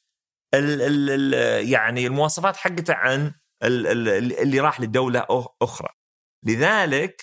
ال 0.54 0.82
ال 0.82 1.10
ال 1.10 1.68
يعني 1.68 2.06
المواصفات 2.06 2.56
حقته 2.56 2.94
عن 2.94 3.32
ال 3.62 3.86
ال 3.86 4.38
اللي 4.38 4.60
راح 4.60 4.80
لدولة 4.80 5.26
أخرى. 5.62 5.99
لذلك 6.42 7.22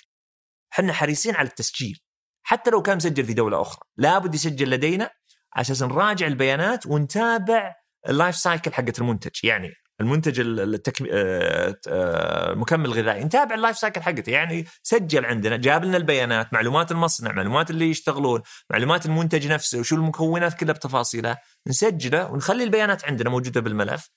إحنا 0.74 0.94
حريصين 0.94 1.36
على 1.36 1.48
التسجيل 1.48 2.00
حتى 2.44 2.70
لو 2.72 2.82
كان 2.82 2.98
مسجل 2.98 3.26
في 3.26 3.34
دولة 3.34 3.62
أخرى. 3.62 3.82
لابد 3.98 4.36
يسجل 4.36 4.70
لدينا 4.70 5.10
عشان 5.54 5.88
نراجع 5.88 6.28
البيانات 6.28 6.86
ونتابع 6.86 7.76
ال 8.10 8.15
life 8.15 8.36
cycle 8.36 8.74
حقت 8.74 9.00
المنتج. 9.00 9.32
يعني 9.44 9.74
المنتج 10.02 10.40
التكم... 10.40 11.06
آه، 11.12 11.76
آه، 11.88 12.52
المكمل 12.52 12.86
الغذائي 12.86 13.24
نتابع 13.24 13.56
ال 13.56 13.60
life 13.60 13.78
cycle 13.78 14.02
حقته. 14.02 14.30
يعني 14.32 14.66
سجل 14.84 15.26
عندنا 15.26 15.58
جاب 15.58 15.84
لنا 15.84 15.98
البيانات 15.98 16.54
معلومات 16.54 16.92
المصنع 16.92 17.32
معلومات 17.32 17.70
اللي 17.70 17.90
يشتغلون 17.90 18.42
معلومات 18.72 19.06
المنتج 19.06 19.48
نفسه 19.48 19.80
وشو 19.80 19.96
المكونات 19.96 20.54
كلها 20.54 20.74
بتفاصيلها. 20.74 21.38
نسجله 21.68 22.32
ونخلي 22.32 22.64
البيانات 22.64 23.06
عندنا 23.06 23.30
موجودة 23.30 23.62
بالملف. 23.62 24.10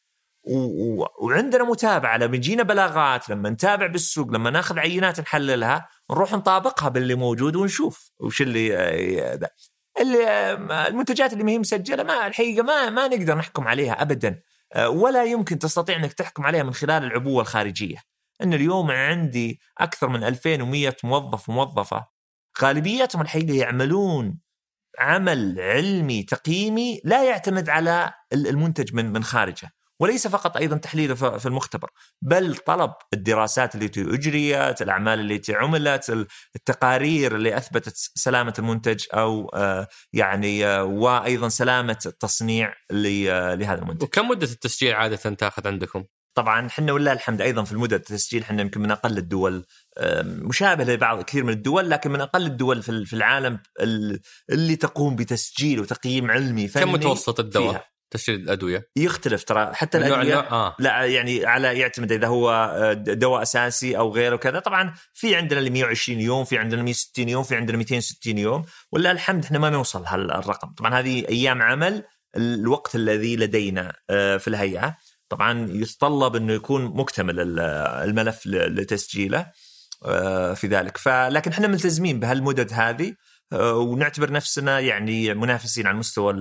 و... 0.45 1.05
وعندنا 1.21 1.65
متابعة 1.65 2.17
لما 2.17 2.37
يجينا 2.37 2.63
بلاغات 2.63 3.29
لما 3.29 3.51
نتابع 3.51 3.87
بالسوق 3.87 4.31
لما 4.31 4.51
ناخذ 4.51 4.79
عينات 4.79 5.21
نحللها 5.21 5.89
نروح 6.11 6.33
نطابقها 6.33 6.89
باللي 6.89 7.15
موجود 7.15 7.57
ونشوف 7.57 8.13
وش 8.21 8.43
اللي 8.43 8.77
آه، 8.77 9.35
ده. 9.35 9.55
اللي 10.01 10.53
المنتجات 10.89 11.33
اللي 11.33 11.45
ما 11.45 11.53
هي 11.53 11.59
مسجلة 11.59 12.03
ما 12.03 12.27
الحقيقة 12.27 12.63
ما 12.63 12.91
ما 12.91 13.09
نقدر 13.09 13.35
نحكم 13.35 13.69
عليها 13.69 14.03
ابدا 14.03 14.43
آه، 14.73 14.89
ولا 14.89 15.25
يمكن 15.25 15.59
تستطيع 15.59 15.97
إنك 15.97 16.13
تحكم 16.13 16.47
عليها 16.47 16.63
من 16.63 16.73
خلال 16.73 17.05
العبوة 17.05 17.43
الخارجية. 17.43 17.97
إن 18.43 18.55
اليوم 18.55 18.91
عندي 18.91 19.61
أكثر 19.79 20.09
من 20.09 20.25
2100 20.25 20.97
موظف 21.05 21.49
وموظفة 21.49 22.07
غالبيتهم 22.63 23.23
الحقيقة 23.23 23.55
يعملون 23.55 24.39
عمل 24.99 25.61
علمي 25.61 26.23
تقييمي 26.23 27.01
لا 27.05 27.25
يعتمد 27.25 27.69
على 27.69 28.13
المنتج 28.33 28.95
من 28.95 29.13
من 29.13 29.25
خارجه. 29.25 29.71
وليس 30.01 30.27
فقط 30.27 30.57
أيضا 30.57 30.77
تحليله 30.77 31.15
في 31.15 31.47
المختبر 31.47 31.91
بل 32.23 32.57
طلب 32.57 32.93
الدراسات 33.15 33.75
التي 33.75 34.01
أجريت 34.01 34.83
الأعمال 34.83 35.33
التي 35.33 35.55
عملت 35.55 36.27
التقارير 36.57 37.37
اللي 37.37 37.57
أثبتت 37.57 37.93
سلامة 37.97 38.55
المنتج 38.59 39.05
أو 39.15 39.49
آه، 39.55 39.89
يعني 40.13 40.67
آه، 40.67 40.85
وأيضا 40.85 41.49
سلامة 41.49 41.99
التصنيع 42.07 42.75
آه، 42.91 43.55
لهذا 43.55 43.83
المنتج. 43.83 44.03
وكم 44.03 44.29
مدة 44.29 44.47
التسجيل 44.47 44.95
عادة 44.95 45.17
تاخذ 45.17 45.69
عندكم؟ 45.69 46.05
طبعا 46.35 46.67
إحنا 46.67 46.93
ولله 46.93 47.13
الحمد 47.13 47.41
أيضا 47.41 47.65
في 47.65 47.73
المدة 47.73 47.97
التسجيل 47.97 48.43
إحنا 48.43 48.63
يمكن 48.63 48.81
من 48.81 48.91
أقل 48.91 49.19
الدول 49.19 49.65
مشابه 50.25 50.85
لبعض 50.85 51.23
كثير 51.23 51.45
من 51.45 51.53
الدول 51.53 51.91
لكن 51.91 52.11
من 52.11 52.21
أقل 52.21 52.47
الدول 52.47 52.83
في 52.83 53.13
العالم 53.13 53.59
اللي 54.51 54.77
تقوم 54.77 55.17
بتسجيل 55.17 55.81
وتقييم 55.81 56.31
علمي 56.31 56.69
فني 56.69 56.85
كم 56.85 56.93
متوسط 56.93 57.41
الدواء؟ 57.41 57.91
تسجيل 58.11 58.41
الأدوية. 58.41 58.89
يختلف 58.97 59.45
ترى 59.45 59.75
حتى 59.75 59.99
الأدوية 59.99 60.39
آه. 60.39 60.77
لا 60.79 61.05
يعني 61.05 61.47
على 61.47 61.79
يعتمد 61.79 62.13
إذا 62.13 62.27
هو 62.27 62.51
آه، 62.51 62.93
دواء 62.93 63.43
أساسي 63.43 63.99
أو 63.99 64.15
غيره 64.15 64.35
وكذا. 64.35 64.59
طبعا 64.59 64.95
في 65.15 65.37
عندنا 65.37 65.59
اللي 65.59 65.71
120 65.71 66.21
يوم 66.21 66.45
في 66.45 66.59
عندنا 66.59 66.83
160 66.83 67.29
يوم 67.29 67.43
في 67.43 67.57
عندنا 67.57 67.77
260 67.77 68.39
يوم. 68.39 68.65
ولله 68.93 69.11
الحمد 69.11 69.45
إحنا 69.45 69.59
ما 69.59 69.71
نوصل 69.71 70.05
هالرقم. 70.07 70.75
طبعا 70.75 70.95
هذه 70.95 71.29
أيام 71.29 71.63
عمل 71.63 72.05
الوقت 72.37 72.95
الذي 72.95 73.37
لدينا 73.37 73.97
آه، 74.11 74.37
في 74.37 74.49
الهيئة. 74.49 74.97
طبعا 75.29 75.69
يتطلب 75.71 76.37
إنه 76.37 76.53
يكون 76.53 76.85
مكتمل 76.85 77.61
الملف 77.61 78.47
لتسجيله 78.47 79.47
آه، 80.05 80.55
في 80.55 80.67
ذلك. 80.67 80.97
فلكن 80.97 81.51
إحنا 81.51 81.67
ملتزمين 81.67 82.21
بهالمدد 82.21 82.73
هذه. 82.73 83.15
ونعتبر 83.55 84.33
نفسنا 84.33 84.81
يعني 84.81 85.35
منافسين 85.35 85.87
على 85.87 85.97
مستوى 85.97 86.33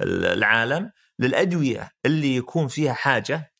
العالم 0.00 0.90
للأدوية 1.18 1.90
اللي 2.06 2.36
يكون 2.36 2.68
فيها 2.68 2.92
حاجة 2.92 3.34
آه، 3.36 3.51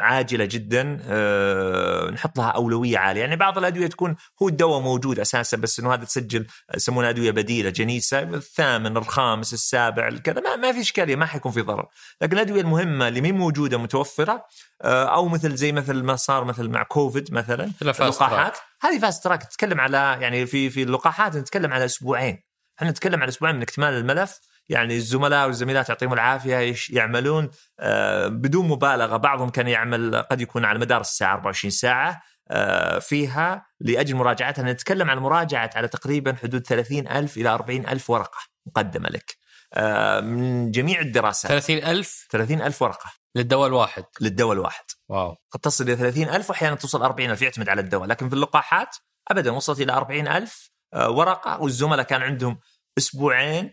عاجلة 0.00 0.44
جدا 0.44 0.98
آه، 1.08 2.10
نحط 2.10 2.38
لها 2.38 2.50
أولوية 2.50 2.98
عالية، 2.98 3.20
يعني 3.20 3.36
بعض 3.36 3.58
الأدوية 3.58 3.86
تكون 3.86 4.16
هو 4.42 4.48
الدواء 4.48 4.80
موجود 4.80 5.18
أساسا 5.18 5.56
بس 5.56 5.80
إنه 5.80 5.94
هذا 5.94 6.04
تسجل 6.04 6.46
يسمونها 6.74 7.10
أدوية 7.10 7.30
بديلة 7.30 7.70
جنيسة، 7.70 8.22
الثامن 8.22 8.96
الخامس 8.96 9.52
السابع 9.52 10.10
كذا 10.10 10.40
ما, 10.40 10.56
ما 10.56 10.72
في 10.72 10.80
إشكالية 10.80 11.16
ما 11.16 11.26
حيكون 11.26 11.52
في 11.52 11.60
ضرر، 11.60 11.86
لكن 12.20 12.32
الأدوية 12.32 12.60
المهمة 12.60 13.08
اللي 13.08 13.20
مي 13.20 13.36
موجودة 13.36 13.78
متوفرة 13.78 14.46
أو 14.82 15.28
مثل 15.28 15.54
زي 15.54 15.72
مثل 15.72 16.02
ما 16.02 16.16
صار 16.16 16.44
مثل 16.44 16.68
مع 16.68 16.82
كوفيد 16.82 17.32
مثلا 17.32 17.70
اللقاحات. 17.82 18.58
هذه 18.82 18.98
fast 18.98 19.24
track 19.24 19.42
تتكلم 19.42 19.80
على 19.80 20.16
يعني 20.20 20.46
في 20.46 20.70
في 20.70 20.82
اللقاحات 20.82 21.36
نتكلم 21.36 21.72
على 21.72 21.84
أسبوعين. 21.84 22.42
إحنا 22.78 22.90
نتكلم 22.90 23.22
على 23.22 23.28
أسبوعين 23.28 23.56
من 23.56 23.62
اكتمال 23.62 23.94
الملف. 23.94 24.40
يعني 24.68 24.96
الزملاء 24.96 25.46
والزميلات 25.46 25.88
يعطيهم 25.88 26.12
العافية 26.12 26.74
يعملون 26.90 27.50
آه، 27.80 28.26
بدون 28.28 28.68
مبالغة. 28.68 29.16
بعضهم 29.16 29.50
كان 29.50 29.68
يعمل 29.68 30.22
قد 30.30 30.40
يكون 30.40 30.64
على 30.64 30.78
مدار 30.78 31.00
الساعة 31.00 31.34
24 31.34 31.70
ساعة 31.70 32.22
آه، 32.50 32.98
فيها 32.98 33.66
لأجل 33.80 34.16
مراجعتها. 34.16 34.62
نتكلم 34.62 35.10
عن 35.10 35.18
مراجعة 35.18 35.70
على 35.74 35.88
تقريبا 35.88 36.36
حدود 36.42 36.66
30 36.66 37.08
ألف 37.08 37.36
إلى 37.36 37.48
40 37.48 37.88
ألف 37.88 38.10
ورقة 38.10 38.38
مقدمة 38.66 39.08
لك. 39.08 39.36
آه، 39.74 40.20
من 40.20 40.70
جميع 40.70 41.00
الدراسات. 41.00 41.50
30 41.50 41.78
ألف؟ 41.78 42.26
30 42.30 42.62
ألف 42.62 42.82
ورقة. 42.82 43.12
للدواء 43.34 43.68
الواحد 43.68 44.04
للدواء 44.20 44.52
الواحد 44.52 44.84
واو. 45.08 45.36
قد 45.50 45.60
تصل 45.60 45.84
إلى 45.84 45.96
30 45.96 46.28
ألف 46.28 46.50
واحيانا 46.50 46.76
توصل 46.76 47.02
40 47.02 47.30
ألف 47.30 47.42
يعتمد 47.42 47.68
على 47.68 47.80
الدواء 47.80 48.08
لكن 48.08 48.28
في 48.28 48.34
اللقاحات 48.34 48.96
ابدا 49.30 49.50
وصلت 49.50 49.80
إلى 49.80 49.92
40 49.92 50.28
ألف 50.28 50.70
ورقة. 50.96 51.60
والزملاء 51.60 52.06
كان 52.06 52.22
عندهم 52.22 52.60
أسبوعين 52.98 53.72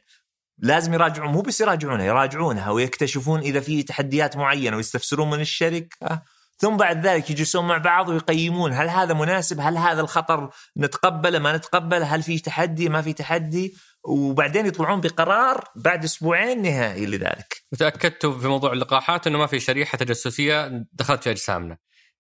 لازم 0.62 0.94
يراجعون 0.94 1.32
مو 1.32 1.42
بس 1.42 1.62
يراجعونها 1.62 2.06
يراجعونها 2.06 2.72
ويكتشفون 2.72 3.40
إذا 3.40 3.60
في 3.60 3.84
تحديات 3.84 4.38
معينة 4.38 4.78
ويستفسرون 4.78 5.30
من 5.30 5.40
الشركة 5.40 6.22
ثم 6.58 6.78
بعد 6.78 7.08
ذلك 7.08 7.30
يجلسون 7.30 7.68
مع 7.68 7.78
بعض 7.78 8.10
ويقيمون 8.10 8.74
هل 8.74 8.90
هذا 8.90 9.14
مناسب 9.14 9.60
هل 9.60 9.78
هذا 9.78 10.02
الخطر 10.02 10.50
نتقبله 10.78 11.40
ما 11.40 11.58
نتقبله 11.58 12.16
هل 12.16 12.24
في 12.24 12.40
تحدي 12.40 12.90
ما 12.90 13.02
في 13.02 13.14
تحدي 13.14 13.76
وبعدين 14.04 14.66
يطلعون 14.66 15.02
بقرار 15.02 15.64
بعد 15.76 16.04
أسبوعين 16.04 16.62
نهائي 16.62 17.06
لذلك. 17.06 17.64
وتاكدتوا 17.72 18.40
في 18.40 18.48
موضوع 18.48 18.74
اللقاحات 18.74 19.28
إنه 19.28 19.38
ما 19.38 19.48
في 19.48 19.60
شريحة 19.60 19.98
تجسسية 19.98 20.86
دخلت 20.94 21.24
في 21.24 21.32
أجسامنا. 21.32 21.78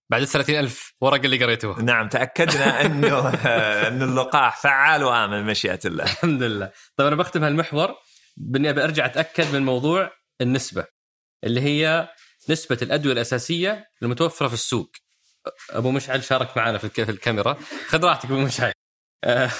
بعد 0.09 0.21
ال 0.21 0.55
ألف 0.55 0.93
ورقة 1.01 1.25
اللي 1.25 1.43
قريتوها. 1.43 1.81
نعم 1.81 2.09
تأكدنا 2.09 2.81
إنه 2.85 3.29
إن 3.87 4.01
اللقاح 4.01 4.61
فعال 4.61 5.03
وآمن 5.03 5.45
مشيئه 5.45 5.79
الله. 5.85 6.03
الحمد 6.03 6.43
لله. 6.43 6.71
طيب 6.97 7.07
أنا 7.07 7.15
بختم 7.15 7.43
هالمحور. 7.43 7.95
باني 8.37 8.69
أرجع 8.69 9.05
أتأكد 9.05 9.53
من 9.53 9.65
موضوع 9.65 10.11
النسبة 10.41 10.85
اللي 11.43 11.61
هي 11.61 12.09
نسبة 12.49 12.77
الأدوية 12.81 13.13
الأساسية 13.13 13.85
المتوفرة 14.03 14.47
في 14.47 14.53
السوق. 14.53 14.91
أبو 15.69 15.91
مشعل 15.91 16.23
شارك 16.23 16.57
معنا 16.57 16.77
في 16.77 17.01
الكاميرا. 17.01 17.57
خذ 17.87 18.05
راحتك 18.05 18.25
أبو 18.25 18.39
مشعل. 18.39 18.73
آه، 19.23 19.51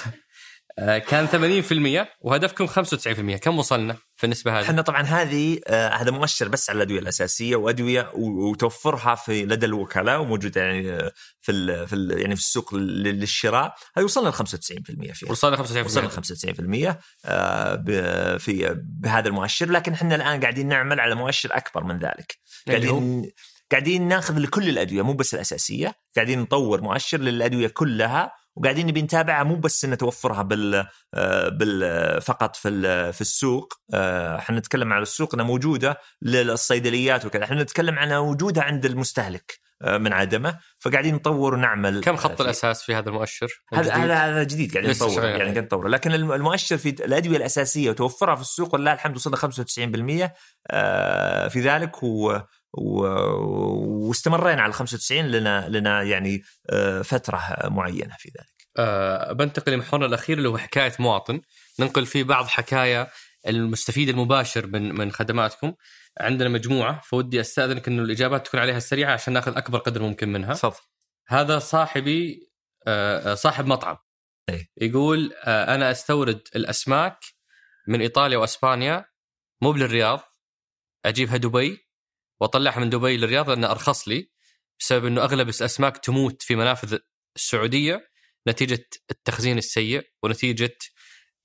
كان 0.78 1.28
80% 2.04 2.06
وهدفكم 2.20 2.66
95% 2.66 3.36
كم 3.36 3.58
وصلنا 3.58 3.96
في 4.16 4.24
النسبة 4.24 4.58
هذه؟ 4.58 4.64
إحنا 4.64 4.82
طبعا 4.82 5.02
هذه 5.02 5.60
آه 5.66 5.88
هذا 5.88 6.10
مؤشر 6.10 6.48
بس 6.48 6.70
على 6.70 6.76
الأدوية 6.76 6.98
الأساسية 6.98 7.56
وأدوية 7.56 8.10
وتوفرها 8.14 9.14
في 9.14 9.44
لدى 9.44 9.66
الوكلاء 9.66 10.20
وموجودة 10.20 10.60
يعني 10.60 10.92
آه، 10.92 11.12
في 11.40 11.52
ال 11.52 11.88
في 11.88 11.92
ال 11.92 12.20
يعني 12.20 12.36
في 12.36 12.42
السوق 12.42 12.74
للشراء. 12.74 13.74
هذه 13.96 14.04
وصلنا 14.04 14.28
ل 14.28 14.32
95% 14.32 15.12
فيها. 15.12 15.30
وصلنا 15.30 15.56
95% 15.56 15.60
وصلنا 15.84 16.08
95% 16.08 16.96
آه 17.24 18.36
في 18.38 18.80
بهذا 18.84 19.28
المؤشر. 19.28 19.70
لكن 19.70 19.92
إحنا 19.92 20.14
الآن 20.14 20.40
قاعدين 20.40 20.68
نعمل 20.68 21.00
على 21.00 21.14
مؤشر 21.14 21.56
أكبر 21.56 21.84
من 21.84 21.98
ذلك. 21.98 22.38
قاعدين 22.68 23.30
قاعدين 23.70 24.08
ناخذ 24.08 24.38
لكل 24.38 24.68
الأدوية 24.68 25.02
مو 25.02 25.12
بس 25.12 25.34
الأساسية 25.34 25.94
قاعدين 26.16 26.40
نطور 26.40 26.80
مؤشر 26.80 27.18
للأدوية 27.18 27.68
كلها 27.68 28.41
وقاعدين 28.56 28.86
نبي 28.86 29.02
نتابعها 29.02 29.44
مو 29.44 29.54
بس 29.56 29.84
ان 29.84 29.98
توفرها 29.98 30.42
بال 30.42 30.86
آه، 31.14 31.48
بال 31.48 32.20
فقط 32.22 32.56
في 32.56 33.12
في 33.12 33.20
السوق 33.20 33.72
آه، 33.94 34.38
إحنا 34.38 34.58
نتكلم 34.58 34.92
على 34.92 35.02
السوق 35.02 35.34
إنها 35.34 35.46
موجودة 35.46 35.98
للصيدليات 36.22 37.24
وكذا 37.26 37.44
إحنا 37.44 37.62
نتكلم 37.62 37.98
عن 37.98 38.12
وجودها 38.12 38.62
عند 38.64 38.86
المستهلك 38.86 39.62
من 39.82 40.12
عدمه 40.12 40.58
فقاعدين 40.78 41.14
نطور 41.14 41.54
ونعمل 41.54 42.00
كم 42.04 42.16
خط 42.16 42.36
فيه. 42.36 42.44
الأساس 42.44 42.82
في 42.82 42.94
هذا 42.94 43.08
المؤشر؟ 43.08 43.48
هذا؟ 43.74 43.94
هذا 43.94 44.14
هذا 44.14 44.42
جديد 44.42 44.72
قاعدين 44.72 44.90
نطور. 44.90 45.24
يعني 45.24 45.42
قاعدين 45.42 45.62
نطور 45.62 45.88
لكن 45.88 46.12
الم- 46.12 46.32
المؤشر 46.32 46.76
في 46.76 46.88
الأدوية 46.88 47.36
الأساسية 47.36 47.90
وتوفرها 47.90 48.34
في 48.34 48.40
السوق 48.40 48.74
ولله 48.74 48.92
الحمد 48.92 49.16
وصلنا 49.16 49.36
95% 49.36 50.30
آه، 50.70 51.48
في 51.48 51.60
ذلك 51.60 52.02
و 52.02 52.38
و- 52.78 54.08
واستمرينا 54.08 54.62
على 54.62 54.72
95 54.72 55.26
لنا 55.30 55.68
لنا 55.68 56.02
يعني 56.02 56.42
آه، 56.70 57.02
فترة 57.02 57.40
معينة 57.64 58.14
في 58.18 58.28
ذلك. 58.28 58.68
آه 58.78 59.32
بنتقل 59.32 59.72
لمحورنا 59.72 60.06
الأخير 60.06 60.38
اللي 60.38 60.48
هو 60.48 60.58
حكاية 60.58 60.92
مواطن 60.98 61.40
ننقل 61.80 62.06
فيه 62.06 62.24
بعض 62.24 62.46
حكايا 62.46 63.10
المستفيد 63.48 64.08
المباشر 64.08 64.66
من 64.66 64.94
من 64.94 65.12
خدماتكم 65.12 65.74
عندنا 66.20 66.48
مجموعة 66.48 67.00
فودي 67.00 67.40
أستأذنك 67.40 67.88
إنه 67.88 68.02
الإجابات 68.02 68.46
تكون 68.46 68.60
عليها 68.60 68.78
سريعة 68.78 69.12
عشان 69.12 69.32
ناخذ 69.32 69.56
أكبر 69.56 69.78
قدر 69.78 70.02
ممكن 70.02 70.32
منها 70.32 70.54
تفضل. 70.54 70.80
هذا 71.28 71.58
صاحبي 71.58 72.48
آه، 72.86 73.32
آه، 73.32 73.34
صاحب 73.34 73.66
مطعم 73.66 73.96
إيه. 74.48 74.68
يقول 74.76 75.32
أنا 75.46 75.90
أستورد 75.90 76.40
الأسماك 76.56 77.18
من 77.88 78.00
إيطاليا 78.00 78.38
وأسبانيا 78.38 79.04
مو 79.62 79.72
بالرياض 79.72 80.20
أجيبها 81.04 81.36
دبي 81.36 81.78
وأطلعها 82.42 82.80
من 82.80 82.90
دبي 82.90 83.16
للرياض 83.16 83.50
لانها 83.50 83.70
أرخص 83.70 84.08
لي 84.08 84.30
بسبب 84.80 85.06
إنه 85.06 85.22
أغلب 85.22 85.48
الأسماك 85.48 85.98
تموت 85.98 86.42
في 86.42 86.56
منافذ 86.56 86.98
السعودية 87.36 88.10
نتيجة 88.48 88.84
التخزين 89.10 89.58
السيء 89.58 90.02
ونتيجة 90.22 90.76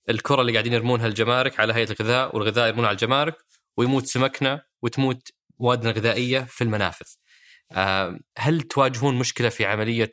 الكرة 0.10 0.41
اللي 0.41 0.52
قاعدين 0.52 0.74
يرمونها 0.74 1.08
الجمارك 1.08 1.60
على 1.60 1.74
هيئة 1.74 1.89
الغذاء 1.89 2.36
والغذاء 2.36 2.68
يرمونها 2.68 2.88
على 2.88 2.95
الجمارك 2.95 3.36
ويموت 3.78 4.06
سمكنا 4.06 4.64
وتموت 4.82 5.30
موادنا 5.60 5.89
الغذائية 5.89 6.39
في 6.39 6.64
المنافذ. 6.64 7.06
آه، 7.72 8.20
هل 8.38 8.62
تواجهون 8.62 9.16
مشكلة 9.16 9.50
في 9.50 9.66
عملية 9.66 10.12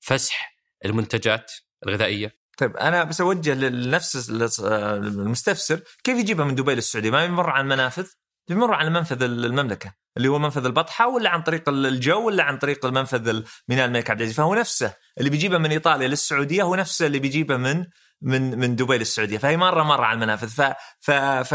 فسح 0.00 0.56
المنتجات 0.84 1.52
الغذائية؟ 1.86 2.38
طيب 2.58 2.76
أنا 2.76 3.04
بس 3.04 3.20
أوجه 3.20 3.54
لنفس 3.54 4.30
المستفسر 4.30 5.80
كيف 6.04 6.18
يجيبها 6.18 6.44
من 6.44 6.54
دبي 6.54 6.74
للسعودية؟ 6.74 7.10
ما 7.10 7.24
يمر 7.24 7.50
عن 7.50 7.68
منافذ 7.68 8.08
بيمر 8.48 8.74
على 8.74 8.90
منفذ 8.90 9.22
المملكة 9.22 9.92
اللي 10.16 10.28
هو 10.28 10.38
منفذ 10.38 10.64
البطحة 10.66 11.08
ولا 11.08 11.30
عن 11.30 11.42
طريق 11.42 11.68
الجو 11.68 12.26
ولا 12.26 12.42
عن 12.42 12.58
طريق 12.58 12.86
المنفذ 12.86 13.42
ميناء 13.68 13.86
الملك 13.86 14.10
عبد 14.10 14.20
العزيز 14.20 14.36
فهو 14.36 14.54
نفسه 14.54 14.94
اللي 15.18 15.30
بيجيبه 15.30 15.58
من 15.58 15.70
إيطاليا 15.70 16.08
للسعودية 16.08 16.62
هو 16.62 16.74
نفسه 16.74 17.06
اللي 17.06 17.18
بيجيبه 17.18 17.56
من 17.56 17.84
من 18.22 18.58
من 18.58 18.76
دبي 18.76 18.98
للسعودية 18.98 19.38
فهي 19.38 19.56
مره 19.56 19.82
مرة 19.82 20.04
على 20.04 20.14
المنافذ 20.16 20.48
ف 20.48 20.62
ف 21.00 21.10
ف 21.10 21.54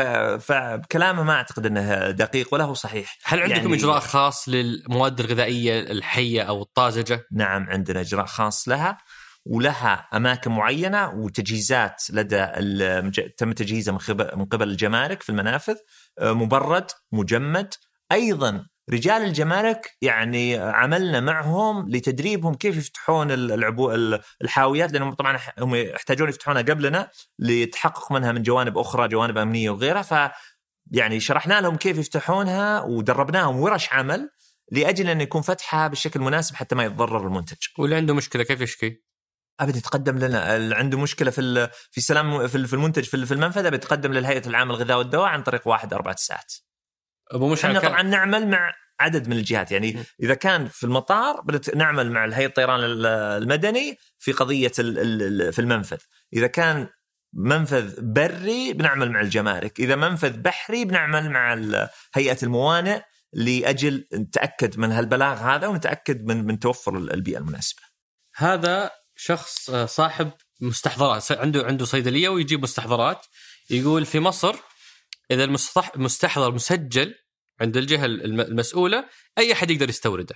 فكلامه 0.51 1.23
ما 1.23 1.33
أعتقد 1.33 1.65
إنه 1.65 2.11
دقيق 2.11 2.53
ولا 2.53 2.63
هو 2.63 2.73
صحيح 2.73 3.17
هل 3.23 3.39
عندكم 3.41 3.59
يعني- 3.59 3.75
إجراء 3.75 3.99
خاص 3.99 4.49
للمواد 4.49 5.19
الغذائية 5.19 5.79
الحية 5.79 6.41
أو 6.41 6.61
الطازجة؟ 6.61 7.25
نعم 7.31 7.69
عندنا 7.69 8.01
إجراء 8.01 8.25
خاص 8.25 8.67
لها 8.69 8.97
ولها 9.45 10.07
أماكن 10.13 10.51
معينة 10.51 11.09
وتجهيزات 11.09 12.03
لدى. 12.09 12.47
تم 13.37 13.51
تجهيزها 13.51 13.91
من 13.91 13.97
قبل 13.97 14.37
من 14.37 14.45
قبل 14.45 14.69
الجمارك 14.69 15.23
في 15.23 15.29
المنافذ 15.29 15.75
مبرد 16.21 16.91
مجمد 17.11 17.73
أيضا 18.11 18.65
رجال 18.89 19.21
الجمارك 19.21 19.97
يعني 20.01 20.57
عملنا 20.57 21.19
معهم 21.19 21.89
لتدريبهم 21.89 22.53
كيف 22.55 22.77
يفتحون 22.77 23.31
ال- 23.31 23.51
العبو 23.51 23.91
ال- 23.91 24.21
الحاويات 24.41 24.91
لأنهم 24.93 25.13
طبعا 25.13 25.39
هم 25.59 25.75
يحتاجون 25.75 26.29
يفتحونها 26.29 26.61
قبلنا 26.61 27.09
لتحقق 27.39 28.11
منها 28.11 28.31
من 28.31 28.43
جوانب 28.43 28.77
أخرى 28.77 29.07
جوانب 29.07 29.37
أمنية 29.37 29.69
وغيرها 29.69 30.01
ف 30.01 30.31
يعني 30.91 31.19
شرحنا 31.19 31.61
لهم 31.61 31.75
كيف 31.75 31.97
يفتحونها 31.97 32.81
ودربناهم 32.81 33.59
ورش 33.59 33.93
عمل 33.93 34.29
لأجل 34.71 35.09
أن 35.09 35.21
يكون 35.21 35.41
فتحها 35.41 35.87
بالشكل 35.87 36.19
المناسب 36.19 36.55
حتى 36.55 36.75
ما 36.75 36.83
يتضرر 36.85 37.27
المنتج. 37.27 37.57
واللي 37.77 37.95
عنده 37.95 38.13
مشكلة 38.13 38.43
كيف 38.43 38.61
يشكي؟ 38.61 39.03
ابدا 39.59 39.77
يتقدم 39.77 40.17
لنا 40.17 40.55
اللي 40.55 40.75
عنده 40.75 40.99
مشكلة 40.99 41.31
في 41.31 41.69
في 41.91 41.97
السلام 41.97 42.47
في 42.47 42.55
ال- 42.55 42.67
في 42.67 42.73
المنتج 42.73 43.03
في 43.03 43.13
ال- 43.13 43.25
في 43.27 43.33
المنفذ 43.33 43.69
بيتقدم 43.69 44.13
للهيئة 44.13 44.47
العامة 44.47 44.73
للغذاء 44.73 44.97
والدواء 44.97 45.25
عن 45.25 45.43
طريق 45.43 45.67
واحد 45.67 45.93
أربع 45.93 46.15
ساعات. 46.15 46.53
أبو 47.31 47.49
مشعل 47.51 47.77
إحنا 47.77 47.89
طبعا 47.89 48.01
نعمل 48.01 48.47
مع 48.47 48.73
عدد 48.99 49.27
من 49.27 49.37
الجهات 49.37 49.71
يعني. 49.71 50.03
إذا 50.23 50.33
كان 50.33 50.67
في 50.67 50.83
المطار 50.83 51.43
نعمل 51.75 52.11
مع 52.11 52.25
الهيئة 52.25 52.47
الطيران 52.47 52.79
ال- 52.83 53.05
المدني 53.43 53.97
في 54.19 54.31
قضية 54.31 54.67
في 55.51 55.59
المنفذ 55.59 55.97
إذا 56.33 56.47
كان 56.47 56.87
منفذ 57.33 58.01
بري 58.01 58.73
بنعمل 58.73 59.11
مع 59.11 59.21
الجمارك 59.21 59.79
إذا 59.79 59.95
منفذ 59.95 60.37
بحري 60.37 60.85
بنعمل 60.85 61.29
مع 61.29 61.59
هيئة 62.15 62.37
الموانئ 62.43 63.01
لأجل 63.33 64.07
نتأكد 64.13 64.79
من 64.79 64.91
هالبلاغ 64.91 65.37
هذا 65.37 65.67
ونتأكد 65.67 66.25
من 66.25 66.45
من 66.45 66.59
توفر 66.59 66.97
ال- 66.97 67.13
البيئة 67.13 67.37
المناسبة 67.37 67.81
هذا 68.35 68.91
شخص 69.15 69.69
آه، 69.69 69.85
صاحب 69.85 70.31
مستحضرات 70.61 71.31
عنده 71.31 71.65
عنده 71.65 71.85
صيدلية 71.85 72.29
ويجيب 72.29 72.61
مستحضرات 72.63 73.25
يقول 73.69 74.05
في 74.05 74.19
مصر 74.19 74.55
إذا 75.31 75.43
المستح- 75.43 75.91
المستحضر 75.95 76.51
مسجل 76.51 77.15
عند 77.61 77.77
الجهة 77.77 78.05
الم- 78.05 78.39
المسؤولة 78.41 79.09
أي 79.37 79.53
أحد 79.53 79.71
يقدر 79.71 79.89
يستورده. 79.89 80.35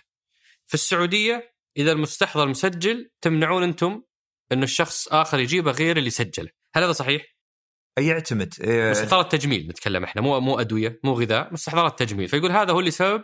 في 0.68 0.74
السعودية 0.74 1.54
إذا 1.78 1.92
المستحضر 1.92 2.48
مسجل 2.48 3.10
تمنعون 3.22 3.64
أنتم 3.64 4.04
إنه 4.52 4.64
الشخص 4.64 5.08
آخر 5.08 5.40
يجيبه 5.40 5.72
غير 5.72 5.98
اللي 5.98 6.10
سجله، 6.10 6.50
هل 6.76 6.84
هذا 6.84 6.92
صحيح؟ 6.92 7.22
يعتمد 8.00 8.54
إيه، 8.62 8.90
مستحضرات 8.92 9.32
تجميل 9.32 9.68
نتكلم 9.68 10.04
إحنا 10.04 10.22
مو 10.22 10.40
مو 10.40 10.60
أدوية 10.60 11.00
مو 11.04 11.14
غذاء 11.14 11.54
مستحضرات 11.54 12.00
تجميل 12.00 12.28
فيقول 12.28 12.52
هذا 12.52 12.72
هو 12.74 12.80
اللي 12.80 12.92
سبب 12.92 13.24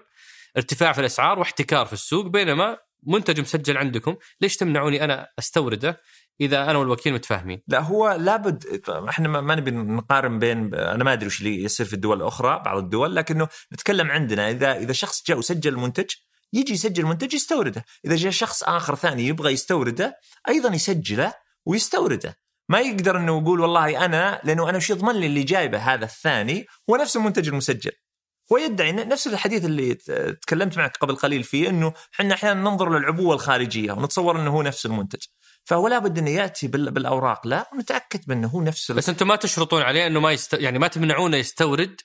ارتفاع 0.57 0.93
في 0.93 1.01
الأسعار 1.01 1.39
واحتكار 1.39 1.85
في 1.85 1.93
السوق 1.93 2.25
بينما 2.27 2.77
منتج 3.07 3.39
مسجل 3.41 3.77
عندكم 3.77 4.15
ليش 4.41 4.57
تمنعوني 4.57 5.03
أنا 5.03 5.27
أستورده 5.39 6.01
إذا 6.41 6.71
أنا 6.71 6.77
والوكيل 6.77 7.13
متفاهمين؟ 7.13 7.61
لا 7.67 7.79
هو 7.79 8.17
لابد 8.19 8.81
إحنا 9.09 9.41
ما 9.41 9.55
نبي 9.55 9.71
نقارن 9.71 10.39
بين 10.39 10.75
أنا 10.75 11.03
ما 11.03 11.13
أدري 11.13 11.27
وش 11.27 11.39
اللي 11.39 11.63
يصير 11.63 11.85
في 11.85 11.93
الدول 11.93 12.17
الأخرى 12.17 12.61
بعض 12.65 12.77
الدول 12.77 13.15
لكنه 13.15 13.47
نتكلم 13.73 14.11
عندنا 14.11 14.49
إذا 14.49 14.77
إذا 14.77 14.93
شخص 14.93 15.23
جاء 15.27 15.37
وسجل 15.37 15.73
المنتج 15.73 16.09
يجي 16.53 16.73
يسجل 16.73 17.03
المنتج 17.03 17.33
يستورده، 17.33 17.85
إذا 18.05 18.15
جاء 18.15 18.31
شخص 18.31 18.63
آخر 18.63 18.95
ثاني 18.95 19.27
يبغى 19.27 19.53
يستورده 19.53 20.19
أيضا 20.47 20.75
يسجله 20.75 21.33
ويستورده، 21.65 22.37
ما 22.69 22.79
يقدر 22.79 23.17
إنه 23.17 23.41
يقول 23.41 23.59
والله 23.59 24.05
أنا 24.05 24.41
لأنه 24.43 24.69
أنا 24.69 24.77
وش 24.77 24.89
يضمن 24.89 25.15
لي 25.15 25.25
اللي 25.25 25.43
جايبه 25.43 25.77
هذا 25.77 26.05
الثاني 26.05 26.65
هو 26.89 26.95
نفس 26.95 27.17
المنتج 27.17 27.47
المسجل. 27.47 27.91
هو 28.51 28.57
يدعي 28.57 28.91
إن- 28.91 29.07
نفس 29.07 29.27
الحديث 29.27 29.65
اللي 29.65 29.93
تكلمت 30.41 30.77
معك 30.77 30.97
قبل 30.97 31.15
قليل 31.15 31.43
فيه 31.43 31.69
إنه 31.69 31.93
إحنا 32.15 32.33
أحيانا 32.33 32.61
ننظر 32.61 32.99
للعبوه 32.99 33.35
الخارجية 33.35 33.91
ونتصور 33.91 34.39
إنه 34.39 34.51
هو 34.51 34.61
نفس 34.61 34.85
المنتج. 34.85 35.19
فهو 35.65 35.87
لابد 35.87 36.17
إنه 36.17 36.29
يأتي 36.29 36.67
بال- 36.67 36.91
بالأوراق. 36.91 37.47
لا 37.47 37.69
ونتاكد 37.73 38.21
منه 38.27 38.47
هو 38.47 38.61
نفس 38.61 38.91
بس 38.91 39.09
أنتم 39.09 39.27
ما 39.27 39.35
تشرطون 39.35 39.81
عليه 39.81 40.07
إنه 40.07 40.19
ما 40.19 40.31
يست... 40.31 40.53
يعني 40.53 40.79
ما 40.79 40.87
تمنعونه 40.87 41.37
يستورد 41.37 42.01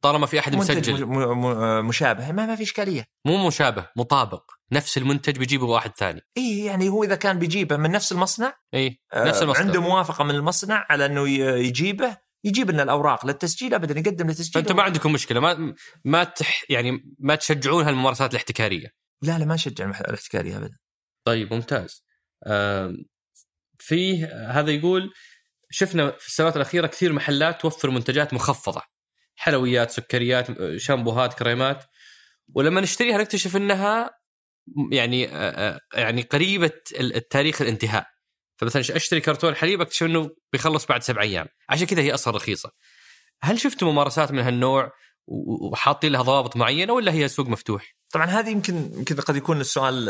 طالما 0.00 0.26
في 0.26 0.38
أحد 0.38 0.56
منتج 0.56 0.90
مسجل. 0.90 1.06
م- 1.06 1.40
م- 1.46 1.86
مشابه. 1.88 2.32
ما 2.32 2.46
ما 2.46 2.56
في 2.56 2.62
إشكالية. 2.62 3.06
مو 3.24 3.46
مشابه 3.46 3.86
مطابق. 3.96 4.42
نفس 4.72 4.98
المنتج 4.98 5.38
بيجيبه 5.38 5.66
واحد 5.66 5.92
ثاني. 5.96 6.20
إي 6.36 6.64
يعني 6.64 6.88
هو 6.88 7.04
إذا 7.04 7.14
كان 7.14 7.38
بيجيبه 7.38 7.76
من 7.76 7.90
نفس 7.90 8.12
المصنع 8.12 8.54
إي 8.74 9.00
آه، 9.12 9.28
نفس 9.28 9.42
المصدر 9.42 9.62
عنده 9.62 9.80
موافقة 9.80 10.24
من 10.24 10.34
المصنع 10.34 10.86
على 10.90 11.06
إنه 11.06 11.28
يجيبه 11.28 12.16
يجيب 12.44 12.70
لنا 12.70 12.82
الأوراق 12.82 13.26
للتسجيل 13.26 13.74
ابدا 13.74 14.00
يقدم 14.00 14.26
للتسجيل 14.26 14.52
فانتم 14.52 14.76
ما 14.76 14.82
عندكم 14.82 15.12
مشكلة 15.12 15.40
ما 15.40 15.74
ما 16.04 16.24
تح 16.24 16.64
يعني 16.68 17.14
ما 17.18 17.34
تشجعون 17.34 17.84
هالممارسات 17.84 18.30
الاحتكارية. 18.30 18.88
لا 19.22 19.38
لا 19.38 19.44
ما 19.44 19.54
نشجع 19.54 19.84
الاحتكارية 19.84 20.56
ابدا. 20.56 20.78
طيب 21.24 21.54
ممتاز. 21.54 22.04
فيه 23.78 24.26
هذا 24.50 24.70
يقول 24.70 25.12
شفنا 25.70 26.10
في 26.10 26.26
السنوات 26.26 26.56
الأخيرة 26.56 26.86
كثير 26.86 27.12
محلات 27.12 27.60
توفر 27.60 27.90
منتجات 27.90 28.34
مخفضة. 28.34 28.82
حلويات 29.36 29.90
سكريات 29.90 30.46
شامبوهات 30.76 31.34
كريمات. 31.34 31.84
ولما 32.54 32.80
نشتريها 32.80 33.18
نكتشف 33.18 33.56
إنها 33.56 34.10
يعني 34.92 35.28
آه، 35.28 35.30
آه، 35.36 35.80
يعني 35.94 36.22
قريبة 36.22 36.80
التاريخ 37.00 37.62
الانتهاء. 37.62 38.06
فمثلا 38.62 38.96
أشتري 38.96 39.20
كرتون 39.20 39.54
حليب 39.54 39.80
أكتشف 39.80 40.02
إنه 40.02 40.30
بيخلص 40.52 40.86
بعد 40.86 41.02
سبع 41.02 41.22
أيام 41.22 41.46
عشان 41.68 41.86
كذا 41.86 42.02
هي 42.02 42.14
أصلا 42.14 42.36
رخيصة 42.36 42.70
هل 43.42 43.60
شفتوا 43.60 43.92
ممارسات 43.92 44.32
من 44.32 44.38
هالنوع 44.38 44.92
وحاطين 45.26 46.12
لها 46.12 46.22
ضوابط 46.22 46.56
معينه 46.56 46.92
ولا 46.92 47.12
هي 47.12 47.28
سوق 47.28 47.48
مفتوح؟ 47.48 47.94
طبعا 48.12 48.26
هذه 48.26 48.50
يمكن 48.50 48.74
يمكن 48.94 49.16
قد 49.16 49.36
يكون 49.36 49.60
السؤال 49.60 50.04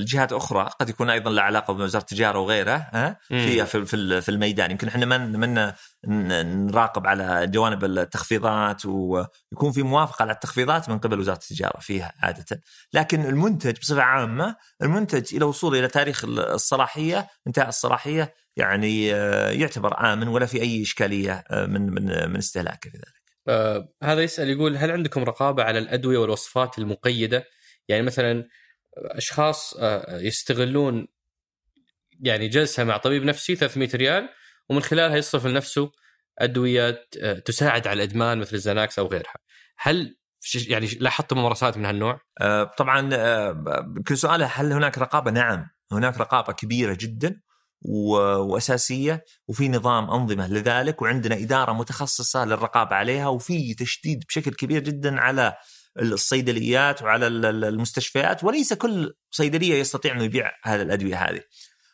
لجهات 0.00 0.32
أخرى 0.32 0.70
قد 0.80 0.88
يكون 0.88 1.10
أيضا 1.10 1.30
له 1.30 1.42
علاقة 1.42 1.74
بوزاره 1.74 2.02
التجارة 2.02 2.38
وغيرها 2.38 2.90
ها؟ 2.92 3.16
في 3.28 3.86
في 3.86 4.20
في 4.20 4.28
الميدان. 4.28 4.70
يمكن 4.70 4.88
إحنا 4.88 5.06
من 5.06 5.40
من 5.40 6.66
نراقب 6.66 7.06
على 7.06 7.46
جوانب 7.46 7.84
التخفيضات 7.84 8.86
ويكون 8.86 9.72
في 9.72 9.82
موافقة 9.82 10.22
على 10.22 10.32
التخفيضات 10.32 10.88
من 10.88 10.98
قبل 10.98 11.18
وزارة 11.18 11.36
التجارة 11.36 11.80
فيها 11.80 12.12
عادة. 12.22 12.62
لكن 12.92 13.24
المنتج 13.24 13.78
بصفة 13.80 14.02
عامة 14.02 14.56
المنتج 14.82 15.34
إلى 15.34 15.44
وصوله 15.44 15.78
إلى 15.78 15.88
تاريخ 15.88 16.24
الصلاحية 16.24 17.28
انتهاء 17.46 17.68
الصلاحية 17.68 18.34
يعني 18.56 19.14
آه، 19.14 19.50
يعتبر 19.50 20.12
آمن 20.12 20.28
ولا 20.28 20.46
في 20.46 20.60
أي 20.62 20.82
إشكالية 20.82 21.44
آه، 21.50 21.66
من 21.66 21.90
من 21.90 22.30
من 22.30 22.36
استهلاكه 22.36 22.90
في 22.90 22.96
ذلك. 22.96 23.23
آه 23.48 23.88
هذا 24.02 24.22
يسأل 24.22 24.50
يقول 24.50 24.76
هل 24.76 24.90
عندكم 24.90 25.24
رقابة 25.24 25.62
على 25.62 25.78
الأدوية 25.78 26.18
والوصفات 26.18 26.78
المقيدة؟ 26.78 27.44
يعني 27.88 28.02
مثلا 28.02 28.48
أشخاص 28.96 29.74
آه، 29.78 30.20
يستغلون 30.20 31.06
يعني 32.20 32.48
جلسة 32.48 32.84
مع 32.84 32.96
طبيب 32.96 33.24
نفسي 33.24 33.56
300 33.56 33.88
ريال 33.94 34.28
ومن 34.68 34.80
خلالها 34.80 35.16
يصرف 35.16 35.46
لنفسه 35.46 35.92
ادويه 36.38 37.06
آه، 37.22 37.32
تساعد 37.38 37.86
على 37.86 38.02
الإدمان 38.02 38.38
مثل 38.38 38.56
الزناكس 38.56 38.98
أو 38.98 39.06
غيرها. 39.06 39.34
هل 39.78 40.16
يعني 40.68 40.86
لاحظت 41.00 41.32
ممارسات 41.32 41.76
من 41.76 41.84
هالنوع؟ 41.84 42.20
طبعا 42.78 43.10
كل 44.08 44.16
سؤاله 44.18 44.46
هل 44.46 44.72
هناك 44.72 44.98
رقابة؟ 44.98 45.30
نعم 45.30 45.70
هناك 45.92 46.18
رقابة 46.18 46.52
كبيرة 46.52 46.96
جدا 47.00 47.40
وأساسية 47.84 49.24
وفي 49.48 49.68
نظام 49.68 50.10
أنظمة 50.10 50.46
لذلك 50.48 51.02
وعندنا 51.02 51.34
إدارة 51.34 51.72
متخصصة 51.72 52.44
للرقابة 52.44 52.96
عليها 52.96 53.28
وفي 53.28 53.74
تشديد 53.74 54.24
بشكل 54.28 54.50
كبير 54.54 54.82
جدا 54.82 55.20
على 55.20 55.54
الصيدليات 56.02 57.02
وعلى 57.02 57.26
ال- 57.26 57.46
ال- 57.46 57.64
المستشفيات 57.64 58.44
وليس 58.44 58.72
كل 58.72 59.14
صيدلية 59.30 59.74
يستطيع 59.74 60.12
أنه 60.14 60.22
يبيع 60.24 60.50
هذه 60.64 60.82
الأدوية 60.82 61.16
هذه. 61.16 61.40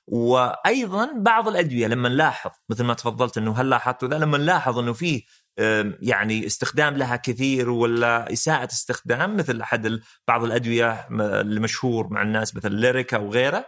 وأيضا 0.06 1.08
بعض 1.16 1.48
الأدوية 1.48 1.86
لما 1.86 2.08
نلاحظ 2.08 2.50
مثل 2.68 2.84
ما 2.84 2.94
تفضلت 2.94 3.38
إنه 3.38 3.60
هل 3.60 3.70
لاحظتوا 3.70 4.08
ذا 4.08 4.18
لما 4.18 4.38
نلاحظ 4.38 4.78
إنه 4.78 4.92
في 4.92 5.24
آم، 5.58 5.98
يعني 6.02 6.46
استخدام 6.46 6.96
لها 6.96 7.16
كثير 7.16 7.70
ولا 7.70 8.32
إساءة 8.32 8.64
استخدام 8.72 9.36
مثل 9.36 9.60
أحد 9.60 10.00
بعض 10.28 10.44
الأدوية 10.44 11.08
المشهور 11.20 12.08
مع 12.12 12.22
الناس 12.22 12.56
مثل 12.56 12.72
ليريكا 12.72 13.18
وغيره 13.18 13.66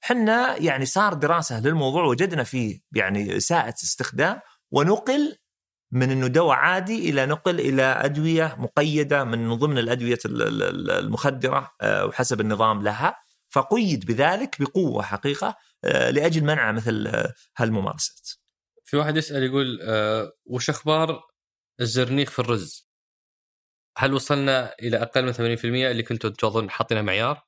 حنا 0.00 0.56
يعني 0.56 0.86
صار 0.86 1.14
دراسة 1.14 1.60
للموضوع 1.60 2.04
وجدنا 2.04 2.44
فيه 2.44 2.80
يعني 2.92 3.36
اساءه 3.36 3.74
استخدام 3.84 4.40
ونقل 4.70 5.36
من 5.92 6.10
إنه 6.10 6.26
دواء 6.26 6.56
عادي 6.56 7.10
إلى 7.10 7.26
نقل 7.26 7.60
إلى 7.60 7.82
أدوية 7.82 8.56
مقيدة 8.58 9.24
من 9.24 9.54
ضمن 9.54 9.78
الأدوية 9.78 10.18
ال- 10.24 10.42
ال- 10.42 10.62
ال- 10.62 10.90
المخدرة 10.90 11.70
آه، 11.80 12.06
وحسب 12.06 12.40
النظام 12.40 12.82
لها 12.82 13.16
فقيد 13.48 14.06
بذلك 14.06 14.56
بقوة 14.60 15.02
حقيقة 15.02 15.56
آه، 15.84 16.10
لأجل 16.10 16.44
منع 16.44 16.72
مثل 16.72 17.06
آه، 17.06 17.32
هالممارسات. 17.56 18.28
في 18.84 18.96
واحد 18.96 19.16
يسأل 19.16 19.42
يقول 19.42 19.78
وش 20.46 20.70
أخبار 20.70 21.22
الزرنيخ 21.80 22.30
في 22.30 22.38
الرز؟ 22.38 22.88
هل 23.98 24.14
وصلنا 24.14 24.74
إلى 24.82 25.02
أقل 25.02 25.24
من 25.24 25.32
80% 25.32 25.64
اللي 25.64 26.02
كنتوا 26.02 26.30
تظن 26.30 26.70
حاطينها 26.70 27.02
معيار؟ 27.02 27.42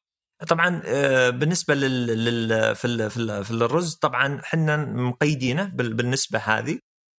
طبعا 0.48 0.82
آه، 0.84 1.30
بالنسبة 1.30 1.74
لل, 1.74 2.06
لل... 2.24 2.74
في 2.74 2.84
ال... 2.86 3.10
في, 3.10 3.16
ال... 3.16 3.44
في 3.44 3.50
الرز 3.50 3.94
طبعا 3.94 4.40
إحنا 4.40 4.76
مقيدينه 4.76 5.64
بال... 5.64 5.94
بالنسبة 5.94 6.38
هذه 6.38 6.78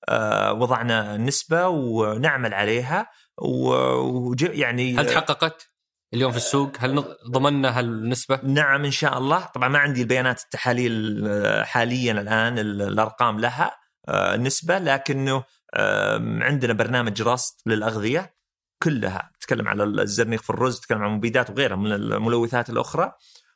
آه، 0.10 0.54
وضعنا 0.54 1.18
نسبة 1.18 1.68
ونعمل 1.68 2.54
عليها 2.54 3.08
و... 3.38 3.74
وج... 3.96 4.42
يعني 4.42 4.98
هل 4.98 5.06
تحققت 5.06 5.70
اليوم 6.14 6.32
في 6.32 6.38
السوق؟ 6.38 6.72
هل 6.80 7.16
ضمننا 7.32 7.80
هالنسبة؟ 7.80 8.40
نعم 8.44 8.86
إن 8.86 8.92
شاء 8.92 9.18
الله 9.18 9.46
طبعا 9.46 9.70
ما 9.70 9.80
عندي 9.80 10.02
البيانات 10.02 10.42
التحاليل 10.44 11.24
آه، 11.28 11.64
حاليا 11.64 12.12
الآن 12.12 12.60
ال- 12.60 12.82
الأرقام 12.82 13.40
لها 13.40 13.72
النسبة 14.10 14.80
لكنه 14.80 15.44
عندنا 16.42 16.74
برنامج 16.74 17.22
رصد 17.22 17.56
للأغذية 17.66 18.34
كلها 18.84 19.32
تتكلم 19.40 19.68
على 19.68 19.84
الزرنيخ 19.84 20.42
في 20.42 20.50
الرز 20.50 20.80
تتكلم 20.80 21.02
عن 21.02 21.10
المبيدات 21.10 21.50
وغيرها 21.50 21.76
من 21.76 21.92
الملوثات 21.92 22.70
الأخرى 22.70 23.12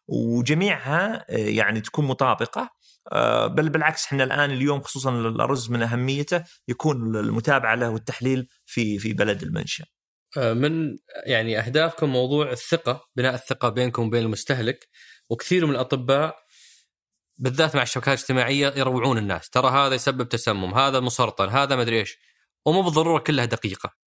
وجميعها 0.07 1.25
آه، 1.29 1.37
يعني 1.37 1.81
تكون 1.81 2.05
مطابقة 2.05 2.69
آه، 3.11 3.47
بل 3.47 3.69
بالعكس 3.69 4.05
إحنا 4.05 4.23
الآن 4.23 4.51
اليوم 4.51 4.81
خصوصا 4.81 5.11
الرز 5.19 5.69
من 5.69 5.81
أهميته 5.81 6.43
يكون 6.67 7.15
المتابعة 7.15 7.75
له 7.75 7.89
والتحليل 7.89 8.47
في 8.65 8.99
في 8.99 9.13
بلد 9.13 9.43
المنشأ. 9.43 9.85
آه، 10.37 10.53
من 10.53 10.97
يعني 11.25 11.59
أهدافكم 11.59 12.09
موضوع 12.09 12.51
الثقة، 12.51 13.05
بناء 13.15 13.33
الثقة 13.33 13.69
بينكم 13.69 14.07
وبين 14.07 14.23
المستهلك 14.23 14.87
وكثير 15.29 15.65
من 15.65 15.71
الأطباء 15.71 16.35
بالذات 17.37 17.75
مع 17.75 17.81
الشبكات 17.81 18.07
الاجتماعية 18.07 18.73
يروعون 18.77 19.17
الناس، 19.17 19.49
ترى 19.49 19.69
هذا 19.69 19.95
يسبب 19.95 20.29
تسمم، 20.29 20.73
هذا 20.73 20.99
مسرطن، 20.99 21.49
هذا 21.49 21.75
مدري 21.75 21.99
إيش، 21.99 22.17
ومو 22.65 22.81
بالضرورة 22.81 23.19
كلها 23.19 23.45
دقيقة. 23.45 24.02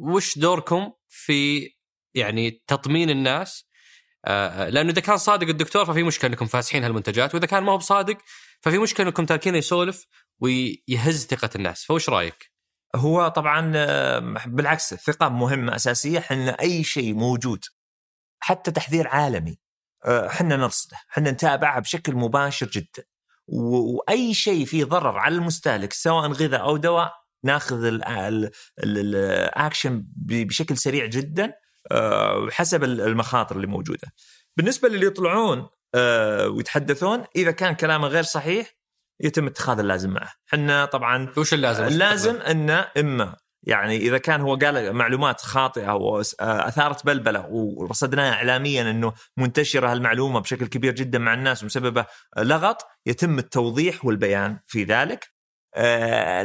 وش 0.00 0.38
دوركم 0.38 0.92
في 1.08 1.68
يعني 2.14 2.62
تطمين 2.66 3.10
الناس؟ 3.10 3.70
آه، 4.24 4.68
لأنه 4.68 4.90
إذا 4.90 5.00
كان 5.00 5.16
صادق 5.16 5.48
الدكتور 5.48 5.84
ففي 5.84 6.02
مشكلة 6.02 6.30
إنكم 6.30 6.46
فاسحين 6.46 6.84
هالمنتجات، 6.84 7.34
وإذا 7.34 7.46
كان 7.46 7.62
ما 7.62 7.72
هو 7.72 7.78
بصادق 7.78 8.18
ففي 8.60 8.78
مشكلة 8.78 9.06
إنكم 9.06 9.26
تاركينه 9.26 9.58
يسولف 9.58 10.06
ويهز 10.40 11.26
ثقة 11.26 11.50
الناس، 11.56 11.84
فوش 11.84 12.08
رأيك؟ 12.08 12.50
هو 12.96 13.28
طبعا 13.28 13.72
آه، 13.76 14.18
بالعكس 14.46 14.92
الثقه 14.92 15.28
مهمة 15.28 15.76
أساسية 15.76 16.18
إحنا 16.18 16.50
أي 16.60 16.84
شيء 16.84 17.14
موجود 17.14 17.64
حتى 18.40 18.70
تحذير 18.70 19.08
عالمي 19.08 19.58
آه، 20.04 20.26
إحنا 20.26 20.56
نرصده 20.56 20.96
إحنا 21.12 21.30
نتابعها 21.30 21.80
بشكل 21.80 22.14
مباشر 22.14 22.66
جدا 22.66 23.04
وأي 23.48 24.34
شيء 24.34 24.64
فيه 24.64 24.84
ضرر 24.84 25.18
على 25.18 25.34
المستهلك 25.34 25.92
سواء 25.92 26.32
غذاء 26.32 26.60
أو 26.62 26.76
دواء 26.76 27.12
ناخذ 27.44 27.84
ال- 27.84 28.04
ال- 28.08 28.50
ال- 28.84 29.16
الاكشن 29.16 30.04
بشكل 30.26 30.76
سريع 30.76 31.06
جدا 31.06 31.52
آه، 31.92 32.48
حسب 32.50 32.84
ال- 32.84 33.00
المخاطر 33.00 33.56
اللي 33.56 33.66
موجودة. 33.66 34.08
بالنسبة 34.56 34.88
للي 34.88 35.06
يطلعون 35.06 35.68
آه، 35.94 36.48
ويتحدثون 36.48 37.24
إذا 37.36 37.50
كان 37.50 37.74
كلامه 37.74 38.08
غير 38.08 38.22
صحيح 38.22 38.70
يتم 39.20 39.46
اتخاذ 39.46 39.78
اللازم 39.78 40.10
معه. 40.10 40.32
إحنا 40.54 40.84
طبعا 40.84 41.32
وش 41.36 41.54
اللازم؟ 41.54 41.84
اللازم 41.84 42.36
إنه 42.36 42.86
إما 42.98 43.36
يعني 43.62 43.96
إذا 43.96 44.18
كان 44.18 44.40
هو 44.40 44.54
قال 44.56 44.92
معلومات 44.92 45.40
خاطئة 45.40 45.92
واثارت 45.92 47.06
بلبلة 47.06 47.46
ورصدناها 47.50 48.32
اعلاميا 48.32 48.90
إنه 48.90 49.12
منتشرة 49.36 49.92
هالمعلومة 49.92 50.40
بشكل 50.40 50.66
كبير 50.66 50.92
جدا 50.94 51.18
مع 51.18 51.34
الناس 51.34 51.62
ومسببة 51.62 52.06
لغط 52.38 52.86
يتم 53.06 53.38
التوضيح 53.38 54.04
والبيان 54.04 54.58
في 54.66 54.84
ذلك. 54.84 55.39
آه، 55.74 56.42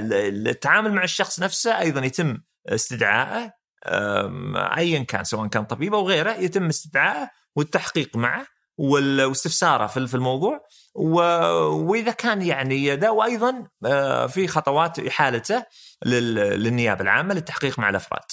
التعامل 0.47 0.93
مع 0.93 1.03
الشخص 1.03 1.39
نفسه 1.39 1.79
أيضا 1.79 2.05
يتم 2.05 2.37
استدعائه 2.69 3.53
ايا 4.77 5.03
كان 5.03 5.23
سواء 5.23 5.47
كان 5.47 5.65
طبيب 5.65 5.93
أو 5.93 6.07
غيره 6.07 6.31
يتم 6.31 6.65
استدعائه 6.67 7.29
والتحقيق 7.55 8.17
معه 8.17 8.47
واستفساره 8.77 9.87
في 9.87 9.97
الموضوع 10.15 10.63
وإذا 10.93 12.11
كان 12.11 12.41
يعني 12.41 12.95
ذا 12.95 13.09
وأيضا 13.09 13.67
آه، 13.85 14.27
في 14.27 14.47
خطوات 14.47 14.99
إحالته 14.99 15.65
لل- 16.05 16.35
للنيابة 16.63 17.01
العامة 17.01 17.33
للتحقيق 17.33 17.79
مع 17.79 17.89
الأفراد. 17.89 18.23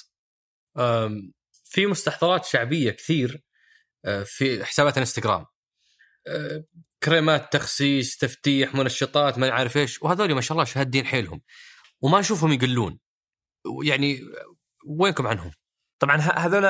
في 1.65 1.87
مستحضرات 1.87 2.45
شعبية 2.45 2.91
كثير 2.91 3.43
أه، 4.05 4.23
في 4.23 4.65
حسابات 4.65 4.97
الانستغرام 4.97 5.47
أه، 6.27 6.65
كريمات 7.05 7.53
تخسيس 7.53 8.17
تفتيح 8.17 8.75
منشطات 8.75 9.39
ما 9.39 9.51
عارف 9.51 9.77
إيش 9.77 10.03
وهذول 10.03 10.35
ما 10.35 10.41
شاء 10.41 10.53
الله 10.53 10.65
شهادين 10.65 11.07
حيلهم 11.07 11.41
وما 12.01 12.21
أشوفهم 12.21 12.53
يقلون 12.53 12.99
يعني 13.85 14.21
وينكم 14.87 15.27
عنهم؟ 15.27 15.51
طبعا 15.99 16.17
هذول 16.17 16.65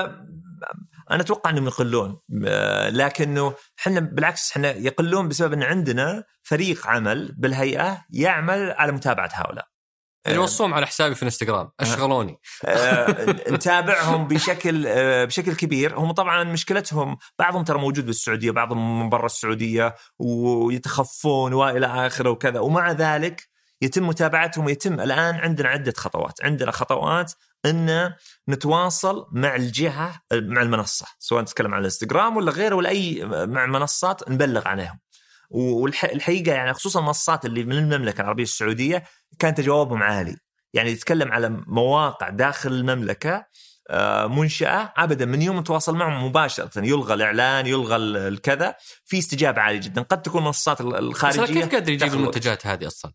أنا 1.11 1.23
أتوقع 1.23 1.51
إنهم 1.51 1.67
يقلون 1.67 2.21
آه، 2.47 2.89
لكنه 2.89 3.55
إحنا 3.79 4.01
بالعكس 4.01 4.51
إحنا 4.51 4.71
يقلون 4.71 5.29
بسبب 5.29 5.53
إن 5.53 5.63
عندنا 5.63 6.25
فريق 6.43 6.87
عمل 6.87 7.35
بالهيئة 7.39 8.05
يعمل 8.11 8.71
على 8.71 8.93
متابعة 8.93 9.31
هؤلاء. 9.33 9.72
اللي 10.27 10.39
وصوهم 10.39 10.75
على 10.75 10.87
حسابي 10.87 11.15
في 11.15 11.23
الانستغرام. 11.23 11.71
أشغلوني. 11.81 12.39
آه، 12.65 13.27
نتابعهم 13.51 14.29
بشكل 14.29 14.87
آه، 14.87 15.25
بشكل 15.25 15.55
كبير. 15.55 15.99
هم 15.99 16.13
طبعا 16.13 16.45
مشكلتهم 16.45 17.17
بعضهم 17.39 17.65
ترى 17.65 17.79
موجود 17.79 18.07
بالسعودية 18.07 18.51
بعضهم 18.51 19.01
من 19.01 19.09
برا 19.09 19.27
السعودية 19.27 19.95
ويتخفون 20.19 21.53
وإلى 21.53 21.87
آخره 21.87 22.31
وكذا. 22.31 22.61
ومع 22.61 22.93
ذلك 22.93 23.49
يتم 23.83 24.07
متابعتهم 24.07 24.67
ويتم 24.67 25.01
الآن 25.01 25.35
عندنا 25.35 25.69
عدة 25.69 25.95
خطوات. 25.97 26.45
عندنا 26.45 26.71
خطوات 26.71 27.33
إن 27.67 28.13
نتواصل 28.49 29.27
مع 29.33 29.57
الجهة 29.57 30.23
مع 30.33 30.63
المنصة 30.63 31.07
سواء 31.19 31.43
نتكلم 31.43 31.75
عن 31.75 31.81
الانستغرام 31.81 32.37
ولا 32.37 32.53
غيره 32.53 32.75
ولا 32.75 32.89
أي 32.89 33.25
مع 33.25 33.67
منصات 33.67 34.31
نبلغ 34.31 34.69
عنهم 34.69 34.99
والحقيقة 35.53 36.53
يعني 36.53 36.73
خصوصا 36.73 37.01
المنصات 37.01 37.45
اللي 37.45 37.65
من 37.65 37.73
المملكة 37.79 38.21
العربية 38.21 38.43
السعودية 38.43 39.05
كان 39.39 39.55
تجاوبهم 39.55 40.03
عالي. 40.03 40.37
يعني 40.75 40.91
يتكلم 40.91 41.33
على 41.33 41.49
مواقع 41.67 42.29
داخل 42.29 42.73
المملكة 42.73 43.47
آه، 43.91 44.27
منشأة 44.27 44.93
أبدا 44.97 45.25
من 45.25 45.43
يوم 45.43 45.59
نتواصل 45.59 45.97
معهم 45.97 46.27
مباشرة. 46.27 46.71
يلغى 46.85 47.15
الإعلان 47.15 47.67
يلغى 47.67 47.97
ال- 47.97 48.17
الكذا. 48.17 48.75
في 49.05 49.19
استجابة 49.19 49.61
عالية 49.61 49.81
جدا. 49.81 50.03
قد 50.03 50.23
تكون 50.23 50.41
المنصات 50.41 50.81
أنا 50.81 51.11
كيف 51.11 51.75
قادر 51.75 51.93
يجيب. 51.93 52.15
المنتجات 52.15 52.67
هذه 52.67 52.87
أصلا؟ 52.87 53.13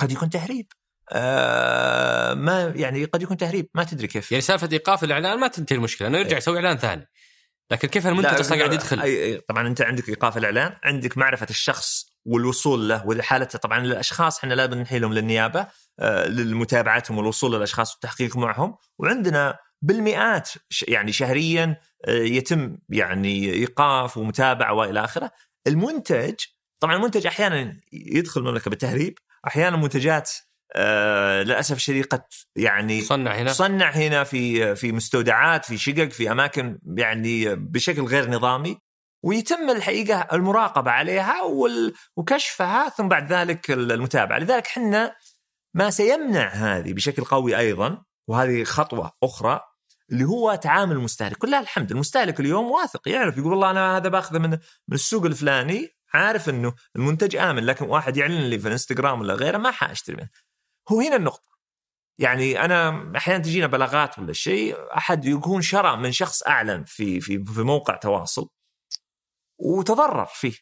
قد 0.00 0.12
يكون 0.12 0.30
تهريب. 0.30 0.66
آه 1.12 2.34
ما 2.34 2.72
يعني 2.76 3.04
قد 3.04 3.22
يكون 3.22 3.36
تهريب. 3.36 3.68
ما 3.74 3.84
تدري 3.84 4.06
كيف. 4.06 4.32
يعني 4.32 4.42
سالفة 4.42 4.68
إيقاف 4.72 5.04
الإعلان 5.04 5.40
ما 5.40 5.48
تنتهي 5.48 5.76
المشكلة. 5.76 6.08
انه 6.08 6.18
يرجع 6.18 6.30
إيه. 6.30 6.36
يسوي 6.36 6.56
إعلان 6.56 6.76
ثاني. 6.76 7.08
لكن 7.70 7.88
كيف 7.88 8.06
المنتج 8.06 8.30
لا، 8.32 8.40
أصلا 8.40 8.58
قاعد 8.58 8.72
يدخل؟ 8.72 9.00
أي- 9.00 9.38
أي- 9.40 9.44
طبعا 9.48 9.66
أنت 9.66 9.82
عندك 9.82 10.08
إيقاف 10.08 10.36
الإعلان 10.36 10.76
عندك 10.84 11.18
معرفة 11.18 11.46
الشخص 11.50 12.06
والوصول 12.24 12.88
له 12.88 13.06
وحالته 13.06 13.58
طبعا 13.58 13.78
الاشخاص 13.84 14.38
إحنا 14.38 14.54
لازم 14.54 14.74
نحيلهم 14.80 15.12
للنيابة 15.12 15.66
آه، 16.00 16.26
لمتابعتهم 16.28 17.18
والوصول 17.18 17.54
للأشخاص 17.56 17.92
والتحقيق 17.92 18.36
معهم. 18.36 18.76
وعندنا 18.98 19.58
بالمئات 19.82 20.50
يعني 20.88 21.12
شهريا 21.12 21.76
يتم 22.08 22.76
يعني 22.88 23.52
إيقاف 23.52 24.16
ومتابعة 24.16 24.72
وإلى 24.74 25.04
آخره. 25.04 25.30
المنتج 25.66 26.34
طبعا 26.80 26.96
المنتج 26.96 27.26
أحيانا 27.26 27.80
يدخل 27.92 28.40
المملكة 28.40 28.68
بالتهريب 28.70 29.18
أحيانا 29.46 29.76
منتجات 29.76 30.30
آه 30.76 31.42
للأسف 31.42 31.76
الشديد 31.76 32.06
قد 32.06 32.22
يعني 32.56 33.00
تصنع 33.00 33.34
هنا؟ 33.34 33.50
تصنع 33.50 33.90
هنا 33.90 34.24
في 34.24 34.74
في 34.76 34.92
مستودعات 34.92 35.64
في 35.64 35.78
شقق 35.78 36.08
في 36.08 36.30
أماكن 36.30 36.78
يعني 36.96 37.54
بشكل 37.54 38.02
غير 38.02 38.30
نظامي 38.30 38.78
ويتم 39.24 39.70
الحقيقة 39.70 40.28
المراقبة 40.32 40.90
عليها 40.90 41.42
وكشفها 42.16 42.88
ثم 42.88 43.08
بعد 43.08 43.32
ذلك 43.32 43.70
المتابعة. 43.70 44.38
لذلك 44.38 44.66
إحنا 44.66 45.16
ما 45.74 45.90
سيمنع 45.90 46.48
هذه 46.48 46.92
بشكل 46.92 47.24
قوي 47.24 47.58
أيضا 47.58 48.02
وهذه 48.28 48.64
خطوة 48.64 49.12
أخرى 49.22 49.60
اللي 50.12 50.24
هو 50.24 50.54
تعامل 50.54 50.96
المستهلك. 50.96 51.36
كلها 51.36 51.60
الحمد 51.60 51.90
المستهلك 51.90 52.40
اليوم 52.40 52.70
واثق 52.70 53.08
يعرف 53.08 53.38
يقول 53.38 53.50
والله 53.50 53.70
أنا 53.70 53.96
هذا 53.96 54.08
باخذه 54.08 54.38
من 54.38 54.50
من 54.88 54.94
السوق 54.94 55.24
الفلاني 55.24 55.88
عارف 56.14 56.48
إنه 56.48 56.74
المنتج 56.96 57.36
آمن 57.36 57.64
لكن 57.64 57.84
واحد 57.84 58.16
يعلن 58.16 58.50
لي 58.50 58.58
في 58.58 58.66
الإنستغرام 58.66 59.20
ولا 59.20 59.34
غيره 59.34 59.58
ما 59.58 59.70
حأشتري 59.70 60.16
منه. 60.16 60.28
هو 60.92 61.00
هنا 61.00 61.16
النقطة. 61.16 61.54
يعني 62.18 62.64
أنا 62.64 63.12
أحيانا 63.16 63.42
تجينا 63.42 63.66
بلاغات 63.66 64.18
ولا 64.18 64.32
شيء 64.32 64.76
أحد 64.96 65.24
يكون 65.24 65.62
شرى 65.62 65.96
من 65.96 66.12
شخص 66.12 66.42
أعلن 66.42 66.84
في 66.84 67.20
في 67.20 67.44
في 67.44 67.62
موقع 67.62 67.96
تواصل 67.96 68.48
وتضرر 69.58 70.26
فيه. 70.26 70.54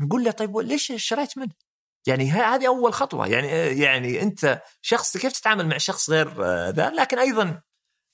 نقول 0.00 0.24
له 0.24 0.30
طيب 0.30 0.56
ليش 0.58 0.92
شريت 0.96 1.38
منه؟ 1.38 1.52
يعني 2.06 2.30
هذه 2.30 2.66
أول 2.66 2.92
خطوة. 2.92 3.26
يعني 3.26 3.48
يعني 3.80 4.22
أنت 4.22 4.62
شخص 4.82 5.16
كيف 5.16 5.32
تتعامل 5.32 5.68
مع 5.68 5.78
شخص 5.78 6.10
غير 6.10 6.42
ذا؟ 6.70 6.90
لكن 6.90 7.18
أيضا 7.18 7.62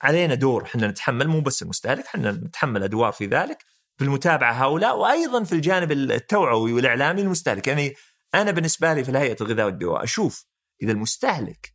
علينا 0.03 0.35
دور. 0.35 0.63
إحنا 0.65 0.87
نتحمل 0.87 1.29
مو 1.29 1.41
بس 1.41 1.63
المستهلك 1.63 2.07
إحنا 2.07 2.33
نتحمل 2.33 2.83
أدوار 2.83 3.13
في 3.13 3.27
ذلك 3.27 3.65
في 3.99 4.05
المتابعة 4.05 4.53
هؤلاء 4.53 4.99
وأيضا 4.99 5.45
في 5.45 5.53
الجانب 5.53 5.93
التوعوي 5.93 6.73
والإعلامي 6.73 7.23
للمستهلك 7.23 7.67
يعني 7.67 7.95
أنا 8.35 8.51
بالنسبة 8.51 8.95
لي 8.95 9.05
في 9.05 9.11
الهيئة 9.11 9.37
الغذاء 9.41 9.67
والدواء 9.67 10.05
أشوف 10.05 10.50
إذا 10.83 10.93
المستهلك 10.93 11.75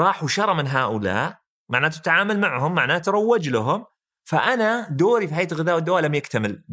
راح 0.00 0.24
وشرى 0.24 0.54
من 0.54 0.66
هؤلاء 0.66 1.38
معناته 1.68 2.00
تعامل 2.00 2.40
معهم 2.40 2.74
معناته 2.74 3.12
روج 3.12 3.48
لهم 3.48 3.84
فأنا 4.24 4.88
دوري 4.90 5.28
في 5.28 5.34
هيئه 5.34 5.52
الغذاء 5.52 5.74
والدواء 5.74 6.02
لم 6.02 6.14
يكتمل 6.14 6.64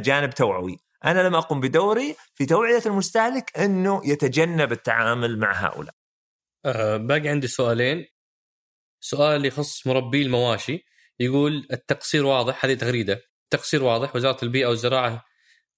جانب 0.00 0.30
توعوي. 0.30 0.78
أنا 1.04 1.20
لم 1.28 1.34
أقم 1.34 1.60
بدوري 1.60 2.16
في 2.34 2.46
توعية 2.46 2.82
المستهلك 2.86 3.58
أنه 3.58 4.02
يتجنب 4.04 4.72
التعامل 4.72 5.38
مع 5.38 5.52
هؤلاء. 5.52 5.94
أه 6.64 6.96
باقي 6.96 7.28
عندي 7.28 7.46
سؤالين. 7.46 8.06
سؤال 9.00 9.44
يخص 9.44 9.86
مربي 9.86 10.22
المواشي. 10.22 10.84
يقول 11.20 11.68
التقصير 11.72 12.26
واضح 12.26 12.64
هذه 12.64 12.74
تغريدة. 12.74 13.20
التقصير 13.44 13.84
واضح 13.84 14.16
وزارة 14.16 14.44
البيئة 14.44 14.66
والزراعة 14.66 15.24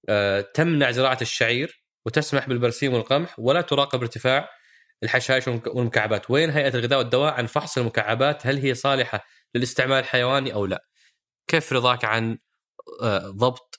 أه 0.09 0.41
تمنع 0.41 0.91
زراعة 0.91 1.19
الشعير 1.23 1.85
وتسمح 2.07 2.49
بالبرسيم 2.49 2.95
والقمح 2.95 3.39
ولا 3.39 3.61
تراقب 3.61 4.01
ارتفاع 4.01 4.49
الحشائش 5.03 5.49
والمكعبات. 5.49 6.31
وين 6.31 6.51
هيئة 6.51 6.75
الغذاء 6.75 6.99
والدواء؟ 6.99 7.35
عن 7.35 7.47
فحص 7.47 7.79
المكعبات 7.79 8.47
هل 8.47 8.59
هي 8.59 8.75
صالحة 8.75 9.25
للاستعمال 9.55 9.99
الحيواني 9.99 10.55
أو 10.55 10.67
لا؟ 10.67 10.85
كيف 11.51 11.73
رضاك 11.73 12.05
عن 12.05 12.39
آه، 13.03 13.31
ضبط 13.31 13.79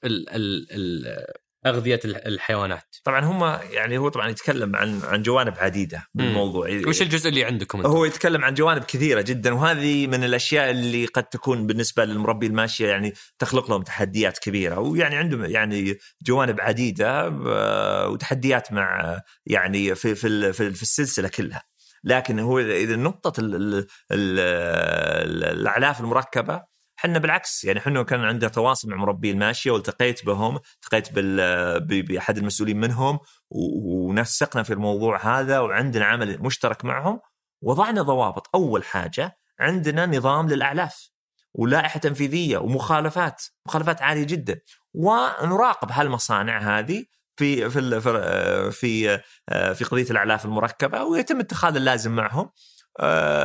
أغذية 1.66 1.99
الحيوانات. 2.05 2.95
طبعا 3.03 3.26
هم 3.26 3.59
يعني 3.72 3.97
هو 3.97 4.09
طبعا 4.09 4.30
يتكلم 4.30 4.76
عن 4.76 5.01
عن 5.03 5.22
جوانب 5.22 5.53
عديدة 5.57 6.05
بالموضوع. 6.14 6.82
وش 6.88 7.01
الجزء 7.01 7.30
اللي 7.30 7.45
عندكم 7.45 7.78
أنتم؟ 7.78 7.89
هو 7.89 8.05
يتكلم 8.05 8.45
عن 8.45 8.53
جوانب 8.53 8.84
كثيرة 8.84 9.22
جدا 9.22 9.53
وهذه 9.53 10.07
من 10.07 10.24
الأشياء 10.24 10.72
اللي 10.72 11.05
قد 11.05 11.24
تكون 11.24 11.68
بالنسبة 11.68 12.05
للمربي 12.05 12.47
الماشية 12.47 12.88
يعني 12.88 13.14
تخلق 13.39 13.70
لهم 13.70 13.82
تحديات 13.82 14.39
كبيرة. 14.39 14.80
ويعني 14.80 15.16
عندهم 15.16 15.45
يعني 15.45 15.97
جوانب 16.28 16.62
عديدة 16.62 17.28
آه، 17.47 18.09
وتحديات 18.09 18.72
مع 18.72 19.20
يعني 19.45 19.95
في 19.95 20.16
في 20.16 20.53
في, 20.53 20.72
في 20.72 20.82
السلسلة 20.82 21.28
كلها. 21.28 21.64
لكن 22.03 22.39
هو 22.39 22.59
إذا 22.59 22.95
نقطة 22.95 23.34
الأعلاف 24.12 26.01
المركبة 26.01 26.70
إحنا 27.06 27.20
بالعكس 27.20 27.64
يعني 27.64 27.80
إحنا 27.80 28.04
كان 28.04 28.20
عندنا 28.20 28.49
تواصل 28.49 28.89
مع 28.89 28.95
مربي 28.95 29.32
الماشيه 29.32 29.72
والتقيت 29.72 30.26
بهم 30.26 30.60
التقيت 30.76 31.10
بأحد 32.10 32.38
المسؤولين 32.38 32.80
منهم 32.80 33.20
ونسقنا 33.49 34.64
في 34.64 34.74
الموضوع 34.74 35.39
هذا 35.39 35.60
وعندنا 35.60 36.06
عمل 36.06 36.41
مشترك 36.41 36.86
معهم 36.86 37.20
وضعنا 37.62 38.02
ضوابط. 38.02 38.49
أول 38.56 38.84
حاجة 38.84 39.38
عندنا 39.60 40.06
نظام 40.06 40.47
للأعلاف 40.49 41.10
ولائحة 41.54 41.99
تنفيذية 41.99 42.58
ومخالفات 42.58 43.43
مخالفات 43.68 44.02
عالية 44.02 44.24
جدا. 44.24 44.60
ونراقب 44.93 45.91
هالمصانع 45.91 46.80
هذه 46.80 47.06
في 47.36 47.70
في 47.70 48.02
في 48.72 49.20
في 49.76 49.84
قضية 49.84 50.12
الأعلاف 50.12 50.45
المركبة 50.45 51.04
ويتم 51.04 51.39
اتخاذ 51.39 51.76
اللازم 51.76 52.12
معهم. 52.12 52.45
آه، 52.45 52.52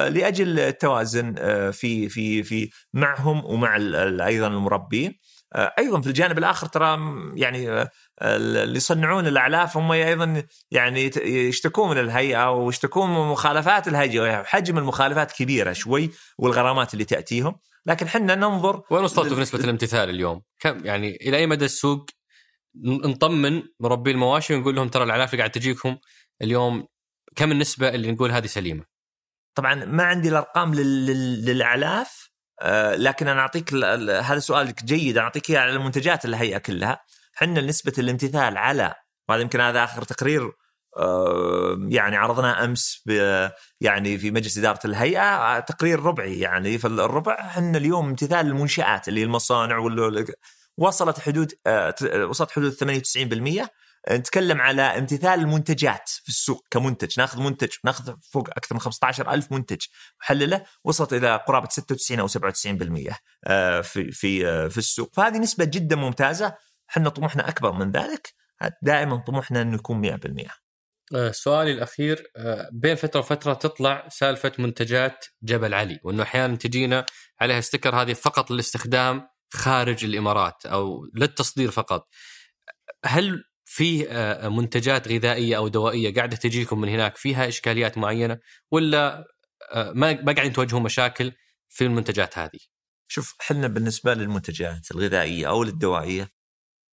لأجل 0.09 0.61
التوازن 0.61 1.35
آه، 1.39 1.71
في 1.71 2.09
في 2.09 2.43
في 2.43 2.71
معهم 2.95 3.45
ومع 3.45 3.77
أيضا 4.27 4.47
المربين 4.47 5.19
آه، 5.55 5.75
أيضا 5.79 6.01
في 6.01 6.07
الجانب 6.07 6.39
الآخر 6.39 6.67
ترى 6.67 6.99
يعني 7.35 7.89
اللي 8.23 8.77
يصنعون 8.77 9.27
الأعلاف 9.27 9.77
هم 9.77 9.93
أيضا 9.93 10.43
يعني 10.71 11.11
يشتكون 11.25 11.91
من 11.91 11.99
الهيئة 11.99 12.51
ويشتكون 12.51 13.11
من 13.11 13.33
مخالفات 13.33 13.89
الهيئة 13.89 14.43
حجم 14.43 14.79
المخالفات 14.79 15.33
كبيرة 15.33 15.73
شوي 15.73 16.11
والغرامات 16.39 16.95
اللي 16.95 17.05
تأتيهم 17.05 17.59
لكن 17.87 18.07
إحنا 18.07 18.35
ننظر 18.35 18.83
وين 18.91 19.05
وصلتوا 19.05 19.35
في 19.35 19.41
نسبه 19.41 19.65
الامتثال 19.65 20.11
اليوم؟ 20.11 20.43
كم 20.61 20.87
يعني 20.87 21.17
إلى 21.17 21.37
أي 21.37 21.47
مدى 21.47 21.65
السوق 21.65 22.11
نطمن 22.85 23.63
مربي 23.81 24.11
المواشي 24.11 24.55
ونقول 24.55 24.77
لهم 24.77 24.89
ترى 24.89 25.05
الأعلاف 25.05 25.31
اللي 25.31 25.41
قاعد 25.41 25.51
تجيكم 25.51 25.97
اليوم 26.43 26.87
كم 27.37 27.53
النسبة 27.53 27.89
اللي 27.89 28.13
نقول 28.13 28.31
هذه 28.33 28.47
سليمة؟ 28.47 28.96
طبعا 29.57 29.75
ما 29.75 30.03
عندي 30.03 30.29
الأرقام 30.29 30.75
للأعلاف 30.75 32.31
آه، 32.61 32.95
لكن 32.95 33.29
أنا 33.29 33.41
أعطيك 33.41 33.75
هذا 33.75 34.39
سؤالك 34.39 34.85
جيد 34.85 35.17
أنا 35.17 35.25
أعطيك 35.25 35.51
إياه 35.51 35.61
على 35.61 35.73
المنتجات 35.73 36.25
الهيئة 36.25 36.59
كلها. 36.59 37.01
إحنا 37.37 37.61
نسبة 37.61 37.93
الامتثال 37.99 38.57
على 38.57 38.95
وهذا 39.29 39.43
يمكن 39.43 39.61
هذا 39.61 39.85
آخر 39.85 40.03
تقرير 40.03 40.53
آه، 40.97 41.79
يعني 41.89 42.17
عرضناه 42.17 42.65
أمس 42.65 43.05
يعني 43.81 44.19
في 44.19 44.31
مجلس 44.31 44.59
إدارة 44.59 44.81
الهيئة 44.85 45.57
آه، 45.57 45.61
تقرير 45.61 46.03
ربعي 46.03 46.41
يعني 46.41 46.79
في 46.79 46.87
الربع 46.87 47.35
إحنا 47.41 47.79
اليوم 47.79 48.09
امتثال 48.09 48.47
المنشات 48.47 49.09
اللي 49.09 49.23
المصانع 49.23 49.79
وصلت 50.79 51.21
حدود 51.21 51.53
وصلت 52.29 52.51
حدود 52.51 52.73
98% 52.73 53.69
نتكلم 54.13 54.61
على 54.61 54.83
امتثال 54.83 55.41
المنتجات 55.41 56.09
في 56.09 56.29
السوق 56.29 56.67
كمنتج. 56.71 57.21
ناخذ 57.21 57.41
منتج 57.41 57.69
ناخذ 57.85 58.15
فوق 58.33 58.49
أكثر 58.51 58.75
من 58.75 58.81
15 58.81 59.31
ألف 59.31 59.53
منتج 59.53 59.81
محلله 60.21 60.65
وصلت 60.85 61.13
إلى 61.13 61.37
قرابة 61.37 61.69
96 61.71 62.21
أو 62.21 62.29
97% 62.29 63.15
آه، 63.47 63.81
في 63.81 64.13
في 64.13 64.49
آه، 64.49 64.69
في 64.69 64.79
السوق. 64.79 65.15
فهذه 65.15 65.39
نسبة 65.39 65.65
جدا 65.65 65.97
ممتازة. 65.97 66.55
إحنا 66.91 67.09
طموحنا 67.09 67.49
أكبر 67.49 67.73
من 67.73 67.91
ذلك. 67.91 68.35
دائما 68.83 69.17
طموحنا 69.17 69.63
انه 69.63 69.75
يكون 69.75 70.01
100% 70.01 70.51
آه، 71.15 71.31
سؤالي 71.31 71.73
الأخير 71.73 72.33
بين 72.73 72.95
فترة 72.95 73.21
وفترة 73.21 73.55
تطلع 73.55 74.09
سالفة 74.09 74.53
منتجات 74.59 75.25
جبل 75.43 75.75
علي 75.75 76.01
وأنه 76.03 76.23
أحيانا 76.23 76.57
تجينا 76.57 77.07
عليها 77.41 77.61
ستيكر 77.61 77.95
هذه 77.95 78.13
فقط 78.13 78.51
للاستخدام 78.51 79.29
خارج 79.53 80.05
الإمارات 80.05 80.67
أو 80.67 81.11
للتصدير 81.15 81.71
فقط. 81.71 82.09
هل 83.05 83.45
فيه 83.69 84.07
آه، 84.11 84.49
منتجات 84.49 85.09
غذائية 85.09 85.57
أو 85.57 85.69
دوائية 85.69 86.15
قاعدة 86.15 86.37
تجيكم 86.37 86.81
من 86.81 86.89
هناك 86.89 87.17
فيها 87.17 87.49
إشكاليات 87.49 87.99
معينة 87.99 88.39
ولا 88.71 89.25
آه، 89.73 89.93
ما 89.93 90.13
ما 90.13 90.33
قاعدين 90.33 90.53
تواجهوا 90.53 90.81
مشاكل 90.81 91.33
في 91.69 91.85
المنتجات 91.85 92.39
هذه؟ 92.39 92.59
شوف 93.09 93.35
إحنا 93.41 93.69
بالنسبة 93.69 94.15
للمنتجات 94.15 94.91
الغذائية 94.91 95.49
أو 95.49 95.63
الدوائيه 95.63 96.29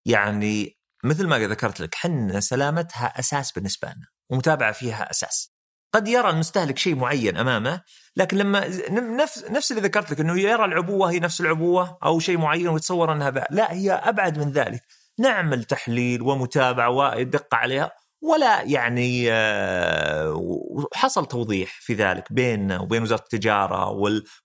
يعني 0.06 0.78
مثل 1.04 1.28
ما 1.28 1.40
ذكرت 1.40 1.80
لك 1.80 1.96
حنا 1.96 2.40
سلامتها 2.40 3.20
أساس 3.20 3.52
بالنسبة 3.52 3.88
لنا 3.88 4.08
ومتابعة 4.30 4.72
فيها 4.72 5.12
أساس. 5.12 5.54
قد 5.94 6.08
يرى 6.08 6.30
المستهلك 6.30 6.78
شيء 6.78 6.96
معين 6.96 7.38
أمامه 7.38 7.82
لكن 8.16 8.38
لما 8.38 8.68
نفس 8.92 9.44
نفس 9.44 9.72
اللي 9.72 9.82
ذكرت 9.82 10.12
لك 10.12 10.20
إنه 10.20 10.40
يرى 10.40 10.66
العبوة 10.66 11.12
هي 11.12 11.20
نفس 11.20 11.42
العبوة 11.42 11.98
أو 12.04 12.20
شيء 12.20 12.38
معين 12.38 12.68
ويتصور 12.68 13.14
أنها 13.14 13.48
لا 13.50 13.74
هي 13.74 13.92
أبعد 13.92 14.38
من 14.38 14.52
ذلك 14.52 14.82
نعمل 15.20 15.64
تحليل 15.64 16.22
ومتابعة 16.22 16.90
ودقة 16.90 17.58
عليها 17.58 17.92
ولا 18.22 18.62
يعني 18.62 19.32
آه، 19.32 20.88
حصل 20.94 21.26
توضيح 21.26 21.78
في 21.82 21.94
ذلك 21.94 22.34
بيننا 22.34 22.80
وبين 22.80 23.02
وزارة 23.02 23.22
التجارة 23.22 23.90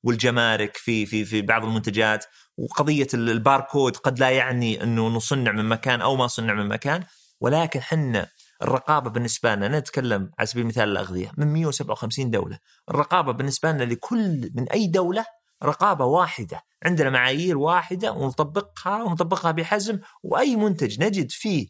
والجمارك 0.02 0.76
في 0.76 1.06
في 1.06 1.24
في 1.24 1.42
بعض 1.42 1.64
المنتجات 1.64 2.24
وقضية 2.58 3.06
الباركود 3.14 3.96
قد 3.96 4.18
لا 4.18 4.30
يعني 4.30 4.82
إنه 4.82 5.08
نصنع 5.08 5.52
من 5.52 5.64
مكان 5.64 6.00
أو 6.00 6.16
ما 6.16 6.26
صنع 6.26 6.54
من 6.54 6.68
مكان 6.68 7.04
ولكن 7.40 7.80
حنا 7.80 8.28
الرقابة 8.62 9.10
بالنسبة 9.10 9.54
لنا 9.54 9.78
نتكلم 9.78 10.30
على 10.38 10.46
سبيل 10.46 10.62
المثال 10.62 10.88
الأغذية 10.88 11.32
من 11.36 11.52
157 11.52 12.30
دولة، 12.30 12.58
الرقابة 12.90 13.32
بالنسبة 13.32 13.72
لنا 13.72 13.84
لكل 13.84 14.50
من 14.54 14.68
أي 14.68 14.86
دولة 14.86 15.24
رقابة 15.64 16.04
واحدة 16.04 16.62
عندنا 16.84 17.10
معايير 17.10 17.58
واحدة 17.58 18.12
ونطبقها 18.12 19.02
ونطبقها 19.02 19.50
بحزم 19.50 20.00
وأي 20.22 20.56
منتج 20.56 21.02
نجد 21.02 21.30
فيه 21.30 21.68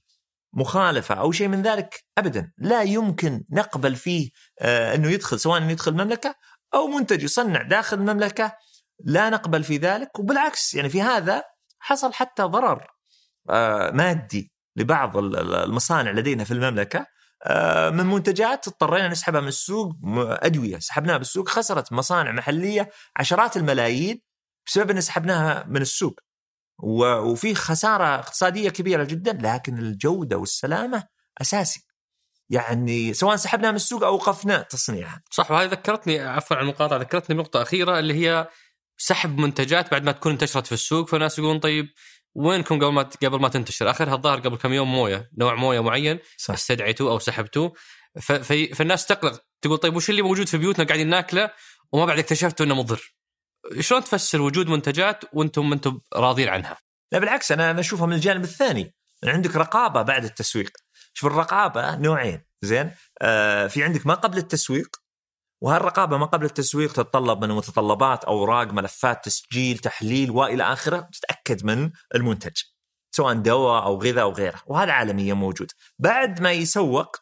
مخالفة 0.53 1.14
أو 1.14 1.32
شيء 1.32 1.49
من 1.49 1.62
ذلك 1.62 2.05
ابدا. 2.18 2.53
لا 2.59 2.82
يمكن 2.82 3.45
نقبل 3.51 3.97
فيه 3.97 4.30
آه 4.61 4.95
أنه 4.95 5.11
يدخل 5.11 5.41
سواء 5.41 5.59
أنه 5.59 5.70
يدخل 5.70 5.91
المملكة 5.91 6.34
أو 6.74 6.86
منتج 6.86 7.22
يصنع 7.22 7.62
داخل 7.62 7.99
المملكة. 7.99 8.53
لا 9.05 9.30
نقبل 9.30 9.64
في 9.64 9.76
ذلك 9.76 10.18
وبالعكس 10.18 10.74
يعني 10.74 10.89
في 10.89 11.03
هذا 11.03 11.43
حصل 11.78 12.12
حتى 12.12 12.43
ضرر 12.43 12.86
آه 13.51 13.91
مادي 13.91 14.53
لبعض 14.76 15.16
المصانع 15.16 16.11
لدينا 16.11 16.45
في 16.45 16.51
المملكة. 16.51 17.07
من 17.91 18.07
منتجات 18.07 18.68
اضطرينا 18.68 19.09
نسحبها 19.09 19.41
من 19.41 19.49
السوق 19.49 19.93
أدوية 20.16 20.78
سحبناها 20.78 21.16
بالسوق 21.16 21.49
خسرت 21.49 21.93
مصانع 21.93 22.32
محلية 22.32 22.91
عشرات 23.16 23.57
الملايين 23.57 24.22
بسبب 24.66 24.91
إن 24.91 25.01
سحبناها 25.01 25.64
من 25.68 25.82
السوق. 25.82 26.20
وفي 26.82 27.55
خسارة 27.55 28.05
اقتصادية 28.05 28.70
كبيرة 28.70 29.05
جدا 29.05 29.39
لكن 29.43 29.78
الجودة 29.78 30.36
والسلامة 30.36 31.05
أساسي. 31.41 31.84
يعني 32.51 33.14
سواء 33.14 33.36
سحبناها 33.36 33.70
من 33.70 33.76
السوق 33.76 34.05
أو 34.05 34.14
وقفنا 34.14 34.62
تصنيعها. 34.62 35.22
صح 35.30 35.51
وهذه 35.51 35.68
ذكرتني 35.68 36.20
عفوا 36.20 36.57
عن 36.57 36.62
المقاطعة 36.62 36.99
ذكرتني 36.99 37.36
بنقطة 37.36 37.62
أخيرة 37.62 37.99
اللي 37.99 38.14
هي 38.14 38.49
سحب 38.99 39.39
منتجات 39.39 39.91
بعد 39.91 40.05
ما 40.05 40.12
تكون 40.12 40.32
انتشرت 40.32 40.66
في 40.66 40.72
السوق 40.72 41.09
فالناس 41.09 41.39
يقولون 41.39 41.59
طيب 41.59 41.89
وينكم 42.34 42.76
قبل 42.76 42.92
ما 42.92 43.02
قبل 43.02 43.40
ما 43.40 43.48
تنتشر؟ 43.48 43.90
آخرها 43.90 44.14
الظاهر 44.14 44.40
قبل 44.40 44.56
كم 44.56 44.72
يوم 44.72 44.92
موية 44.92 45.30
نوع 45.38 45.54
موية 45.54 45.80
معين 45.80 46.18
صح. 46.36 46.54
استدعيتوه 46.54 47.10
أو 47.10 47.18
سحبتوه. 47.18 47.72
فالناس 48.74 49.06
تقلق 49.06 49.42
تقول 49.62 49.78
طيب 49.78 49.96
وش 49.96 50.10
اللي 50.10 50.22
موجود 50.22 50.48
في 50.48 50.58
بيوتنا 50.58 50.84
قاعدين 50.84 51.08
ناكله؟ 51.08 51.50
وما 51.92 52.04
بعد 52.04 52.18
اكتشفتوا 52.18 52.66
إنه 52.66 52.74
مضر. 52.74 53.14
شلون 53.80 54.04
تفسر 54.04 54.40
وجود 54.40 54.68
منتجات 54.68 55.24
وأنتم 55.32 55.68
ما 55.68 55.74
أنتم 55.74 56.00
راضين 56.14 56.48
عنها؟ 56.48 56.78
لا 57.12 57.18
بالعكس 57.18 57.52
أنا 57.52 57.70
أنا 57.70 57.80
أشوفها 57.80 58.06
من 58.06 58.12
الجانب 58.12 58.44
الثاني. 58.44 58.94
عندك 59.24 59.56
رقابة 59.56 60.02
بعد 60.02 60.24
التسويق. 60.24 60.70
شوف 61.14 61.32
الرقابة 61.32 61.96
نوعين 61.96 62.42
زين؟ 62.62 62.90
آه 63.22 63.66
في 63.66 63.84
عندك 63.84 64.06
ما 64.06 64.14
قبل 64.14 64.38
التسويق 64.38 64.96
وهالرقابة 65.61 66.16
ما 66.16 66.26
قبل 66.26 66.44
التسويق 66.44 66.92
تتطلب 66.92 67.44
من 67.44 67.50
متطلبات 67.50 68.24
أوراق 68.24 68.72
ملفات 68.72 69.24
تسجيل 69.24 69.78
تحليل 69.78 70.30
وإلى 70.30 70.62
آخره 70.62 71.09
تتأكد 71.12 71.64
من 71.64 71.90
المنتج 72.14 72.62
سواء 73.11 73.34
دواء 73.34 73.82
أو 73.82 74.02
غذاء 74.02 74.24
أو 74.24 74.32
غيره 74.32 74.62
وهذا 74.66 74.92
عالميا 74.92 75.34
موجود. 75.34 75.70
بعد 75.98 76.40
ما 76.40 76.52
يسوق 76.52 77.16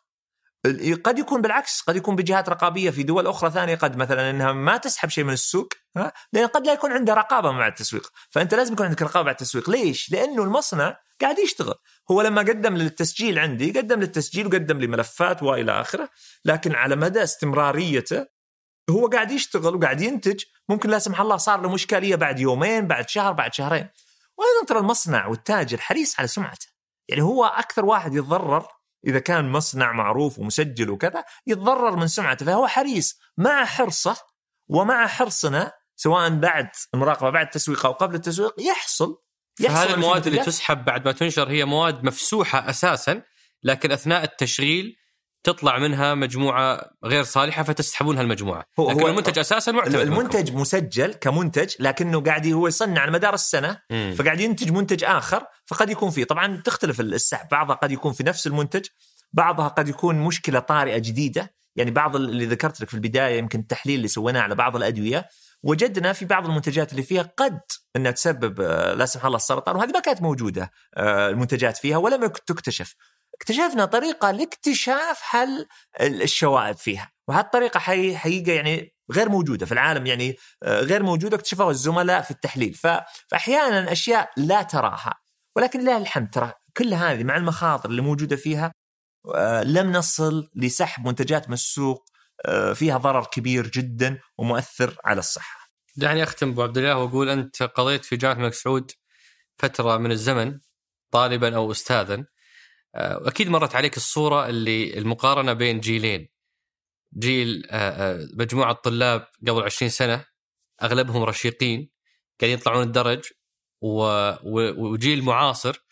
قد 1.05 1.19
يكون 1.19 1.43
بالعكس 1.43 1.81
قد 1.81 1.97
يكون 1.97 2.17
بجهات 2.17 2.49
رقابية 2.49 2.91
في 2.91 3.03
دول 3.03 3.27
أخرى 3.27 3.51
ثانية 3.51 3.75
قد 3.75 3.97
مثلا 3.97 4.31
إنها 4.31 4.53
ما 4.53 4.77
تسحب 4.77 5.09
شيء 5.09 5.25
من 5.25 5.33
السوق 5.33 5.69
ها؟ 5.97 6.13
لأن 6.33 6.47
قد 6.47 6.67
لا 6.67 6.73
يكون 6.73 6.93
عندها 6.93 7.15
رقابة 7.15 7.51
مع 7.53 7.67
التسويق. 7.67 8.13
فأنت 8.31 8.55
لازم 8.55 8.73
يكون 8.73 8.87
عندك 8.87 9.03
رقابة 9.03 9.29
على 9.29 9.31
التسويق. 9.31 9.71
ليش؟ 9.71 10.13
لأنه 10.13 10.43
المصنع 10.43 10.97
قاعد 11.21 11.39
يشتغل. 11.39 11.75
هو 12.11 12.23
لما 12.23 12.41
قدم 12.41 12.77
للتسجيل 12.77 13.39
عندي 13.39 13.71
قدم 13.71 14.01
للتسجيل 14.01 14.47
وقدم 14.47 14.79
لي 14.79 14.87
ملفات 14.87 15.43
وإلى 15.43 15.81
آخره 15.81 16.09
لكن 16.45 16.75
على 16.75 16.97
مدى 16.97 17.23
استمراريته 17.23 18.27
هو 18.91 19.07
قاعد 19.07 19.31
يشتغل 19.31 19.75
وقاعد 19.77 20.01
ينتج. 20.01 20.45
ممكن 20.69 20.91
لا 20.91 20.99
سمح 20.99 21.21
الله 21.21 21.37
صار 21.37 21.61
له 21.61 21.69
مشكلة 21.69 22.17
بعد 22.17 22.41
يومين 22.41 22.87
بعد 22.87 23.09
شهر 23.09 23.33
بعد 23.33 23.55
شهرين. 23.55 23.89
وأيضا 24.39 24.67
ترى 24.69 24.79
المصنع 24.79 25.27
والتاجر 25.27 25.79
حريص 25.79 26.19
على 26.19 26.29
سمعته. 26.29 26.67
يعني 27.09 27.23
هو 27.23 27.45
أكثر 27.45 27.85
واحد 27.85 28.15
يتضرر 28.15 28.76
إذا 29.07 29.19
كان 29.19 29.49
مصنع 29.49 29.93
معروف 29.93 30.39
ومسجل 30.39 30.91
وكذا 30.91 31.25
يتضرر 31.47 31.97
من 31.97 32.07
سمعته 32.07 32.47
فهو 32.47 32.67
حريص. 32.67 33.19
مع 33.37 33.65
حرصه 33.65 34.17
ومع 34.69 35.07
حرصنا 35.07 35.73
سواء 35.97 36.31
بعد 36.31 36.69
المراقبه 36.95 37.31
بعد 37.31 37.47
التسويق 37.47 37.87
أو 37.87 37.93
قبل 37.93 38.15
التسويق 38.15 38.55
يحصل. 38.61 39.23
يحصل 39.61 39.79
هذه 39.79 39.95
المواد 39.95 40.27
اللي 40.27 40.45
تسحب 40.45 40.85
بعد 40.85 41.05
ما 41.05 41.13
تنشر 41.13 41.51
هي 41.51 41.65
مواد 41.65 42.05
مفسوحة 42.05 42.71
أساسا 42.71 43.23
لكن 43.63 43.93
أثناء 43.93 44.25
التشغيل 44.25 44.97
تطلع 45.47 45.79
منها 45.79 46.15
مجموعة 46.15 46.91
غير 47.05 47.23
صالحة 47.23 47.63
فتسحبون 47.63 48.19
هالمجموعة 48.19 48.67
هو 48.81 48.91
لكن 48.91 49.01
هو 49.01 49.09
المنتج 49.09 49.39
أساسا 49.39 49.73
معتمد 49.73 49.95
المنتج 49.95 50.49
منكم. 50.49 50.61
مسجل 50.61 51.15
كمنتج 51.15 51.75
لكنه 51.81 52.21
قاعد 52.21 52.47
هو 52.47 52.69
يصنع 52.69 53.01
على 53.01 53.11
مدار 53.11 53.35
السنة 53.35 53.81
مم. 53.91 54.15
فقاعد 54.19 54.41
ينتج 54.41 54.71
منتج 54.73 55.05
آخر 55.05 55.45
فقد 55.67 55.91
يكون 55.91 56.11
فيه 56.11 56.25
طبعا 56.25 56.63
تختلف 56.65 57.01
السحب 57.01 57.49
بعضها 57.49 57.77
قد 57.77 57.93
يكون 57.93 58.13
في 58.13 58.23
نفس 58.25 58.47
المنتج 58.47 58.87
بعضها 59.33 59.69
قد 59.69 59.89
يكون 59.89 60.19
مشكلة 60.19 60.59
طارئة 60.59 60.99
جديدة 60.99 61.55
يعني 61.77 61.91
بعض 61.91 62.17
اللي 62.17 62.47
ذكرت 62.47 62.81
لك 62.81 62.89
في 62.89 62.95
البداية 62.95 63.39
يمكن 63.39 63.59
التحليل 63.59 63.97
اللي 63.97 64.09
سويناه 64.09 64.41
على 64.41 64.55
بعض 64.55 64.77
الأدوية 64.77 65.29
وجدنا 65.63 66.13
في 66.13 66.25
بعض 66.25 66.47
المنتجات 66.47 66.93
اللي 66.93 67.03
فيها 67.03 67.23
قد 67.37 67.61
إنها 67.97 68.11
تسبب 68.11 68.61
آه، 68.61 68.95
لا 68.95 69.07
سمح 69.07 69.25
الله 69.25 69.37
السرطان 69.37 69.77
وهذه 69.77 69.91
ما 69.91 70.01
كانت 70.01 70.23
موجودة 70.23 70.71
آه، 70.97 71.29
المنتجات 71.29 71.77
فيها 71.77 71.97
ولم 71.97 72.27
تكتشف 72.27 72.95
اكتشفنا 73.37 73.85
طريقة 73.85 74.31
لاكتشاف 74.31 75.21
حل 75.21 75.67
الشوائب 76.01 76.77
فيها. 76.77 77.13
وهالطريقة 77.29 77.81
حقيقة 77.81 78.53
يعني 78.53 78.95
غير 79.13 79.29
موجودة 79.29 79.67
في 79.67 79.73
العالم 79.73 80.07
يعني 80.07 80.37
آه، 80.63 80.81
غير 80.81 81.03
موجودة 81.03 81.37
اكتشفوها 81.37 81.71
الزملاء 81.71 82.23
في 82.23 82.31
التحليل. 82.31 82.75
فاحيانا 83.31 83.93
أشياء 83.93 84.31
لا 84.37 84.63
تراها. 84.63 85.15
ولكن 85.57 85.81
لله 85.81 85.97
الحمد 85.97 86.31
ترى 86.31 86.53
كل 86.77 86.95
هذه 86.95 87.25
مع 87.25 87.37
المخاطر 87.37 87.91
اللي 87.91 88.03
موجودة 88.03 88.37
فيها 88.37 88.73
آه، 89.35 89.63
لم 89.63 89.93
نصل 89.93 90.51
لسحب 90.55 91.07
منتجات 91.07 91.49
من 91.49 91.55
السوق 91.55 92.05
آه، 92.47 92.73
فيها 92.73 92.99
ضرر 92.99 93.25
كبير 93.25 93.67
جدا 93.67 94.19
ومؤثر 94.39 94.97
على 95.05 95.19
الصحة. 95.19 95.71
دعني 95.97 96.23
أختم 96.23 96.51
أبو 96.51 96.63
عبد 96.63 96.79
الله 96.79 96.97
وأقول 96.97 97.29
أنت 97.29 97.63
قضيت 97.63 98.05
في 98.05 98.17
جامعة 98.17 98.35
الملك 98.37 98.55
سعود 98.55 98.91
فترة 99.59 99.97
من 99.97 100.11
الزمن 100.11 100.59
طالبا 101.11 101.57
أو 101.57 101.71
استاذا. 101.71 102.27
واكيد 102.97 103.49
مرت 103.49 103.75
عليك 103.75 103.97
الصورة 103.97 104.49
اللي 104.49 104.99
المقارنة 104.99 105.53
بين 105.53 105.81
جيلين. 105.81 106.29
جيل 107.19 107.67
آه، 107.71 107.91
آه، 107.91 108.29
مجموعة 108.35 108.73
طلاب 108.73 109.29
قبل 109.49 109.63
20 109.63 109.89
سنة 109.91 110.25
أغلبهم 110.83 111.23
رشيقين 111.23 111.91
قاعدين 112.41 112.59
يطلعون 112.59 112.83
الدرج 112.83 113.25
وجيل 113.83 115.25
معاصر 115.25 115.87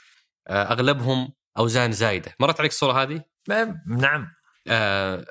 آه، 0.48 0.62
أغلبهم 0.62 1.32
أوزان 1.58 1.92
زايدة. 1.92 2.34
مرت 2.40 2.60
عليك 2.60 2.72
الصورة 2.72 3.02
هذه؟ 3.02 3.24
نعم. 3.88 4.26
أه 4.68 5.26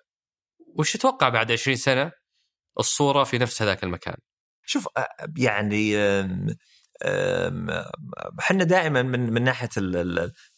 وش 0.78 0.94
تتوقع 0.94 1.30
بعد 1.30 1.52
20 1.52 1.78
سنة 1.78 2.12
الصورة 2.80 3.24
في 3.24 3.38
نفس 3.38 3.62
هذاك 3.62 3.84
المكان؟ 3.84 4.16
شوف 4.66 4.88
يعني 5.38 5.96
إحنا 8.40 8.64
دائما 8.64 9.02
من 9.02 9.34
من 9.34 9.44
ناحية 9.44 9.70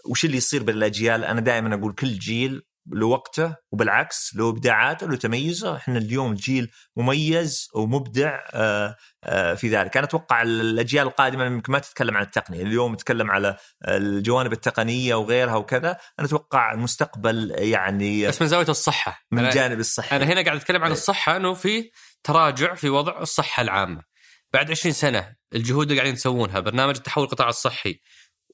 وش 0.05 0.25
اللي 0.25 0.37
يصير 0.37 0.63
بالأجيال 0.63 1.23
أنا 1.23 1.41
دائما 1.41 1.75
أقول 1.75 1.93
كل 1.93 2.19
جيل 2.19 2.61
له 2.91 3.07
وقته 3.07 3.55
وبالعكس 3.71 4.35
له 4.35 4.49
إبداعاته 4.49 5.07
له 5.07 5.15
تميزه. 5.15 5.75
إحنا 5.75 5.97
اليوم 5.97 6.33
جيل 6.33 6.71
مميز 6.95 7.69
ومبدع 7.75 8.39
آه، 8.53 8.95
آه، 9.23 9.53
في 9.53 9.69
ذلك. 9.69 9.97
أنا 9.97 10.05
أتوقع 10.05 10.41
الأجيال 10.41 11.07
القادمة 11.07 11.45
يمكن 11.45 11.73
ما 11.73 11.79
تتكلم 11.79 12.17
عن 12.17 12.23
التقنية 12.23 12.61
اليوم 12.61 12.95
تتكلم 12.95 13.31
على 13.31 13.57
الجوانب 13.87 14.53
التقنية 14.53 15.15
وغيرها 15.15 15.55
وكذا. 15.55 15.97
أنا 16.19 16.27
أتوقع 16.27 16.73
المستقبل 16.73 17.51
يعني 17.57 18.27
بس 18.27 18.41
من 18.41 18.47
زاوية 18.47 18.69
الصحة. 18.69 19.25
من 19.31 19.49
جانب 19.49 19.79
الصحة. 19.79 20.15
أنا 20.15 20.25
هنا 20.25 20.41
قاعد 20.41 20.57
أتكلم 20.57 20.81
عن 20.81 20.91
إيه. 20.91 20.97
الصحة 20.97 21.35
إنه 21.35 21.53
في 21.53 21.91
تراجع 22.23 22.75
في 22.75 22.89
وضع 22.89 23.21
الصحة 23.21 23.61
العامة. 23.61 24.14
بعد 24.55 24.71
20 24.71 24.93
سنة 24.93 25.35
الجهود 25.55 25.87
اللي 25.89 26.01
قاعدين 26.01 26.15
تسوونها 26.15 26.59
برنامج 26.59 26.95
التحول 26.95 27.23
القطاع 27.23 27.49
الصحي 27.49 28.01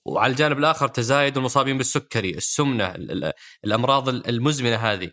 وعلى 0.06 0.32
الجانب 0.32 0.58
الآخر 0.58 0.88
تزايد 0.88 1.38
المصابين 1.38 1.78
بالسكري، 1.78 2.30
السمنة، 2.30 2.96
الأمراض 3.66 4.10
المزمنة 4.10 4.76
هذه. 4.76 5.12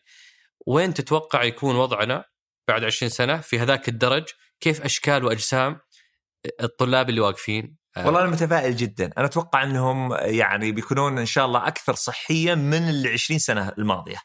وين 0.66 0.94
تتوقع 0.94 1.42
يكون 1.44 1.76
وضعنا 1.76 2.24
بعد 2.68 2.84
20 2.84 3.10
سنة 3.10 3.40
في 3.40 3.58
هذاك 3.58 3.88
الدرج؟ 3.88 4.24
كيف 4.60 4.82
أشكال 4.82 5.24
وأجسام 5.24 5.80
الطلاب 6.62 7.08
اللي 7.08 7.20
واقفين؟ 7.20 7.76
والله 7.96 8.20
أنا 8.20 8.30
متفائل 8.30 8.76
جدا، 8.76 9.10
أنا 9.18 9.26
أتوقع 9.26 9.62
إنهم 9.62 10.12
يعني 10.12 10.72
بيكونون 10.72 11.18
إن 11.18 11.26
شاء 11.26 11.46
الله 11.46 11.68
أكثر 11.68 11.94
صحيا 11.94 12.54
من 12.54 12.88
ال 12.88 13.08
20 13.08 13.38
سنة 13.38 13.72
الماضية. 13.78 14.18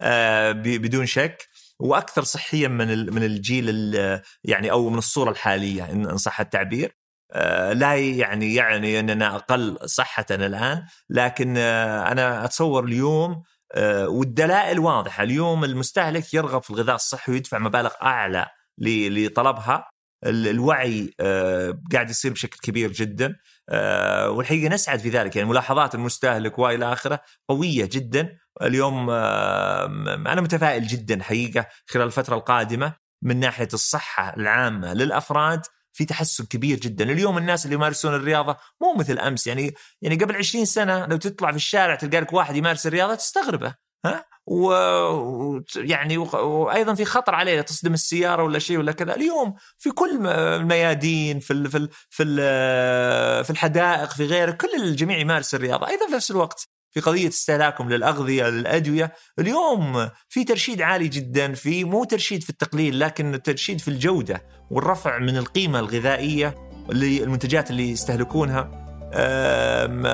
آه 0.00 0.52
بدون 0.52 1.06
شك 1.06 1.48
وأكثر 1.80 2.22
صحيا 2.22 2.68
من 2.68 3.14
من 3.14 3.22
الجيل 3.22 3.94
يعني 4.44 4.70
أو 4.70 4.88
من 4.90 4.98
الصورة 4.98 5.30
الحالية 5.30 5.92
ان 5.92 6.16
صح 6.16 6.40
التعبير. 6.40 7.00
آه، 7.32 7.72
لا 7.72 7.94
يعني 7.96 8.54
يعني 8.54 9.00
إننا 9.00 9.36
أقل 9.36 9.78
صحه 9.84 10.26
الآن 10.30 10.86
لكن 11.10 11.54
آه، 11.58 12.12
أنا 12.12 12.44
أتصور 12.44 12.84
اليوم 12.84 13.42
آه، 13.74 14.08
والدلائل 14.08 14.78
واضحة. 14.78 15.22
اليوم 15.22 15.64
المستهلك 15.64 16.34
يرغب 16.34 16.62
في 16.62 16.70
الغذاء 16.70 16.94
الصحي 16.94 17.32
ويدفع 17.32 17.58
مبالغ 17.58 17.90
أعلى 18.02 18.46
لطلبها. 18.78 19.90
الوعي 20.26 21.14
قاعد 21.92 22.10
يصير 22.10 22.32
بشكل 22.32 22.58
كبير 22.62 22.92
جدا. 22.92 23.36
والحقيقة 24.28 24.68
نسعد 24.74 24.98
في 24.98 25.08
ذلك. 25.08 25.36
يعني 25.36 25.48
ملاحظات 25.48 25.94
المستهلك 25.94 26.58
وإلى 26.58 26.92
آخره 26.92 27.20
قوية 27.48 27.88
جدا. 27.92 28.38
اليوم 28.62 29.10
أنا 29.10 30.40
متفائل 30.40 30.86
جدا 30.86 31.22
حقيقة 31.22 31.66
خلال 31.86 32.06
الفترة 32.06 32.34
القادمة 32.34 32.94
من 33.22 33.40
ناحية 33.40 33.68
الصحة 33.72 34.34
العامة 34.36 34.94
للأفراد 34.94 35.62
في 35.92 36.04
تحسن 36.04 36.44
كبير 36.44 36.78
جدا 36.78 37.04
اليوم 37.04 37.38
الناس 37.38 37.64
اللي 37.64 37.74
يمارسون 37.76 38.14
الرياضة 38.14 38.56
مو 38.82 38.94
مثل 38.94 39.18
أمس 39.18 39.46
يعني 39.46 39.74
يعني 40.02 40.16
قبل 40.16 40.36
20 40.36 40.64
سنة 40.64 41.06
لو 41.06 41.16
تطلع 41.16 41.50
في 41.50 41.56
الشارع 41.56 41.94
تلقى 41.94 42.20
لك 42.20 42.32
واحد 42.32 42.56
يمارس 42.56 42.86
الرياضة 42.86 43.14
تستغربه 43.14 43.74
ها 44.04 44.24
و... 44.46 44.64
وأيضا 46.38 46.94
في 46.94 47.04
خطر 47.04 47.34
عليه 47.34 47.60
تصدم 47.60 47.94
السيارة 47.94 48.42
ولا 48.42 48.58
شيء 48.58 48.78
ولا 48.78 48.92
كذا 48.92 49.14
اليوم 49.14 49.54
في 49.78 49.90
كل 49.90 50.26
الميادين 50.26 51.40
في. 51.40 51.68
في 51.68 51.78
ال... 51.78 51.88
في 52.10 52.22
ال... 52.22 53.44
في 53.44 53.50
الحدائق 53.50 54.10
في 54.10 54.26
غيره 54.26 54.50
كل 54.50 54.68
الجميع 54.82 55.18
يمارس 55.18 55.54
الرياضة 55.54 55.88
أيضا 55.88 56.06
في 56.06 56.12
نفس 56.12 56.30
الوقت 56.30 56.68
في 56.90 57.00
قضية 57.00 57.28
استهلاكهم 57.28 57.90
للأغذية 57.90 58.48
للأدوية 58.48 59.12
اليوم 59.38 60.08
في 60.28 60.44
ترشيد 60.44 60.82
عالي 60.82 61.08
جدا 61.08 61.52
في 61.52 61.84
مو 61.84 62.04
ترشيد 62.04 62.42
في 62.42 62.50
التقليل 62.50 63.00
لكن 63.00 63.40
ترشيد 63.44 63.80
في 63.80 63.88
الجودة 63.88 64.42
والرفع 64.70 65.18
من 65.18 65.36
القيمة 65.36 65.78
الغذائية 65.78 66.54
للمنتجات 66.92 67.70
اللي 67.70 67.90
يستهلكونها 67.90 68.80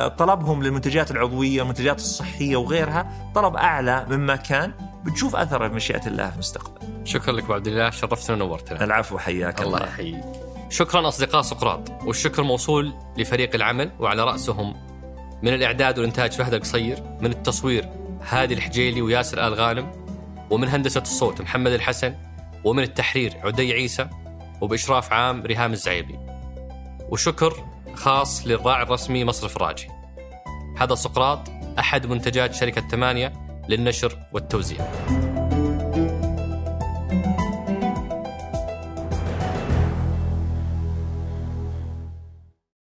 طلبهم 0.08 0.62
للمنتجات 0.62 1.10
العضوية 1.10 1.62
المنتجات 1.62 1.98
الصحية 1.98 2.56
وغيرها 2.56 3.32
طلب 3.34 3.56
أعلى 3.56 4.06
مما 4.10 4.36
كان 4.36 4.72
بتشوف 5.04 5.36
اثره 5.36 5.68
بمشيئه 5.68 6.06
الله 6.06 6.28
في 6.28 6.34
المستقبل. 6.34 7.06
شكرا 7.06 7.32
لك 7.32 7.50
عبد 7.50 7.66
الله 7.66 7.90
شرفتنا 7.90 8.36
ونورتنا. 8.36 8.84
العفو 8.84 9.18
حياك 9.18 9.62
الله. 9.62 9.76
الله 9.76 9.88
يحييك. 9.88 10.24
شكرا 10.70 11.08
أصدقاء 11.08 11.42
سقراط 11.42 11.90
والشكر 12.06 12.42
موصول 12.42 12.94
لفريق 13.16 13.54
العمل 13.54 13.90
وعلى 14.00 14.24
رأسهم 14.24 14.74
من 15.46 15.54
الإعداد 15.54 15.98
والإنتاج 15.98 16.32
فهد 16.32 16.54
القصير، 16.54 17.02
من 17.20 17.30
التصوير 17.30 17.88
هادي 18.28 18.54
الحجيلي 18.54 19.02
وياسر 19.02 19.46
آل 19.46 19.54
غانم 19.54 19.92
ومن 20.50 20.68
هندسة 20.68 21.00
الصوت 21.00 21.40
محمد 21.40 21.72
الحسن 21.72 22.14
ومن 22.64 22.82
التحرير 22.82 23.34
عدي 23.44 23.72
عيسى 23.72 24.08
وبإشراف 24.60 25.12
عام 25.12 25.42
ريهام 25.42 25.72
الزعيبي. 25.72 26.18
وشكر 27.08 27.64
خاص 27.94 28.46
للراعي 28.46 28.82
الرسمي 28.82 29.24
مصرف 29.24 29.56
راجي 29.58 29.88
هذا 30.78 30.94
سقراط 30.94 31.48
أحد 31.78 32.06
منتجات 32.06 32.54
شركة 32.54 32.88
ثمانية 32.88 33.32
للنشر 33.68 34.18
والتوزيع 34.32 34.78